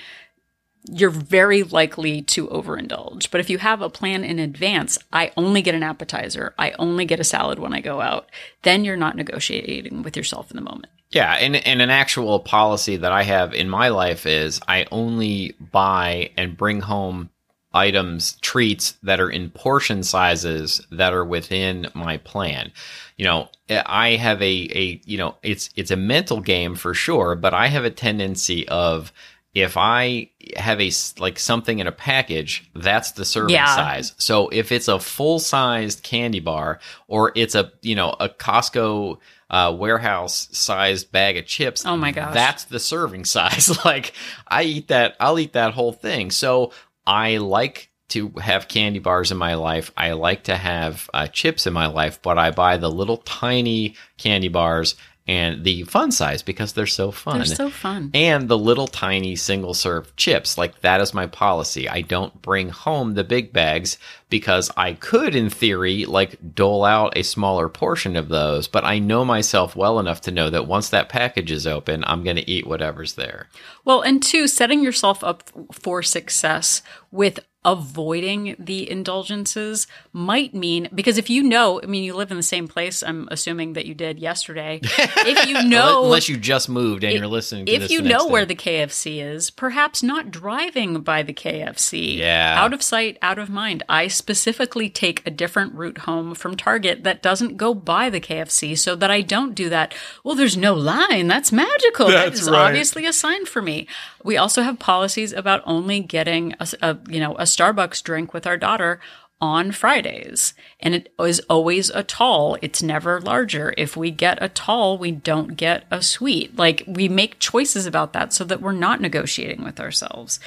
you're 0.85 1.11
very 1.11 1.63
likely 1.63 2.23
to 2.23 2.49
overindulge. 2.49 3.31
But 3.31 3.41
if 3.41 3.51
you 3.51 3.59
have 3.59 3.83
a 3.83 3.91
plan 3.91 4.25
in 4.25 4.39
advance, 4.39 4.99
I 5.13 5.33
only 5.37 5.63
get 5.63 5.75
an 5.75 5.83
appetizer, 5.83 6.55
I 6.59 6.73
only 6.79 7.05
get 7.05 7.21
a 7.21 7.25
salad 7.25 7.59
when 7.59 7.75
I 7.75 7.81
go 7.81 8.01
out, 8.01 8.29
then 8.63 8.85
you're 8.85 8.97
not 8.97 9.17
negotiating 9.17 10.03
with 10.03 10.17
yourself 10.17 10.51
in 10.51 10.57
the 10.57 10.63
moment. 10.63 10.93
Yeah, 11.11 11.33
and 11.35 11.57
and 11.57 11.83
an 11.83 11.91
actual 11.91 12.39
policy 12.39 12.97
that 12.97 13.11
I 13.11 13.25
have 13.25 13.53
in 13.53 13.69
my 13.69 13.89
life 13.89 14.27
is 14.27 14.61
I 14.69 14.87
only 14.93 15.57
buy 15.73 16.31
and 16.37 16.57
bring 16.57 16.81
home 16.81 17.31
items, 17.73 18.37
treats 18.41 18.93
that 19.03 19.21
are 19.21 19.31
in 19.31 19.51
portion 19.51 20.03
sizes 20.03 20.81
that 20.91 21.13
are 21.13 21.25
within 21.25 21.89
my 21.95 22.17
plan. 22.19 22.73
You 23.17 23.25
know, 23.25 23.49
I 23.69 24.17
have 24.17 24.41
a 24.41 24.45
a 24.45 25.01
you 25.05 25.19
know, 25.19 25.35
it's 25.43 25.71
it's 25.75 25.91
a 25.91 25.97
mental 25.97 26.41
game 26.41 26.77
for 26.77 26.95
sure, 26.95 27.35
but 27.35 27.55
I 27.55 27.67
have 27.67 27.85
a 27.85 27.91
tendency 27.91 28.67
of 28.69 29.13
if 29.55 29.77
I 29.77 30.31
have 30.57 30.81
a 30.81 30.91
like 31.19 31.39
something 31.39 31.79
in 31.81 31.87
a 31.87 31.93
package, 31.93 32.71
that's 32.75 33.13
the 33.13 33.25
serving 33.25 33.55
Yeah. 33.55 33.75
size. 33.75 34.13
So 34.19 34.49
if 34.49 34.71
it's 34.73 34.89
a 34.89 34.99
full 35.01 35.39
sized 35.41 36.03
candy 36.03 36.41
bar 36.41 36.79
or 37.09 37.33
it's 37.35 37.55
a 37.55 37.73
you 37.83 37.95
know 37.97 38.15
a 38.21 38.29
Costco 38.29 39.19
uh, 39.51 39.75
warehouse 39.77 40.49
sized 40.53 41.11
bag 41.11 41.37
of 41.37 41.47
chips, 41.47 41.85
Oh 41.85 41.97
my 41.97 42.13
gosh. 42.13 42.33
that's 42.35 42.65
the 42.65 42.79
serving 42.79 43.25
size. 43.37 43.77
like 43.85 44.13
I 44.47 44.63
eat 44.63 44.89
that, 44.89 45.17
I'll 45.19 45.39
eat 45.39 45.55
that 45.55 45.75
whole 45.75 45.93
thing. 45.93 46.31
So 46.31 46.73
I 47.07 47.39
like 47.39 47.89
to 48.11 48.29
have 48.41 48.67
candy 48.69 48.99
bars 48.99 49.31
in 49.33 49.39
my 49.39 49.55
life. 49.55 49.93
I 49.97 50.13
like 50.13 50.45
to 50.45 50.57
have 50.57 51.09
uh, 51.15 51.27
chips 51.29 51.67
in 51.67 51.73
my 51.73 51.87
life, 51.87 52.21
but 52.23 52.39
I 52.39 52.51
buy 52.51 52.77
the 52.77 52.91
little 52.91 53.19
tiny 53.19 53.95
candy 54.19 54.49
bars 54.49 54.97
and 55.31 55.63
the 55.63 55.85
fun 55.85 56.11
size 56.11 56.43
because 56.43 56.73
they're 56.73 56.87
so 56.89 57.13
fun 57.13 57.37
They're 57.37 57.45
so 57.47 57.71
fun. 57.71 58.11
and 58.15 58.49
the 58.49 58.59
little 58.59 58.89
tiny 58.89 59.37
single 59.37 59.75
serve 59.75 60.15
chips. 60.17 60.59
Like 60.59 60.81
that 60.81 61.01
is 61.01 61.15
my 61.15 61.27
policy. 61.27 61.89
I 61.89 62.01
don't 62.01 62.43
bring 62.43 62.71
home 62.71 63.15
the 63.15 63.23
big 63.23 63.53
bags 63.53 63.97
because 64.29 64.73
I 64.77 64.95
could, 64.95 65.37
in 65.37 65.49
theory, 65.49 66.05
like 66.05 66.55
dole 66.55 66.85
out 66.85 67.17
a 67.17 67.23
smaller 67.23 67.69
portion 67.69 68.17
of 68.17 68.29
those, 68.29 68.67
but 68.67 68.85
I 68.85 68.99
know 68.99 69.25
myself 69.25 69.77
well 69.77 70.01
enough 70.01 70.21
to 70.23 70.31
know 70.33 70.51
that 70.51 70.67
once 70.67 70.89
that 70.89 71.09
package 71.09 71.53
is 71.53 71.67
open, 71.67 72.03
I'm 72.09 72.25
going 72.25 72.37
to 72.37 72.51
eat 72.51 72.67
whatever's 72.67 73.15
there. 73.15 73.49
Well, 73.85 74.01
and 74.03 74.21
two, 74.21 74.49
setting 74.49 74.83
yourself 74.83 75.23
up 75.23 75.45
for 75.73 76.03
success 76.03 76.83
with 77.13 77.39
avoiding 77.65 78.57
the 78.59 78.91
indulgences 78.91 79.87
might 80.15 80.55
mean 80.55 80.89
because 80.95 81.19
if 81.19 81.29
you 81.29 81.43
know, 81.43 81.81
I 81.83 81.87
mean, 81.87 82.03
you 82.05 82.15
live 82.15 82.31
in 82.31 82.39
the 82.39 82.43
same 82.43 82.67
place. 82.67 83.03
I'm 83.03 83.29
assuming 83.31 83.75
that 83.75 83.85
you 83.85 83.95
did 83.95 84.19
yesterday. 84.19 84.81
If 85.23 85.47
you 85.47 85.63
know, 85.65 86.05
Unless 86.05 86.29
you 86.29 86.37
just 86.37 86.69
moved 86.69 87.05
and 87.05 87.13
you're 87.13 87.27
listening 87.27 87.67
to 87.67 87.73
if 87.73 87.83
this 87.83 87.91
you 87.91 88.01
know 88.01 88.27
where 88.27 88.47
the 88.47 88.55
KFC 88.55 89.23
is, 89.23 89.51
perhaps 89.51 90.03
not 90.03 90.31
driving 90.31 91.01
by 91.03 91.23
the 91.23 91.35
KFC. 91.35 92.17
Yeah. 92.17 92.55
Out 92.59 92.73
of 92.73 92.83
sight, 92.83 93.19
out 93.21 93.39
of 93.39 93.51
mind. 93.51 93.83
I 93.89 94.09
specifically 94.09 94.89
take 94.89 95.25
a 95.27 95.31
different 95.31 95.75
route 95.75 95.99
home 95.99 96.35
from 96.35 96.57
Target 96.57 97.05
that 97.05 97.23
doesn't 97.23 97.59
go 97.59 97.75
by 97.75 98.09
the 98.09 98.21
KFC 98.21 98.79
so 98.79 98.97
that 98.97 99.11
I 99.11 99.21
don't 99.21 99.55
do 99.55 99.69
that. 99.69 99.95
Well, 100.25 100.35
there's 100.35 100.57
no 100.57 100.75
line. 100.75 101.27
That's 101.27 101.53
magical. 101.53 102.09
that 102.09 102.33
That's 102.33 102.49
right. 102.49 102.69
obviously 102.69 103.07
a 103.07 103.13
sign 103.13 103.45
for 103.45 103.61
me. 103.61 103.87
We 104.25 104.37
also 104.37 104.63
have 104.63 104.79
policies 104.79 105.33
about 105.33 105.63
only 105.67 106.01
getting 106.01 106.55
a, 106.61 106.69
a 106.83 106.99
you 107.09 107.21
know, 107.21 107.37
a 107.39 107.47
Starbucks 107.57 108.03
drink 108.03 108.33
with 108.33 108.47
our 108.47 108.57
daughter 108.57 109.01
on 109.41 109.73
Fridays. 109.73 110.55
And 110.81 110.95
it 110.95 111.13
is 111.19 111.41
always 111.49 111.89
a 111.91 112.03
tall. 112.03 112.59
It's 112.61 112.83
never 112.83 113.21
larger. 113.21 113.73
If 113.79 113.97
we 113.97 114.11
get 114.11 114.43
a 114.43 114.49
tall, 114.49 114.99
we 114.99 115.11
don't 115.13 115.57
get 115.57 115.85
a 115.91 116.03
sweet. 116.03 116.57
Like 116.57 116.85
we 116.87 117.09
make 117.09 117.39
choices 117.39 117.87
about 117.87 118.13
that 118.13 118.33
so 118.33 118.45
that 118.45 118.61
we're 118.61 118.73
not 118.73 119.01
negotiating 119.01 119.65
with 119.65 119.81
ourselves. 119.81 120.41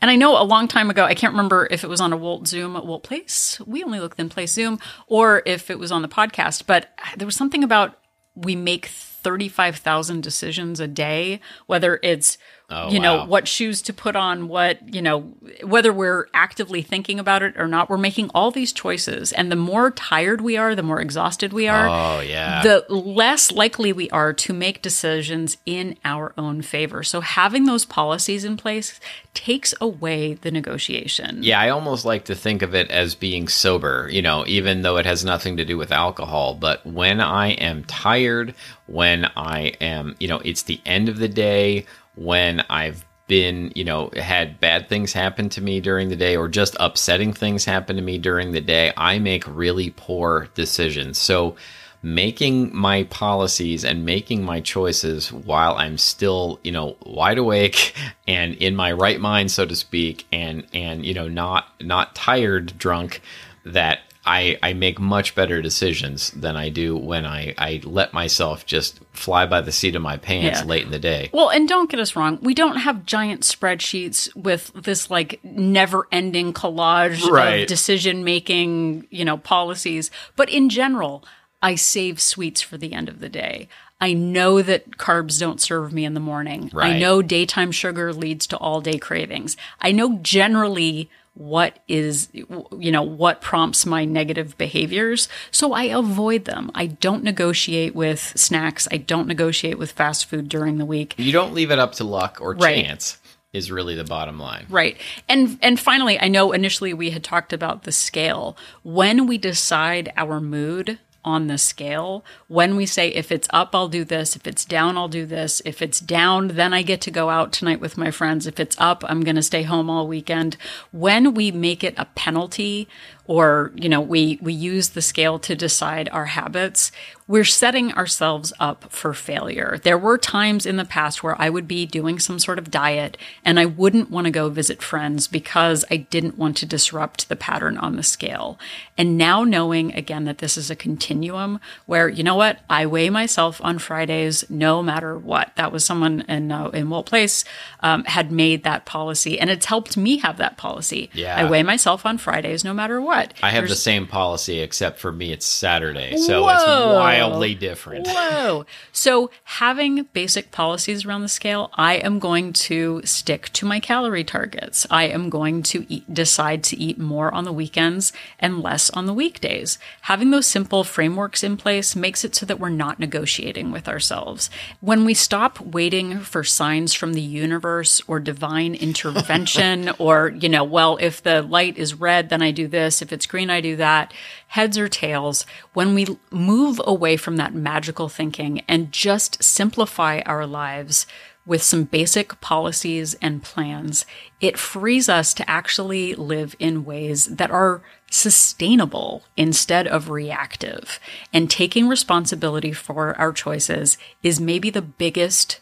And 0.00 0.10
I 0.10 0.16
know 0.16 0.40
a 0.40 0.44
long 0.44 0.68
time 0.68 0.90
ago, 0.90 1.04
I 1.04 1.14
can't 1.14 1.32
remember 1.32 1.66
if 1.70 1.82
it 1.82 1.88
was 1.88 2.00
on 2.00 2.12
a 2.12 2.16
Wolt 2.16 2.46
Zoom 2.46 2.76
at 2.76 2.86
Wolt 2.86 3.02
Place. 3.02 3.60
We 3.66 3.82
Only 3.82 3.98
Look 3.98 4.14
Thin 4.14 4.28
Place 4.28 4.52
Zoom, 4.52 4.78
or 5.08 5.42
if 5.44 5.70
it 5.70 5.78
was 5.78 5.90
on 5.90 6.02
the 6.02 6.08
podcast, 6.08 6.66
but 6.66 6.96
there 7.16 7.26
was 7.26 7.34
something 7.34 7.64
about 7.64 7.98
we 8.36 8.54
make 8.54 8.86
35,000 8.86 10.22
decisions 10.22 10.78
a 10.78 10.86
day, 10.86 11.40
whether 11.66 11.98
it's 12.04 12.38
Oh, 12.70 12.90
you 12.90 13.00
know 13.00 13.16
wow. 13.18 13.26
what 13.26 13.48
shoes 13.48 13.80
to 13.82 13.94
put 13.94 14.14
on 14.14 14.46
what 14.46 14.94
you 14.94 15.00
know 15.00 15.20
whether 15.64 15.90
we're 15.90 16.26
actively 16.34 16.82
thinking 16.82 17.18
about 17.18 17.42
it 17.42 17.54
or 17.56 17.66
not 17.66 17.88
we're 17.88 17.96
making 17.96 18.30
all 18.34 18.50
these 18.50 18.74
choices 18.74 19.32
and 19.32 19.50
the 19.50 19.56
more 19.56 19.90
tired 19.90 20.42
we 20.42 20.58
are 20.58 20.74
the 20.74 20.82
more 20.82 21.00
exhausted 21.00 21.54
we 21.54 21.66
are 21.66 21.88
Oh, 21.88 22.20
yeah. 22.20 22.62
the 22.62 22.84
less 22.92 23.50
likely 23.50 23.94
we 23.94 24.10
are 24.10 24.34
to 24.34 24.52
make 24.52 24.82
decisions 24.82 25.56
in 25.64 25.96
our 26.04 26.34
own 26.36 26.60
favor 26.60 27.02
so 27.02 27.22
having 27.22 27.64
those 27.64 27.86
policies 27.86 28.44
in 28.44 28.58
place 28.58 29.00
takes 29.32 29.72
away 29.80 30.34
the 30.34 30.50
negotiation 30.50 31.42
Yeah, 31.42 31.60
I 31.60 31.70
almost 31.70 32.04
like 32.04 32.26
to 32.26 32.34
think 32.34 32.60
of 32.60 32.74
it 32.74 32.90
as 32.90 33.14
being 33.14 33.48
sober, 33.48 34.08
you 34.10 34.20
know, 34.20 34.44
even 34.46 34.82
though 34.82 34.96
it 34.98 35.06
has 35.06 35.24
nothing 35.24 35.56
to 35.58 35.64
do 35.64 35.78
with 35.78 35.92
alcohol. 35.92 36.54
But 36.54 36.84
when 36.84 37.20
I 37.20 37.50
am 37.52 37.84
tired, 37.84 38.54
when 38.86 39.30
I 39.36 39.74
am, 39.80 40.16
you 40.18 40.26
know, 40.28 40.40
it's 40.44 40.62
the 40.64 40.80
end 40.84 41.08
of 41.08 41.18
the 41.18 41.28
day, 41.28 41.86
when 42.18 42.64
I've 42.68 43.04
been, 43.28 43.72
you 43.74 43.84
know, 43.84 44.10
had 44.16 44.58
bad 44.58 44.88
things 44.88 45.12
happen 45.12 45.48
to 45.50 45.60
me 45.60 45.80
during 45.80 46.08
the 46.08 46.16
day 46.16 46.36
or 46.36 46.48
just 46.48 46.76
upsetting 46.80 47.32
things 47.32 47.64
happen 47.64 47.96
to 47.96 48.02
me 48.02 48.18
during 48.18 48.52
the 48.52 48.60
day, 48.60 48.92
I 48.96 49.18
make 49.18 49.44
really 49.46 49.90
poor 49.90 50.48
decisions. 50.54 51.18
So, 51.18 51.56
making 52.00 52.74
my 52.74 53.02
policies 53.04 53.84
and 53.84 54.04
making 54.04 54.44
my 54.44 54.60
choices 54.60 55.32
while 55.32 55.74
I'm 55.74 55.98
still, 55.98 56.60
you 56.62 56.70
know, 56.70 56.96
wide 57.04 57.38
awake 57.38 57.94
and 58.28 58.54
in 58.54 58.76
my 58.76 58.92
right 58.92 59.20
mind, 59.20 59.50
so 59.50 59.66
to 59.66 59.76
speak, 59.76 60.26
and 60.32 60.66
and 60.72 61.04
you 61.04 61.14
know, 61.14 61.28
not 61.28 61.68
not 61.80 62.14
tired, 62.14 62.78
drunk, 62.78 63.20
that 63.64 64.00
I 64.28 64.58
I 64.62 64.74
make 64.74 65.00
much 65.00 65.34
better 65.34 65.62
decisions 65.62 66.30
than 66.32 66.54
I 66.56 66.68
do 66.68 66.96
when 66.96 67.24
I 67.24 67.54
I 67.56 67.80
let 67.82 68.12
myself 68.12 68.66
just 68.66 69.00
fly 69.12 69.46
by 69.46 69.62
the 69.62 69.72
seat 69.72 69.96
of 69.96 70.02
my 70.02 70.18
pants 70.18 70.60
Yeah. 70.60 70.66
late 70.66 70.84
in 70.84 70.90
the 70.90 70.98
day. 70.98 71.30
Well, 71.32 71.48
and 71.48 71.66
don't 71.66 71.90
get 71.90 71.98
us 71.98 72.14
wrong, 72.14 72.38
we 72.42 72.52
don't 72.54 72.76
have 72.76 73.06
giant 73.06 73.40
spreadsheets 73.40 74.34
with 74.36 74.70
this 74.74 75.10
like 75.10 75.40
never 75.42 76.06
ending 76.12 76.52
collage 76.52 77.22
Right. 77.28 77.62
of 77.62 77.68
decision 77.68 78.22
making, 78.22 79.06
you 79.10 79.24
know, 79.24 79.38
policies. 79.38 80.10
But 80.36 80.50
in 80.50 80.68
general, 80.68 81.24
I 81.62 81.74
save 81.74 82.20
sweets 82.20 82.60
for 82.60 82.76
the 82.76 82.92
end 82.92 83.08
of 83.08 83.20
the 83.20 83.28
day. 83.30 83.68
I 84.00 84.12
know 84.12 84.62
that 84.62 84.92
carbs 84.92 85.40
don't 85.40 85.60
serve 85.60 85.92
me 85.92 86.04
in 86.04 86.14
the 86.14 86.20
morning. 86.20 86.70
I 86.76 86.96
know 87.00 87.20
daytime 87.20 87.72
sugar 87.72 88.12
leads 88.12 88.46
to 88.48 88.56
all 88.56 88.80
day 88.80 88.96
cravings. 88.98 89.56
I 89.80 89.90
know 89.90 90.18
generally 90.22 91.10
what 91.38 91.78
is 91.86 92.28
you 92.34 92.90
know 92.90 93.02
what 93.02 93.40
prompts 93.40 93.86
my 93.86 94.04
negative 94.04 94.58
behaviors 94.58 95.28
so 95.52 95.72
i 95.72 95.84
avoid 95.84 96.44
them 96.46 96.68
i 96.74 96.86
don't 96.86 97.22
negotiate 97.22 97.94
with 97.94 98.32
snacks 98.34 98.88
i 98.90 98.96
don't 98.96 99.28
negotiate 99.28 99.78
with 99.78 99.92
fast 99.92 100.26
food 100.26 100.48
during 100.48 100.78
the 100.78 100.84
week 100.84 101.14
You 101.16 101.30
don't 101.32 101.54
leave 101.54 101.70
it 101.70 101.78
up 101.78 101.92
to 101.92 102.04
luck 102.04 102.38
or 102.40 102.54
Right. 102.54 102.84
chance 102.84 103.18
is 103.52 103.70
really 103.70 103.94
the 103.94 104.04
bottom 104.04 104.38
line. 104.38 104.66
Right. 104.68 104.98
And 105.26 105.58
and 105.62 105.80
finally, 105.80 106.20
I 106.20 106.28
know 106.28 106.52
initially 106.52 106.92
we 106.92 107.10
had 107.10 107.24
talked 107.24 107.54
about 107.54 107.84
the 107.84 107.92
scale. 107.92 108.58
When 108.82 109.26
we 109.26 109.38
decide 109.38 110.12
our 110.18 110.38
mood 110.38 110.98
on 111.24 111.46
the 111.46 111.58
scale, 111.58 112.24
when 112.46 112.76
we 112.76 112.86
say 112.86 113.08
if 113.08 113.30
it's 113.30 113.48
up 113.50 113.74
I'll 113.74 113.88
do 113.88 114.04
this, 114.04 114.36
if 114.36 114.46
it's 114.46 114.64
down 114.64 114.96
I'll 114.96 115.08
do 115.08 115.26
this, 115.26 115.60
if 115.64 115.82
it's 115.82 116.00
down 116.00 116.48
then 116.48 116.72
I 116.72 116.82
get 116.82 117.00
to 117.02 117.10
go 117.10 117.30
out 117.30 117.52
tonight 117.52 117.80
with 117.80 117.98
my 117.98 118.10
friends, 118.10 118.46
if 118.46 118.58
it's 118.58 118.76
up 118.78 119.04
I'm 119.08 119.22
going 119.22 119.36
to 119.36 119.42
stay 119.42 119.62
home 119.62 119.90
all 119.90 120.06
weekend. 120.06 120.56
When 120.92 121.34
we 121.34 121.50
make 121.50 121.82
it 121.84 121.94
a 121.96 122.06
penalty 122.06 122.88
or, 123.28 123.70
you 123.76 123.88
know, 123.88 124.00
we 124.00 124.38
we 124.42 124.52
use 124.52 124.88
the 124.88 125.02
scale 125.02 125.38
to 125.40 125.54
decide 125.54 126.08
our 126.08 126.24
habits, 126.24 126.90
we're 127.28 127.44
setting 127.44 127.92
ourselves 127.92 128.54
up 128.58 128.90
for 128.90 129.12
failure. 129.12 129.78
There 129.82 129.98
were 129.98 130.16
times 130.16 130.64
in 130.64 130.76
the 130.76 130.84
past 130.86 131.22
where 131.22 131.38
I 131.40 131.50
would 131.50 131.68
be 131.68 131.84
doing 131.84 132.18
some 132.18 132.38
sort 132.38 132.58
of 132.58 132.70
diet 132.70 133.18
and 133.44 133.60
I 133.60 133.66
wouldn't 133.66 134.10
want 134.10 134.24
to 134.24 134.30
go 134.30 134.48
visit 134.48 134.82
friends 134.82 135.28
because 135.28 135.84
I 135.90 135.98
didn't 135.98 136.38
want 136.38 136.56
to 136.56 136.66
disrupt 136.66 137.28
the 137.28 137.36
pattern 137.36 137.76
on 137.76 137.96
the 137.96 138.02
scale. 138.02 138.58
And 138.96 139.18
now 139.18 139.44
knowing 139.44 139.94
again 139.94 140.24
that 140.24 140.38
this 140.38 140.56
is 140.56 140.70
a 140.70 140.76
continuum 140.76 141.60
where, 141.84 142.08
you 142.08 142.22
know 142.22 142.34
what, 142.34 142.60
I 142.70 142.86
weigh 142.86 143.10
myself 143.10 143.60
on 143.62 143.78
Fridays 143.78 144.48
no 144.48 144.82
matter 144.82 145.18
what. 145.18 145.52
That 145.56 145.70
was 145.70 145.84
someone 145.84 146.22
in, 146.22 146.50
uh, 146.50 146.68
in 146.68 146.88
Wolt 146.88 147.04
Place 147.04 147.44
um, 147.80 148.04
had 148.04 148.32
made 148.32 148.64
that 148.64 148.86
policy 148.86 149.38
and 149.38 149.50
it's 149.50 149.66
helped 149.66 149.98
me 149.98 150.16
have 150.18 150.38
that 150.38 150.56
policy. 150.56 151.10
Yeah. 151.12 151.36
I 151.36 151.50
weigh 151.50 151.62
myself 151.62 152.06
on 152.06 152.16
Fridays 152.16 152.64
no 152.64 152.72
matter 152.72 153.02
what. 153.02 153.17
I 153.42 153.50
have 153.50 153.68
the 153.68 153.76
same 153.76 154.06
policy 154.06 154.60
except 154.60 154.98
for 154.98 155.12
me 155.12 155.32
it's 155.32 155.46
Saturday. 155.46 156.16
So 156.16 156.42
Whoa. 156.42 156.48
it's 156.48 156.64
wildly 156.64 157.54
different. 157.54 158.06
Whoa. 158.06 158.66
So, 158.92 159.30
having 159.44 160.04
basic 160.12 160.50
policies 160.50 161.04
around 161.04 161.22
the 161.22 161.28
scale, 161.28 161.70
I 161.74 161.94
am 161.94 162.18
going 162.18 162.52
to 162.54 163.00
stick 163.04 163.50
to 163.50 163.66
my 163.66 163.80
calorie 163.80 164.24
targets. 164.24 164.86
I 164.90 165.04
am 165.04 165.30
going 165.30 165.62
to 165.64 165.86
eat, 165.88 166.12
decide 166.12 166.62
to 166.64 166.76
eat 166.76 166.98
more 166.98 167.32
on 167.32 167.44
the 167.44 167.52
weekends 167.52 168.12
and 168.38 168.62
less 168.62 168.90
on 168.90 169.06
the 169.06 169.14
weekdays. 169.14 169.78
Having 170.02 170.30
those 170.30 170.46
simple 170.46 170.84
frameworks 170.84 171.42
in 171.42 171.56
place 171.56 171.94
makes 171.94 172.24
it 172.24 172.34
so 172.34 172.46
that 172.46 172.60
we're 172.60 172.68
not 172.68 172.98
negotiating 172.98 173.70
with 173.70 173.88
ourselves. 173.88 174.50
When 174.80 175.04
we 175.04 175.14
stop 175.14 175.60
waiting 175.60 176.20
for 176.20 176.44
signs 176.44 176.94
from 176.94 177.14
the 177.14 177.20
universe 177.20 178.00
or 178.06 178.20
divine 178.20 178.74
intervention, 178.88 179.90
or, 179.98 180.30
you 180.30 180.48
know, 180.48 180.64
well, 180.64 180.98
if 181.00 181.22
the 181.22 181.42
light 181.42 181.78
is 181.78 181.94
red, 181.94 182.28
then 182.28 182.42
I 182.42 182.50
do 182.50 182.66
this. 182.66 183.02
If 183.02 183.07
it's 183.12 183.26
green, 183.26 183.50
I 183.50 183.60
do 183.60 183.76
that. 183.76 184.12
Heads 184.48 184.78
or 184.78 184.88
tails, 184.88 185.46
when 185.72 185.94
we 185.94 186.18
move 186.30 186.80
away 186.84 187.16
from 187.16 187.36
that 187.36 187.54
magical 187.54 188.08
thinking 188.08 188.62
and 188.68 188.92
just 188.92 189.42
simplify 189.42 190.20
our 190.20 190.46
lives 190.46 191.06
with 191.46 191.62
some 191.62 191.84
basic 191.84 192.40
policies 192.42 193.14
and 193.22 193.42
plans, 193.42 194.04
it 194.40 194.58
frees 194.58 195.08
us 195.08 195.32
to 195.32 195.50
actually 195.50 196.14
live 196.14 196.54
in 196.58 196.84
ways 196.84 197.24
that 197.24 197.50
are 197.50 197.82
sustainable 198.10 199.24
instead 199.36 199.86
of 199.86 200.10
reactive. 200.10 201.00
And 201.32 201.50
taking 201.50 201.88
responsibility 201.88 202.72
for 202.72 203.18
our 203.18 203.32
choices 203.32 203.96
is 204.22 204.40
maybe 204.40 204.68
the 204.68 204.82
biggest 204.82 205.60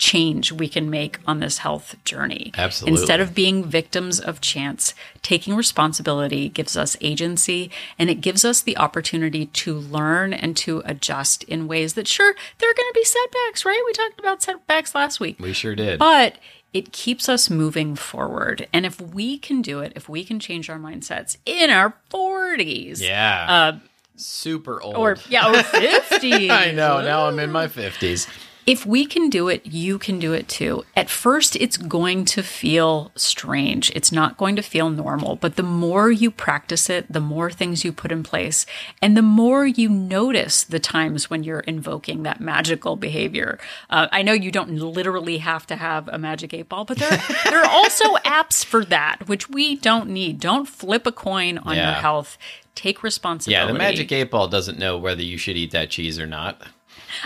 change 0.00 0.50
we 0.50 0.66
can 0.66 0.88
make 0.88 1.18
on 1.26 1.40
this 1.40 1.58
health 1.58 1.94
journey. 2.06 2.52
Absolutely. 2.56 2.98
Instead 2.98 3.20
of 3.20 3.34
being 3.34 3.62
victims 3.62 4.18
of 4.18 4.40
chance, 4.40 4.94
taking 5.20 5.54
responsibility 5.54 6.48
gives 6.48 6.74
us 6.74 6.96
agency 7.02 7.70
and 7.98 8.08
it 8.08 8.22
gives 8.22 8.42
us 8.42 8.62
the 8.62 8.78
opportunity 8.78 9.46
to 9.46 9.74
learn 9.74 10.32
and 10.32 10.56
to 10.56 10.82
adjust 10.86 11.42
in 11.44 11.68
ways 11.68 11.92
that, 11.94 12.08
sure, 12.08 12.34
there 12.58 12.70
are 12.70 12.74
going 12.74 12.88
to 12.88 12.94
be 12.94 13.04
setbacks, 13.04 13.66
right? 13.66 13.82
We 13.84 13.92
talked 13.92 14.18
about 14.18 14.42
setbacks 14.42 14.94
last 14.94 15.20
week. 15.20 15.38
We 15.38 15.52
sure 15.52 15.74
did. 15.74 15.98
But 15.98 16.38
it 16.72 16.92
keeps 16.92 17.28
us 17.28 17.50
moving 17.50 17.94
forward. 17.94 18.68
And 18.72 18.86
if 18.86 18.98
we 19.02 19.36
can 19.36 19.60
do 19.60 19.80
it, 19.80 19.92
if 19.96 20.08
we 20.08 20.24
can 20.24 20.40
change 20.40 20.70
our 20.70 20.78
mindsets 20.78 21.36
in 21.44 21.68
our 21.68 21.94
40s, 22.10 23.02
yeah. 23.02 23.78
Super 24.16 24.80
old. 24.82 24.96
Uh, 24.96 24.98
or 24.98 25.16
yeah, 25.28 25.50
or 25.50 25.54
50s. 25.62 26.50
I 26.50 26.70
know. 26.72 27.02
Now 27.02 27.26
I'm 27.26 27.38
in 27.38 27.50
my 27.50 27.66
50s. 27.68 28.28
If 28.66 28.84
we 28.86 29.06
can 29.06 29.30
do 29.30 29.48
it, 29.48 29.64
you 29.66 29.98
can 29.98 30.18
do 30.18 30.32
it 30.32 30.48
too. 30.48 30.84
At 30.96 31.10
first, 31.10 31.56
it's 31.56 31.76
going 31.76 32.24
to 32.26 32.42
feel 32.42 33.10
strange. 33.16 33.90
It's 33.94 34.12
not 34.12 34.36
going 34.36 34.56
to 34.56 34.62
feel 34.62 34.90
normal. 34.90 35.36
But 35.36 35.56
the 35.56 35.62
more 35.62 36.10
you 36.10 36.30
practice 36.30 36.90
it, 36.90 37.10
the 37.10 37.20
more 37.20 37.50
things 37.50 37.84
you 37.84 37.92
put 37.92 38.12
in 38.12 38.22
place, 38.22 38.66
and 39.00 39.16
the 39.16 39.22
more 39.22 39.66
you 39.66 39.88
notice 39.88 40.62
the 40.64 40.78
times 40.78 41.30
when 41.30 41.42
you're 41.42 41.60
invoking 41.60 42.22
that 42.22 42.40
magical 42.40 42.96
behavior. 42.96 43.58
Uh, 43.88 44.08
I 44.12 44.22
know 44.22 44.32
you 44.32 44.50
don't 44.50 44.70
literally 44.70 45.38
have 45.38 45.66
to 45.68 45.76
have 45.76 46.08
a 46.08 46.18
magic 46.18 46.52
eight 46.54 46.68
ball, 46.68 46.84
but 46.84 46.98
there, 46.98 47.10
there 47.44 47.62
are 47.62 47.70
also 47.70 48.04
apps 48.24 48.64
for 48.64 48.84
that, 48.86 49.26
which 49.26 49.48
we 49.48 49.76
don't 49.76 50.10
need. 50.10 50.40
Don't 50.40 50.68
flip 50.68 51.06
a 51.06 51.12
coin 51.12 51.58
on 51.58 51.76
your 51.76 51.86
health. 51.86 52.36
Take 52.74 53.02
responsibility. 53.02 53.66
Yeah, 53.66 53.72
the 53.72 53.78
magic 53.78 54.12
eight 54.12 54.30
ball 54.30 54.48
doesn't 54.48 54.78
know 54.78 54.96
whether 54.96 55.22
you 55.22 55.38
should 55.38 55.56
eat 55.56 55.72
that 55.72 55.90
cheese 55.90 56.18
or 56.18 56.26
not. 56.26 56.62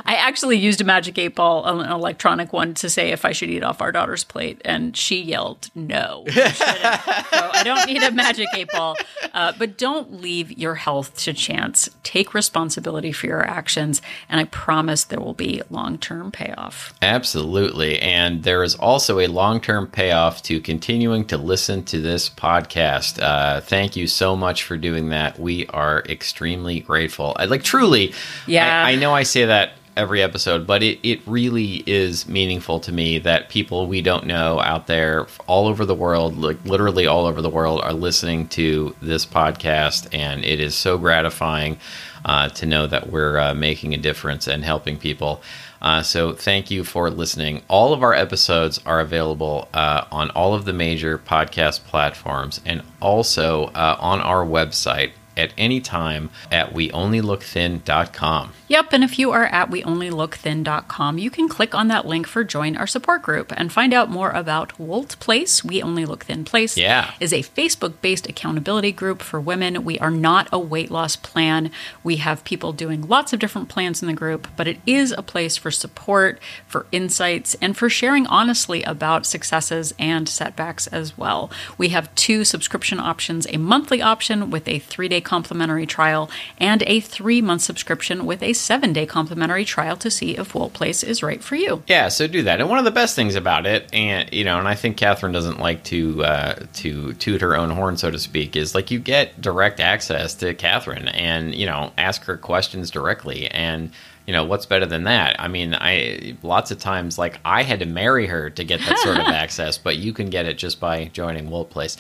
I 0.05 0.15
actually 0.17 0.59
used 0.59 0.81
a 0.81 0.85
magic 0.85 1.19
eight 1.19 1.35
ball, 1.35 1.65
an 1.65 1.91
electronic 1.91 2.53
one, 2.53 2.75
to 2.75 2.89
say 2.89 3.11
if 3.11 3.25
I 3.25 3.33
should 3.33 3.51
eat 3.51 3.63
off 3.63 3.81
our 3.81 3.93
daughter's 3.93 4.25
plate, 4.25 4.61
and 4.65 4.97
she 4.97 5.21
yelled 5.21 5.71
no. 5.75 6.25
so 6.31 6.43
I 6.43 7.63
don't 7.65 7.87
need 7.87 8.03
a 8.03 8.11
magic 8.11 8.49
eight 8.55 8.69
ball, 8.73 8.97
uh, 9.33 9.53
but 9.59 9.79
don't 9.79 10.21
leave 10.21 10.53
your 10.53 10.75
health 10.77 11.17
to 11.19 11.33
chance. 11.33 11.89
Take 12.03 12.35
responsibility 12.35 13.13
for 13.13 13.27
your 13.27 13.45
actions, 13.45 14.01
and 14.29 14.41
I 14.41 14.45
promise 14.45 15.05
there 15.05 15.21
will 15.21 15.35
be 15.35 15.63
long 15.71 15.99
term 15.99 16.31
payoff. 16.31 16.95
Absolutely. 17.03 17.99
And 18.01 18.43
there 18.43 18.63
is 18.63 18.75
also 18.75 19.19
a 19.21 19.27
long 19.27 19.61
term 19.61 19.87
payoff 19.87 20.43
to 20.45 20.61
continuing 20.61 21.25
to 21.27 21.37
listen 21.37 21.85
to 21.85 22.01
this 22.01 22.29
podcast. 22.31 23.23
Uh, 23.23 23.61
thank 23.61 23.97
you 23.97 24.07
so 24.07 24.37
much 24.37 24.63
for 24.63 24.77
doing 24.77 25.11
that. 25.11 25.39
We 25.39 25.67
are 25.69 26.03
extremely 26.09 26.81
grateful. 26.81 27.37
I, 27.39 27.45
like, 27.47 27.63
truly, 27.63 28.13
Yeah. 28.47 28.85
I, 28.85 28.93
I 28.93 28.95
know 28.97 29.15
I 29.15 29.23
say 29.23 29.45
that 29.47 29.73
every 29.97 30.23
episode, 30.23 30.67
but 30.67 30.83
it, 30.83 30.99
it 31.03 31.21
really 31.27 31.83
is 31.87 32.29
meaningful 32.29 32.81
to 32.81 32.93
me 32.93 33.19
that 33.19 33.49
people 33.49 33.87
we 33.87 34.03
don't 34.03 34.27
know 34.27 34.61
out 34.61 34.87
there 34.87 35.27
all 35.47 35.67
over 35.67 35.85
the 35.85 35.95
world, 35.95 36.37
like 36.37 36.65
literally 36.65 37.07
all 37.07 37.27
over 37.27 37.41
the 37.41 37.51
world, 37.51 37.81
are 37.83 37.93
listening 37.93 38.49
to 38.49 38.95
this 39.01 39.25
podcast. 39.25 40.09
And 40.13 40.45
it 40.45 40.61
is 40.61 40.75
so 40.75 40.99
gratifying 40.99 41.79
uh, 42.25 42.49
to 42.51 42.67
know 42.67 42.87
that 42.87 43.11
we're 43.11 43.39
uh, 43.39 43.55
making 43.55 43.95
a 43.95 43.99
difference 43.99 44.47
and 44.49 44.65
helping 44.65 44.99
people. 44.99 45.43
Uh, 45.83 46.03
so 46.03 46.33
thank 46.33 46.71
you 46.71 46.83
for 46.83 47.11
listening. 47.11 47.63
All 47.69 47.93
of 47.93 48.03
our 48.03 48.15
episodes 48.15 48.81
are 48.87 49.01
available 49.01 49.69
uh, 49.75 50.07
on 50.11 50.31
all 50.31 50.55
of 50.55 50.65
the 50.65 50.73
major 50.73 51.19
podcast 51.19 51.85
platforms 51.85 52.61
and 52.65 52.83
also 53.03 53.67
uh, 53.67 53.97
on 54.01 54.21
our 54.21 54.47
website 54.47 55.13
at 55.37 55.53
any 55.59 55.81
time 55.81 56.31
at 56.51 56.73
weonlylookthin.com. 56.75 58.53
Yep, 58.69 58.93
and 58.93 59.05
if 59.05 59.19
you 59.19 59.31
are 59.31 59.45
at 59.47 59.71
weonlylookthin.com, 59.71 61.19
you 61.19 61.31
can 61.31 61.49
click 61.49 61.75
on 61.75 61.89
that 61.89 62.07
link 62.07 62.27
for 62.27 62.45
join 62.45 62.77
our 62.77 62.87
support 62.87 63.23
group 63.23 63.53
and 63.57 63.73
find 63.73 63.93
out 63.93 64.11
more 64.11 64.31
about 64.31 64.79
Wolt 64.79 65.19
Place. 65.21 65.63
We 65.65 65.83
Only 65.83 66.05
Look 66.07 66.25
Thin 66.25 66.45
Place 66.45 66.77
Yeah. 66.77 67.11
is 67.21 67.33
a 67.33 67.43
Facebook-based 67.43 68.29
accountability 68.29 68.93
group 68.93 69.23
for 69.23 69.41
women. 69.41 69.85
We 69.85 69.99
are 69.99 70.11
not 70.11 70.49
a 70.53 70.59
weight 70.59 70.91
loss 70.91 71.17
plan. 71.17 71.71
We 72.03 72.17
have 72.17 72.45
people 72.45 72.73
doing 72.73 73.07
lots 73.07 73.33
of 73.33 73.39
different 73.39 73.69
plans 73.69 74.01
in 74.03 74.09
the 74.09 74.15
group, 74.15 74.49
but 74.57 74.67
it 74.67 74.79
is 74.87 75.13
a 75.13 75.23
place 75.23 75.57
for 75.57 75.71
support, 75.71 76.39
for 76.67 76.87
insights, 76.91 77.55
and 77.61 77.77
for 77.77 77.91
sharing 77.91 78.27
honestly 78.27 78.83
about 78.85 79.27
successes 79.27 79.93
and 79.99 80.29
setbacks 80.29 80.87
as 80.89 81.19
well. 81.19 81.51
We 81.77 81.91
have 81.91 82.15
two 82.15 82.45
subscription 82.45 82.99
options, 82.99 83.47
a 83.51 83.59
monthly 83.59 84.01
option 84.01 84.51
with 84.51 84.67
a 84.69 84.81
3-day 84.81 85.21
complimentary 85.25 85.87
trial 85.87 86.31
and 86.59 86.83
a 86.83 87.01
3-month 87.01 87.63
subscription 87.63 88.27
with 88.27 88.43
a 88.43 88.51
7-day 88.51 89.07
complimentary 89.07 89.65
trial 89.65 89.97
to 89.97 90.11
see 90.11 90.37
if 90.37 90.55
Wolt 90.55 90.73
Place 90.73 91.03
is 91.03 91.23
right 91.23 91.43
for 91.43 91.57
you. 91.57 91.83
Yeah, 91.87 92.09
so 92.09 92.27
do 92.27 92.43
that. 92.43 92.61
And 92.61 92.69
one 92.69 92.79
of 92.79 92.85
the 92.85 92.91
best 92.91 93.17
things 93.17 93.35
about 93.35 93.67
it, 93.67 93.89
and 93.93 94.33
you 94.33 94.45
know, 94.45 94.59
and 94.59 94.69
I 94.69 94.75
think 94.75 94.97
Catherine 94.97 95.33
doesn't 95.33 95.59
like 95.59 95.83
to 95.85 96.25
uh, 96.25 96.67
to 96.75 97.15
toot 97.15 97.41
her 97.41 97.57
own 97.57 97.71
horn, 97.71 97.97
so 97.97 98.11
to 98.11 98.19
speak, 98.19 98.57
is 98.57 98.75
like 98.75 98.91
you 98.91 98.99
get 98.99 99.41
direct 99.41 99.81
access 99.81 100.35
to 100.37 100.55
Catherine, 100.55 101.09
and 101.09 101.55
you 101.55 101.67
know, 101.67 101.93
ask 101.99 102.25
her 102.25 102.37
questions 102.37 102.91
directly, 102.91 103.49
and 103.49 103.91
you 104.27 104.33
know, 104.33 104.45
what's 104.45 104.67
better 104.67 104.87
than 104.87 105.05
that? 105.05 105.37
I 105.39 105.49
mean, 105.49 105.75
I 105.75 106.37
lots 106.43 106.71
of 106.71 106.79
times 106.79 107.19
like 107.19 107.39
I 107.45 107.63
had 107.63 107.81
to 107.81 107.87
marry 107.87 108.27
her 108.27 108.51
to 108.51 108.65
get 108.65 108.81
that 108.81 108.99
sort 108.99 109.19
of 109.19 109.27
access, 109.29 109.77
but 109.77 109.97
you 109.97 110.13
can 110.13 110.31
get 110.31 110.47
it 110.47 110.57
just 110.57 110.81
by 110.81 111.07
joining 111.07 111.51
Wolt 111.51 111.71
Place. 111.71 111.97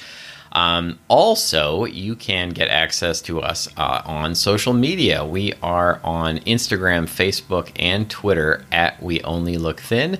Um, 0.54 0.98
also, 1.08 1.84
you 1.84 2.14
can 2.14 2.50
get 2.50 2.68
access 2.68 3.20
to 3.22 3.40
us 3.40 3.68
uh, 3.76 4.02
on 4.04 4.34
social 4.34 4.72
media. 4.72 5.24
We 5.24 5.52
are 5.62 6.00
on 6.04 6.38
Instagram, 6.40 7.04
Facebook, 7.04 7.70
and 7.76 8.08
Twitter 8.08 8.64
at 8.70 9.02
We 9.02 9.20
Only 9.22 9.58
Look 9.58 9.80
Thin. 9.80 10.18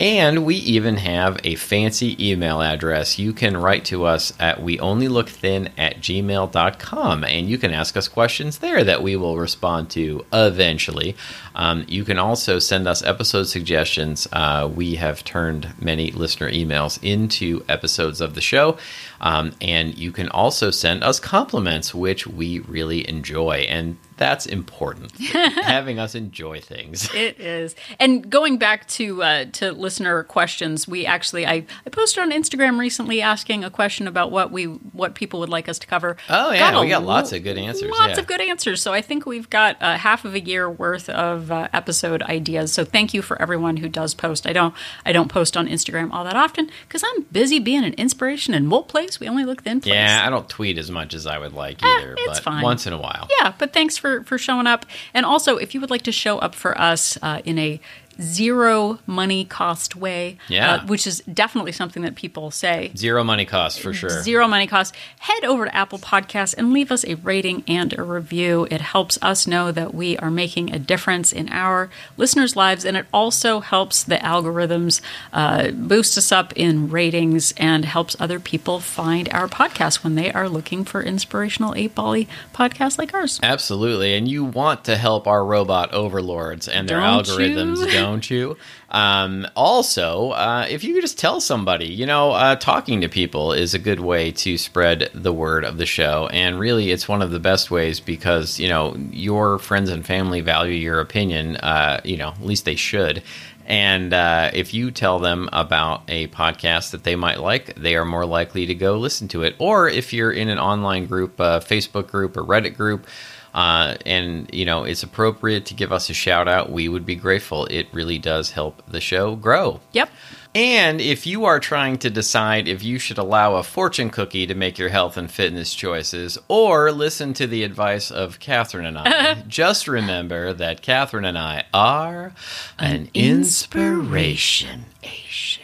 And 0.00 0.44
we 0.44 0.56
even 0.56 0.96
have 0.96 1.38
a 1.44 1.54
fancy 1.54 2.30
email 2.30 2.60
address. 2.60 3.16
You 3.16 3.32
can 3.32 3.56
write 3.56 3.84
to 3.86 4.04
us 4.04 4.32
at 4.40 4.58
weonlylookthin 4.58 5.70
at 5.78 6.00
gmail.com 6.00 7.24
and 7.24 7.48
you 7.48 7.58
can 7.58 7.72
ask 7.72 7.96
us 7.96 8.08
questions 8.08 8.58
there 8.58 8.82
that 8.82 9.04
we 9.04 9.14
will 9.14 9.38
respond 9.38 9.90
to 9.90 10.26
eventually. 10.32 11.14
Um, 11.54 11.84
you 11.86 12.04
can 12.04 12.18
also 12.18 12.58
send 12.58 12.88
us 12.88 13.04
episode 13.04 13.44
suggestions. 13.44 14.26
Uh, 14.32 14.68
we 14.74 14.96
have 14.96 15.22
turned 15.22 15.72
many 15.80 16.10
listener 16.10 16.50
emails 16.50 16.98
into 17.00 17.64
episodes 17.68 18.20
of 18.20 18.34
the 18.34 18.40
show. 18.40 18.76
Um, 19.24 19.52
and 19.60 19.96
you 19.96 20.12
can 20.12 20.28
also 20.28 20.70
send 20.70 21.02
us 21.02 21.18
compliments, 21.18 21.94
which 21.94 22.26
we 22.26 22.60
really 22.60 23.08
enjoy. 23.08 23.64
And 23.68 23.96
that's 24.16 24.46
important, 24.46 25.10
having 25.20 25.98
us 25.98 26.14
enjoy 26.14 26.60
things. 26.60 27.12
It 27.24 27.40
is. 27.40 27.74
And 27.98 28.28
going 28.28 28.58
back 28.58 28.86
to 28.88 29.22
uh, 29.22 29.44
to 29.52 29.72
listener 29.72 30.24
questions, 30.24 30.86
we 30.86 31.06
actually 31.06 31.46
I, 31.46 31.64
I 31.86 31.90
posted 31.90 32.22
on 32.22 32.32
Instagram 32.32 32.78
recently 32.78 33.22
asking 33.22 33.64
a 33.64 33.70
question 33.70 34.06
about 34.06 34.30
what 34.30 34.50
we 34.52 34.64
what 34.64 35.14
people 35.14 35.40
would 35.40 35.48
like 35.48 35.68
us 35.68 35.78
to 35.78 35.86
cover. 35.86 36.16
Oh, 36.28 36.50
yeah, 36.50 36.72
Got 36.72 36.82
we 36.82 36.88
got 36.90 37.02
lo- 37.02 37.08
lots 37.08 37.32
of 37.32 37.42
good 37.42 37.56
answers, 37.56 37.90
Lots 37.90 38.14
yeah. 38.14 38.20
of 38.20 38.26
good 38.26 38.40
answers. 38.42 38.82
So 38.82 38.92
I 38.92 39.00
think 39.00 39.26
we've 39.26 39.48
got 39.48 39.80
uh, 39.80 39.96
half 39.96 40.24
of 40.24 40.34
a 40.34 40.40
year 40.40 40.68
worth 40.68 41.08
of 41.08 41.50
uh, 41.50 41.68
episode 41.72 42.22
ideas. 42.22 42.72
So 42.72 42.84
thank 42.84 43.14
you 43.14 43.22
for 43.22 43.40
everyone 43.40 43.78
who 43.78 43.88
does 43.88 44.12
post. 44.12 44.46
I 44.46 44.52
don't 44.52 44.74
I 45.06 45.12
don't 45.12 45.28
post 45.28 45.56
on 45.56 45.66
Instagram 45.66 46.12
all 46.12 46.24
that 46.24 46.36
often 46.36 46.68
because 46.86 47.02
I'm 47.04 47.22
busy 47.32 47.58
being 47.58 47.84
an 47.84 47.94
inspiration 47.94 48.52
and 48.54 48.64
in 48.64 48.70
Wolt 48.70 48.88
We 49.20 49.28
only 49.28 49.44
look 49.44 49.62
thin 49.62 49.80
place. 49.80 49.94
Yeah, 49.94 50.22
I 50.26 50.30
don't 50.30 50.48
tweet 50.48 50.78
as 50.78 50.90
much 50.90 51.14
as 51.14 51.26
I 51.26 51.38
would 51.38 51.52
like 51.52 51.82
Eh, 51.82 51.86
either, 51.86 52.14
it's 52.18 52.38
but 52.40 52.42
fine. 52.44 52.62
once 52.62 52.86
in 52.86 52.92
a 52.92 52.98
while. 52.98 53.28
Yeah, 53.40 53.52
but 53.58 53.72
thanks 53.72 53.96
for 53.96 54.22
for 54.24 54.38
showing 54.38 54.66
up. 54.66 54.86
And 55.12 55.24
also, 55.26 55.56
if 55.56 55.74
you 55.74 55.80
would 55.80 55.90
like 55.90 56.02
to 56.02 56.12
show 56.12 56.38
up 56.38 56.54
for 56.54 56.78
us 56.80 57.18
uh, 57.22 57.40
in 57.44 57.58
a 57.58 57.80
zero 58.20 58.98
money 59.06 59.44
cost 59.44 59.96
way, 59.96 60.38
Yeah. 60.48 60.74
uh, 60.74 60.86
which 60.86 61.06
is 61.06 61.22
definitely 61.32 61.72
something 61.72 62.02
that 62.02 62.14
people 62.14 62.50
say. 62.50 62.90
Zero 62.96 63.24
money 63.24 63.44
cost 63.44 63.80
for 63.80 63.92
sure. 63.92 64.22
Zero 64.22 64.46
money 64.48 64.66
cost. 64.66 64.94
Head 65.20 65.44
over 65.44 65.64
to 65.66 65.74
Apple 65.74 65.98
Podcasts 65.98 66.54
and 66.56 66.72
leave 66.72 66.90
us 66.92 67.04
a 67.04 67.14
rating 67.16 67.64
and 67.66 67.96
a 67.98 68.02
review. 68.02 68.66
It 68.70 68.80
helps 68.80 69.18
us 69.22 69.46
know 69.46 69.72
that 69.72 69.94
we 69.94 70.16
are 70.18 70.30
making 70.30 70.72
a 70.72 70.78
difference 70.78 71.32
in 71.32 71.48
our 71.50 71.90
listeners' 72.16 72.56
lives, 72.56 72.84
and 72.84 72.96
it 72.96 73.06
also 73.12 73.60
helps 73.60 74.02
the 74.04 74.16
algorithms 74.16 75.00
uh, 75.32 75.70
boost 75.70 76.16
us 76.18 76.32
up 76.32 76.52
in 76.56 76.88
ratings 76.88 77.52
and 77.56 77.84
helps 77.84 78.16
other 78.20 78.38
people 78.40 78.80
find 78.80 79.28
our 79.32 79.48
podcast 79.48 80.04
when 80.04 80.14
they 80.14 80.32
are 80.32 80.48
looking 80.48 80.84
for 80.84 81.02
inspirational 81.02 81.74
eight 81.76 81.94
bally 81.94 82.28
podcasts 82.54 82.98
like 82.98 83.12
ours. 83.14 83.40
Absolutely. 83.42 84.14
And 84.14 84.28
you 84.28 84.44
want 84.44 84.84
to 84.84 84.96
help 84.96 85.26
our 85.26 85.44
robot 85.44 85.92
overlords 85.92 86.68
and 86.68 86.88
their 86.88 87.00
Don't 87.00 87.24
algorithms? 87.26 87.78
Don't 88.04 88.30
you? 88.30 88.56
Um, 88.90 89.46
also, 89.56 90.30
uh, 90.30 90.66
if 90.68 90.84
you 90.84 90.94
could 90.94 91.02
just 91.02 91.18
tell 91.18 91.40
somebody, 91.40 91.86
you 91.86 92.06
know, 92.06 92.30
uh, 92.30 92.56
talking 92.56 93.00
to 93.00 93.08
people 93.08 93.52
is 93.52 93.74
a 93.74 93.78
good 93.78 94.00
way 94.00 94.30
to 94.32 94.56
spread 94.56 95.10
the 95.14 95.32
word 95.32 95.64
of 95.64 95.78
the 95.78 95.86
show. 95.86 96.28
And 96.32 96.58
really, 96.58 96.90
it's 96.90 97.08
one 97.08 97.22
of 97.22 97.30
the 97.30 97.40
best 97.40 97.70
ways 97.70 98.00
because, 98.00 98.60
you 98.60 98.68
know, 98.68 98.96
your 99.10 99.58
friends 99.58 99.90
and 99.90 100.04
family 100.04 100.40
value 100.40 100.74
your 100.74 101.00
opinion. 101.00 101.56
Uh, 101.56 102.00
you 102.04 102.16
know, 102.16 102.28
at 102.28 102.42
least 102.42 102.64
they 102.64 102.76
should. 102.76 103.22
And 103.66 104.12
uh, 104.12 104.50
if 104.52 104.74
you 104.74 104.90
tell 104.90 105.18
them 105.18 105.48
about 105.52 106.02
a 106.08 106.28
podcast 106.28 106.90
that 106.90 107.04
they 107.04 107.16
might 107.16 107.40
like, 107.40 107.74
they 107.76 107.96
are 107.96 108.04
more 108.04 108.26
likely 108.26 108.66
to 108.66 108.74
go 108.74 108.98
listen 108.98 109.28
to 109.28 109.42
it. 109.42 109.56
Or 109.58 109.88
if 109.88 110.12
you're 110.12 110.32
in 110.32 110.48
an 110.50 110.58
online 110.58 111.06
group, 111.06 111.40
uh, 111.40 111.60
Facebook 111.60 112.08
group, 112.08 112.36
or 112.36 112.42
Reddit 112.42 112.76
group, 112.76 113.06
uh, 113.54 113.96
and 114.04 114.52
you 114.52 114.64
know 114.64 114.84
it's 114.84 115.02
appropriate 115.02 115.66
to 115.66 115.74
give 115.74 115.92
us 115.92 116.10
a 116.10 116.14
shout 116.14 116.48
out, 116.48 116.70
we 116.70 116.88
would 116.88 117.06
be 117.06 117.14
grateful. 117.14 117.66
It 117.66 117.86
really 117.92 118.18
does 118.18 118.50
help 118.50 118.82
the 118.88 119.00
show 119.00 119.36
grow. 119.36 119.80
Yep. 119.92 120.10
And 120.56 121.00
if 121.00 121.26
you 121.26 121.46
are 121.46 121.58
trying 121.58 121.98
to 121.98 122.10
decide 122.10 122.68
if 122.68 122.84
you 122.84 123.00
should 123.00 123.18
allow 123.18 123.56
a 123.56 123.64
fortune 123.64 124.08
cookie 124.08 124.46
to 124.46 124.54
make 124.54 124.78
your 124.78 124.88
health 124.88 125.16
and 125.16 125.28
fitness 125.28 125.74
choices, 125.74 126.38
or 126.46 126.92
listen 126.92 127.34
to 127.34 127.48
the 127.48 127.64
advice 127.64 128.12
of 128.12 128.38
Catherine 128.38 128.86
and 128.86 128.96
I, 128.96 129.34
just 129.48 129.88
remember 129.88 130.52
that 130.52 130.80
Catherine 130.80 131.24
and 131.24 131.36
I 131.36 131.64
are 131.74 132.34
an, 132.78 133.10
inspiration. 133.14 134.84
Asian, 135.02 135.63